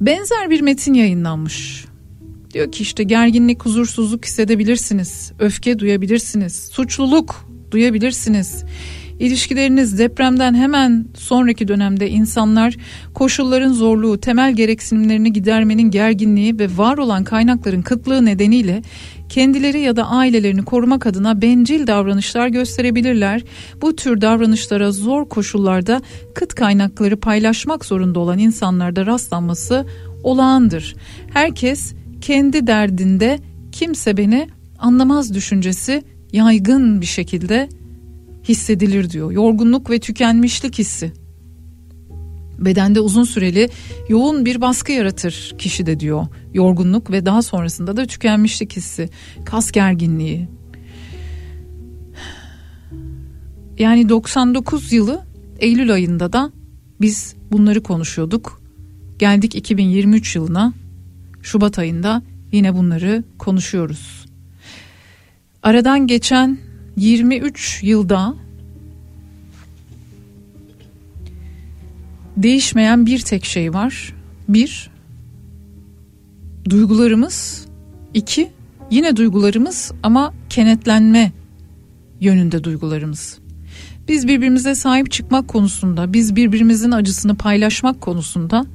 Benzer 0.00 0.50
bir 0.50 0.60
metin 0.60 0.94
yayınlanmış. 0.94 1.84
Diyor 2.54 2.72
ki 2.72 2.82
işte 2.82 3.02
gerginlik, 3.02 3.64
huzursuzluk 3.64 4.24
hissedebilirsiniz, 4.24 5.32
öfke 5.38 5.78
duyabilirsiniz, 5.78 6.68
suçluluk 6.72 7.48
duyabilirsiniz. 7.70 8.64
İlişkileriniz 9.18 9.98
depremden 9.98 10.54
hemen 10.54 11.06
sonraki 11.14 11.68
dönemde 11.68 12.10
insanlar 12.10 12.76
koşulların 13.14 13.72
zorluğu, 13.72 14.20
temel 14.20 14.52
gereksinimlerini 14.52 15.32
gidermenin 15.32 15.90
gerginliği 15.90 16.58
ve 16.58 16.68
var 16.76 16.98
olan 16.98 17.24
kaynakların 17.24 17.82
kıtlığı 17.82 18.24
nedeniyle 18.24 18.82
kendileri 19.28 19.80
ya 19.80 19.96
da 19.96 20.08
ailelerini 20.08 20.64
korumak 20.64 21.06
adına 21.06 21.42
bencil 21.42 21.86
davranışlar 21.86 22.48
gösterebilirler. 22.48 23.42
Bu 23.82 23.96
tür 23.96 24.20
davranışlara 24.20 24.92
zor 24.92 25.28
koşullarda 25.28 26.02
kıt 26.34 26.54
kaynakları 26.54 27.20
paylaşmak 27.20 27.84
zorunda 27.84 28.20
olan 28.20 28.38
insanlarda 28.38 29.06
rastlanması 29.06 29.86
olağandır. 30.22 30.96
Herkes 31.32 31.94
kendi 32.20 32.66
derdinde 32.66 33.38
kimse 33.72 34.16
beni 34.16 34.48
anlamaz 34.78 35.34
düşüncesi 35.34 36.02
yaygın 36.32 37.00
bir 37.00 37.06
şekilde 37.06 37.68
hissedilir 38.44 39.10
diyor. 39.10 39.32
Yorgunluk 39.32 39.90
ve 39.90 39.98
tükenmişlik 40.00 40.78
hissi. 40.78 41.12
Bedende 42.58 43.00
uzun 43.00 43.24
süreli 43.24 43.68
yoğun 44.08 44.44
bir 44.44 44.60
baskı 44.60 44.92
yaratır 44.92 45.54
kişi 45.58 45.86
de 45.86 46.00
diyor. 46.00 46.26
Yorgunluk 46.54 47.10
ve 47.10 47.26
daha 47.26 47.42
sonrasında 47.42 47.96
da 47.96 48.06
tükenmişlik 48.06 48.76
hissi, 48.76 49.08
kas 49.44 49.72
gerginliği. 49.72 50.48
Yani 53.78 54.08
99 54.08 54.92
yılı 54.92 55.22
Eylül 55.58 55.92
ayında 55.92 56.32
da 56.32 56.52
biz 57.00 57.34
bunları 57.52 57.82
konuşuyorduk. 57.82 58.60
Geldik 59.18 59.54
2023 59.54 60.36
yılına. 60.36 60.72
Şubat 61.42 61.78
ayında 61.78 62.22
yine 62.52 62.74
bunları 62.74 63.24
konuşuyoruz. 63.38 64.26
Aradan 65.62 66.06
geçen 66.06 66.58
23 66.96 67.80
yılda 67.82 68.34
değişmeyen 72.36 73.06
bir 73.06 73.18
tek 73.18 73.44
şey 73.44 73.74
var. 73.74 74.14
Bir, 74.48 74.90
duygularımız. 76.70 77.66
iki 78.14 78.50
yine 78.90 79.16
duygularımız 79.16 79.92
ama 80.02 80.34
kenetlenme 80.50 81.32
yönünde 82.20 82.64
duygularımız. 82.64 83.38
Biz 84.08 84.28
birbirimize 84.28 84.74
sahip 84.74 85.10
çıkmak 85.10 85.48
konusunda, 85.48 86.12
biz 86.12 86.36
birbirimizin 86.36 86.90
acısını 86.90 87.36
paylaşmak 87.36 88.00
konusunda 88.00 88.66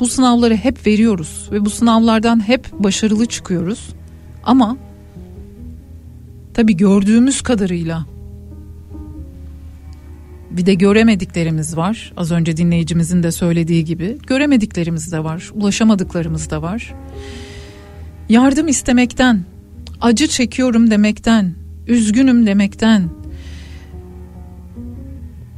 bu 0.00 0.06
sınavları 0.06 0.56
hep 0.56 0.86
veriyoruz 0.86 1.48
ve 1.52 1.64
bu 1.64 1.70
sınavlardan 1.70 2.48
hep 2.48 2.72
başarılı 2.72 3.26
çıkıyoruz. 3.26 3.88
Ama 4.44 4.76
tabii 6.56 6.76
gördüğümüz 6.76 7.40
kadarıyla 7.40 8.06
Bir 10.50 10.66
de 10.66 10.74
göremediklerimiz 10.74 11.76
var. 11.76 12.12
Az 12.16 12.32
önce 12.32 12.56
dinleyicimizin 12.56 13.22
de 13.22 13.32
söylediği 13.32 13.84
gibi. 13.84 14.18
Göremediklerimiz 14.26 15.12
de 15.12 15.24
var. 15.24 15.50
Ulaşamadıklarımız 15.54 16.50
da 16.50 16.62
var. 16.62 16.94
Yardım 18.28 18.68
istemekten, 18.68 19.44
acı 20.00 20.26
çekiyorum 20.26 20.90
demekten, 20.90 21.54
üzgünüm 21.86 22.46
demekten, 22.46 23.08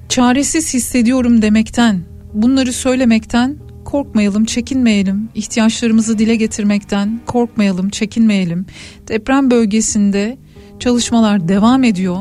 çaresiz 0.08 0.74
hissediyorum 0.74 1.42
demekten, 1.42 2.00
bunları 2.34 2.72
söylemekten 2.72 3.56
korkmayalım, 3.84 4.44
çekinmeyelim. 4.44 5.28
İhtiyaçlarımızı 5.34 6.18
dile 6.18 6.36
getirmekten 6.36 7.20
korkmayalım, 7.26 7.88
çekinmeyelim. 7.90 8.66
Deprem 9.08 9.50
bölgesinde 9.50 10.38
çalışmalar 10.80 11.48
devam 11.48 11.84
ediyor. 11.84 12.18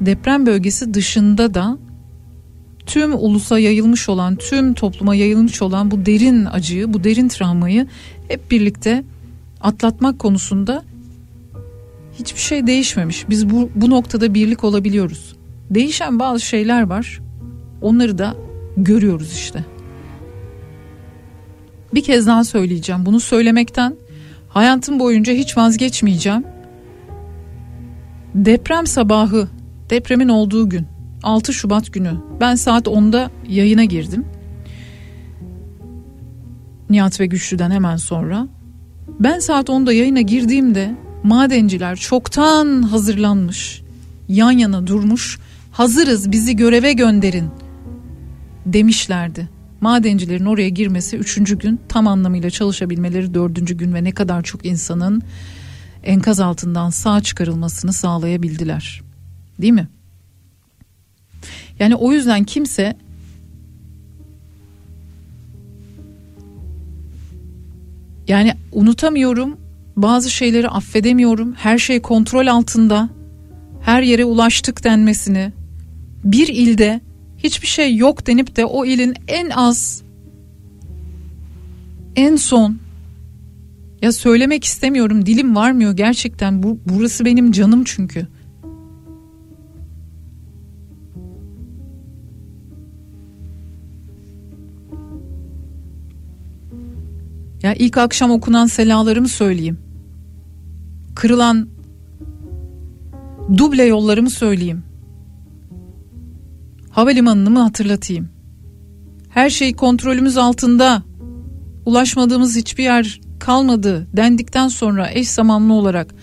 Deprem 0.00 0.46
bölgesi 0.46 0.94
dışında 0.94 1.54
da 1.54 1.78
tüm 2.86 3.14
ulusa 3.14 3.58
yayılmış 3.58 4.08
olan, 4.08 4.36
tüm 4.36 4.74
topluma 4.74 5.14
yayılmış 5.14 5.62
olan 5.62 5.90
bu 5.90 6.06
derin 6.06 6.44
acıyı, 6.44 6.92
bu 6.92 7.04
derin 7.04 7.28
travmayı 7.28 7.86
hep 8.28 8.50
birlikte 8.50 9.04
atlatmak 9.60 10.18
konusunda 10.18 10.82
hiçbir 12.18 12.40
şey 12.40 12.66
değişmemiş. 12.66 13.28
Biz 13.28 13.50
bu, 13.50 13.70
bu 13.74 13.90
noktada 13.90 14.34
birlik 14.34 14.64
olabiliyoruz. 14.64 15.36
Değişen 15.70 16.18
bazı 16.18 16.40
şeyler 16.40 16.82
var. 16.82 17.20
Onları 17.80 18.18
da 18.18 18.34
görüyoruz 18.76 19.32
işte. 19.32 19.64
Bir 21.94 22.02
kez 22.04 22.26
daha 22.26 22.44
söyleyeceğim. 22.44 23.06
Bunu 23.06 23.20
söylemekten 23.20 23.94
hayatım 24.48 24.98
boyunca 24.98 25.32
hiç 25.32 25.56
vazgeçmeyeceğim. 25.56 26.44
Deprem 28.34 28.86
sabahı, 28.86 29.48
depremin 29.90 30.28
olduğu 30.28 30.68
gün, 30.68 30.86
6 31.22 31.52
Şubat 31.52 31.92
günü 31.92 32.12
ben 32.40 32.54
saat 32.54 32.86
10'da 32.86 33.30
yayına 33.48 33.84
girdim. 33.84 34.24
Nihat 36.90 37.20
ve 37.20 37.26
Güçlü'den 37.26 37.70
hemen 37.70 37.96
sonra. 37.96 38.48
Ben 39.20 39.38
saat 39.38 39.68
10'da 39.68 39.92
yayına 39.92 40.20
girdiğimde 40.20 40.94
madenciler 41.22 41.96
çoktan 41.96 42.82
hazırlanmış, 42.82 43.82
yan 44.28 44.50
yana 44.50 44.86
durmuş, 44.86 45.38
hazırız 45.72 46.32
bizi 46.32 46.56
göreve 46.56 46.92
gönderin 46.92 47.50
demişlerdi. 48.66 49.48
Madencilerin 49.80 50.44
oraya 50.44 50.68
girmesi 50.68 51.16
üçüncü 51.16 51.58
gün 51.58 51.80
tam 51.88 52.06
anlamıyla 52.06 52.50
çalışabilmeleri 52.50 53.34
dördüncü 53.34 53.76
gün 53.76 53.94
ve 53.94 54.04
ne 54.04 54.12
kadar 54.12 54.42
çok 54.42 54.66
insanın 54.66 55.22
enkaz 56.02 56.40
altından 56.40 56.90
sağ 56.90 57.20
çıkarılmasını 57.20 57.92
sağlayabildiler. 57.92 59.02
Değil 59.58 59.72
mi? 59.72 59.88
Yani 61.78 61.94
o 61.94 62.12
yüzden 62.12 62.44
kimse 62.44 62.96
yani 68.28 68.54
unutamıyorum 68.72 69.56
bazı 69.96 70.30
şeyleri 70.30 70.68
affedemiyorum 70.68 71.54
her 71.54 71.78
şey 71.78 72.02
kontrol 72.02 72.46
altında 72.46 73.08
her 73.82 74.02
yere 74.02 74.24
ulaştık 74.24 74.84
denmesini 74.84 75.52
bir 76.24 76.48
ilde 76.48 77.00
hiçbir 77.38 77.66
şey 77.66 77.96
yok 77.96 78.26
denip 78.26 78.56
de 78.56 78.64
o 78.64 78.84
ilin 78.84 79.14
en 79.28 79.50
az 79.50 80.02
en 82.16 82.36
son 82.36 82.78
ya 84.02 84.12
söylemek 84.12 84.64
istemiyorum 84.64 85.26
dilim 85.26 85.56
varmıyor 85.56 85.92
gerçekten 85.92 86.62
bu 86.62 86.78
burası 86.86 87.24
benim 87.24 87.52
canım 87.52 87.84
çünkü. 87.84 88.26
Ya 97.62 97.74
ilk 97.74 97.98
akşam 97.98 98.30
okunan 98.30 98.66
selalarımı 98.66 99.28
söyleyeyim. 99.28 99.78
Kırılan 101.14 101.68
duble 103.58 103.84
yollarımı 103.84 104.30
söyleyeyim. 104.30 104.82
Havalimanını 106.90 107.50
mı 107.50 107.58
hatırlatayım? 107.58 108.28
Her 109.28 109.50
şey 109.50 109.74
kontrolümüz 109.74 110.36
altında. 110.36 111.02
Ulaşmadığımız 111.86 112.56
hiçbir 112.56 112.84
yer 112.84 113.20
kalmadı 113.42 114.06
dendikten 114.16 114.68
sonra 114.68 115.10
eş 115.10 115.28
zamanlı 115.28 115.72
olarak 115.72 116.14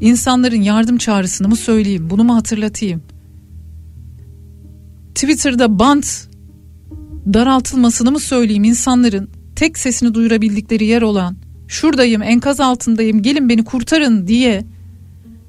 insanların 0.00 0.62
yardım 0.62 0.98
çağrısını 0.98 1.48
mı 1.48 1.56
söyleyeyim? 1.56 2.10
Bunu 2.10 2.24
mu 2.24 2.34
hatırlatayım? 2.34 3.02
Twitter'da 5.14 5.78
bant 5.78 6.28
daraltılmasını 7.34 8.12
mı 8.12 8.20
söyleyeyim 8.20 8.64
insanların 8.64 9.30
tek 9.56 9.78
sesini 9.78 10.14
duyurabildikleri 10.14 10.84
yer 10.84 11.02
olan 11.02 11.36
şuradayım 11.68 12.22
enkaz 12.22 12.60
altındayım 12.60 13.22
gelin 13.22 13.48
beni 13.48 13.64
kurtarın 13.64 14.26
diye 14.26 14.64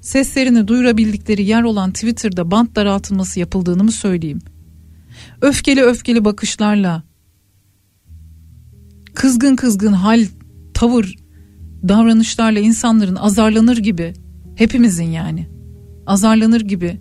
seslerini 0.01 0.67
duyurabildikleri 0.67 1.43
yer 1.43 1.63
olan 1.63 1.91
Twitter'da 1.91 2.51
bant 2.51 2.75
daraltılması 2.75 3.39
yapıldığını 3.39 3.83
mı 3.83 3.91
söyleyeyim? 3.91 4.41
Öfkeli 5.41 5.81
öfkeli 5.81 6.25
bakışlarla 6.25 7.03
kızgın 9.13 9.55
kızgın 9.55 9.93
hal, 9.93 10.25
tavır, 10.83 11.15
davranışlarla 11.87 12.59
insanların 12.59 13.15
azarlanır 13.15 13.77
gibi 13.77 14.13
hepimizin 14.55 15.11
yani 15.11 15.47
azarlanır 16.05 16.61
gibi 16.61 16.99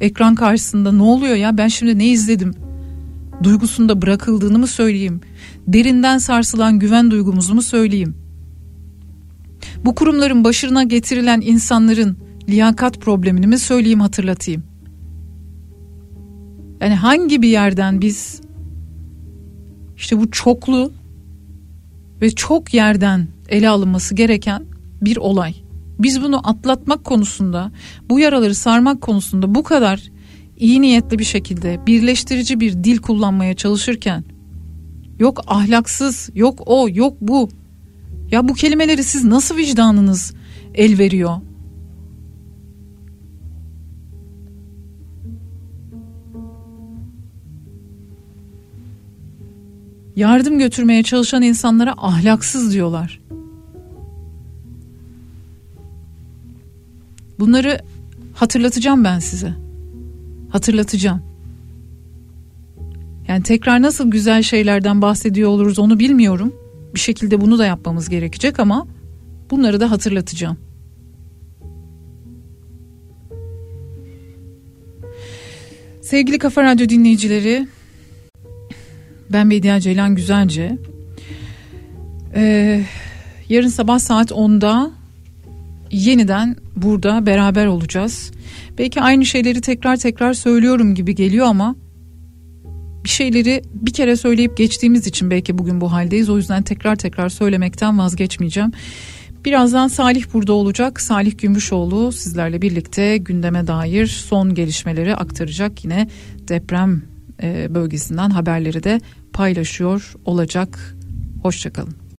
ekran 0.00 0.34
karşısında 0.34 0.92
ne 0.92 1.02
oluyor 1.02 1.36
ya 1.36 1.58
ben 1.58 1.68
şimdi 1.68 1.98
ne 1.98 2.06
izledim 2.06 2.54
duygusunda 3.42 4.02
bırakıldığını 4.02 4.58
mı 4.58 4.66
söyleyeyim 4.66 5.20
derinden 5.68 6.18
sarsılan 6.18 6.78
güven 6.78 7.10
duygumuzu 7.10 7.54
mu 7.54 7.62
söyleyeyim 7.62 8.14
bu 9.84 9.94
kurumların 9.94 10.44
başına 10.44 10.82
getirilen 10.82 11.40
insanların 11.40 12.16
liyakat 12.48 13.00
problemini 13.00 13.46
mi 13.46 13.58
söyleyeyim 13.58 14.00
hatırlatayım. 14.00 14.62
Yani 16.80 16.94
hangi 16.94 17.42
bir 17.42 17.48
yerden 17.48 18.00
biz 18.00 18.40
işte 19.96 20.20
bu 20.20 20.30
çoklu 20.30 20.92
ve 22.22 22.30
çok 22.30 22.74
yerden 22.74 23.28
ele 23.48 23.68
alınması 23.68 24.14
gereken 24.14 24.64
bir 25.02 25.16
olay. 25.16 25.54
Biz 25.98 26.22
bunu 26.22 26.48
atlatmak 26.48 27.04
konusunda, 27.04 27.72
bu 28.10 28.20
yaraları 28.20 28.54
sarmak 28.54 29.00
konusunda 29.00 29.54
bu 29.54 29.62
kadar 29.62 30.02
iyi 30.56 30.80
niyetli 30.80 31.18
bir 31.18 31.24
şekilde 31.24 31.86
birleştirici 31.86 32.60
bir 32.60 32.84
dil 32.84 32.98
kullanmaya 32.98 33.54
çalışırken 33.54 34.24
yok 35.18 35.40
ahlaksız, 35.46 36.30
yok 36.34 36.62
o, 36.66 36.88
yok 36.90 37.16
bu 37.20 37.48
ya 38.30 38.48
bu 38.48 38.54
kelimeleri 38.54 39.04
siz 39.04 39.24
nasıl 39.24 39.56
vicdanınız 39.56 40.34
el 40.74 40.98
veriyor? 40.98 41.36
Yardım 50.16 50.58
götürmeye 50.58 51.02
çalışan 51.02 51.42
insanlara 51.42 51.92
ahlaksız 51.96 52.72
diyorlar. 52.72 53.20
Bunları 57.38 57.80
hatırlatacağım 58.34 59.04
ben 59.04 59.18
size. 59.18 59.54
Hatırlatacağım. 60.50 61.22
Yani 63.28 63.42
tekrar 63.42 63.82
nasıl 63.82 64.10
güzel 64.10 64.42
şeylerden 64.42 65.02
bahsediyor 65.02 65.50
oluruz 65.50 65.78
onu 65.78 65.98
bilmiyorum 65.98 66.52
bir 66.94 67.00
şekilde 67.00 67.40
bunu 67.40 67.58
da 67.58 67.66
yapmamız 67.66 68.08
gerekecek 68.08 68.60
ama 68.60 68.86
bunları 69.50 69.80
da 69.80 69.90
hatırlatacağım. 69.90 70.58
Sevgili 76.00 76.38
Kafa 76.38 76.62
Radyo 76.62 76.88
dinleyicileri, 76.88 77.68
ben 79.32 79.50
Bediye 79.50 79.80
Ceylan 79.80 80.14
Güzelce. 80.14 80.78
Ee, 82.34 82.84
yarın 83.48 83.68
sabah 83.68 83.98
saat 83.98 84.30
10'da 84.30 84.90
yeniden 85.90 86.56
burada 86.76 87.26
beraber 87.26 87.66
olacağız. 87.66 88.32
Belki 88.78 89.00
aynı 89.00 89.26
şeyleri 89.26 89.60
tekrar 89.60 89.96
tekrar 89.96 90.34
söylüyorum 90.34 90.94
gibi 90.94 91.14
geliyor 91.14 91.46
ama 91.46 91.76
bir 93.04 93.08
şeyleri 93.08 93.62
bir 93.74 93.92
kere 93.92 94.16
söyleyip 94.16 94.56
geçtiğimiz 94.56 95.06
için 95.06 95.30
belki 95.30 95.58
bugün 95.58 95.80
bu 95.80 95.92
haldeyiz. 95.92 96.30
O 96.30 96.36
yüzden 96.36 96.62
tekrar 96.62 96.96
tekrar 96.96 97.28
söylemekten 97.28 97.98
vazgeçmeyeceğim. 97.98 98.72
Birazdan 99.44 99.88
Salih 99.88 100.24
burada 100.32 100.52
olacak. 100.52 101.00
Salih 101.00 101.38
Gümüşoğlu 101.38 102.12
sizlerle 102.12 102.62
birlikte 102.62 103.16
gündeme 103.16 103.66
dair 103.66 104.06
son 104.06 104.54
gelişmeleri 104.54 105.16
aktaracak. 105.16 105.84
Yine 105.84 106.08
deprem 106.48 107.02
e, 107.42 107.74
bölgesinden 107.74 108.30
haberleri 108.30 108.84
de 108.84 109.00
paylaşıyor 109.32 110.12
olacak. 110.24 110.96
Hoşçakalın. 111.42 112.01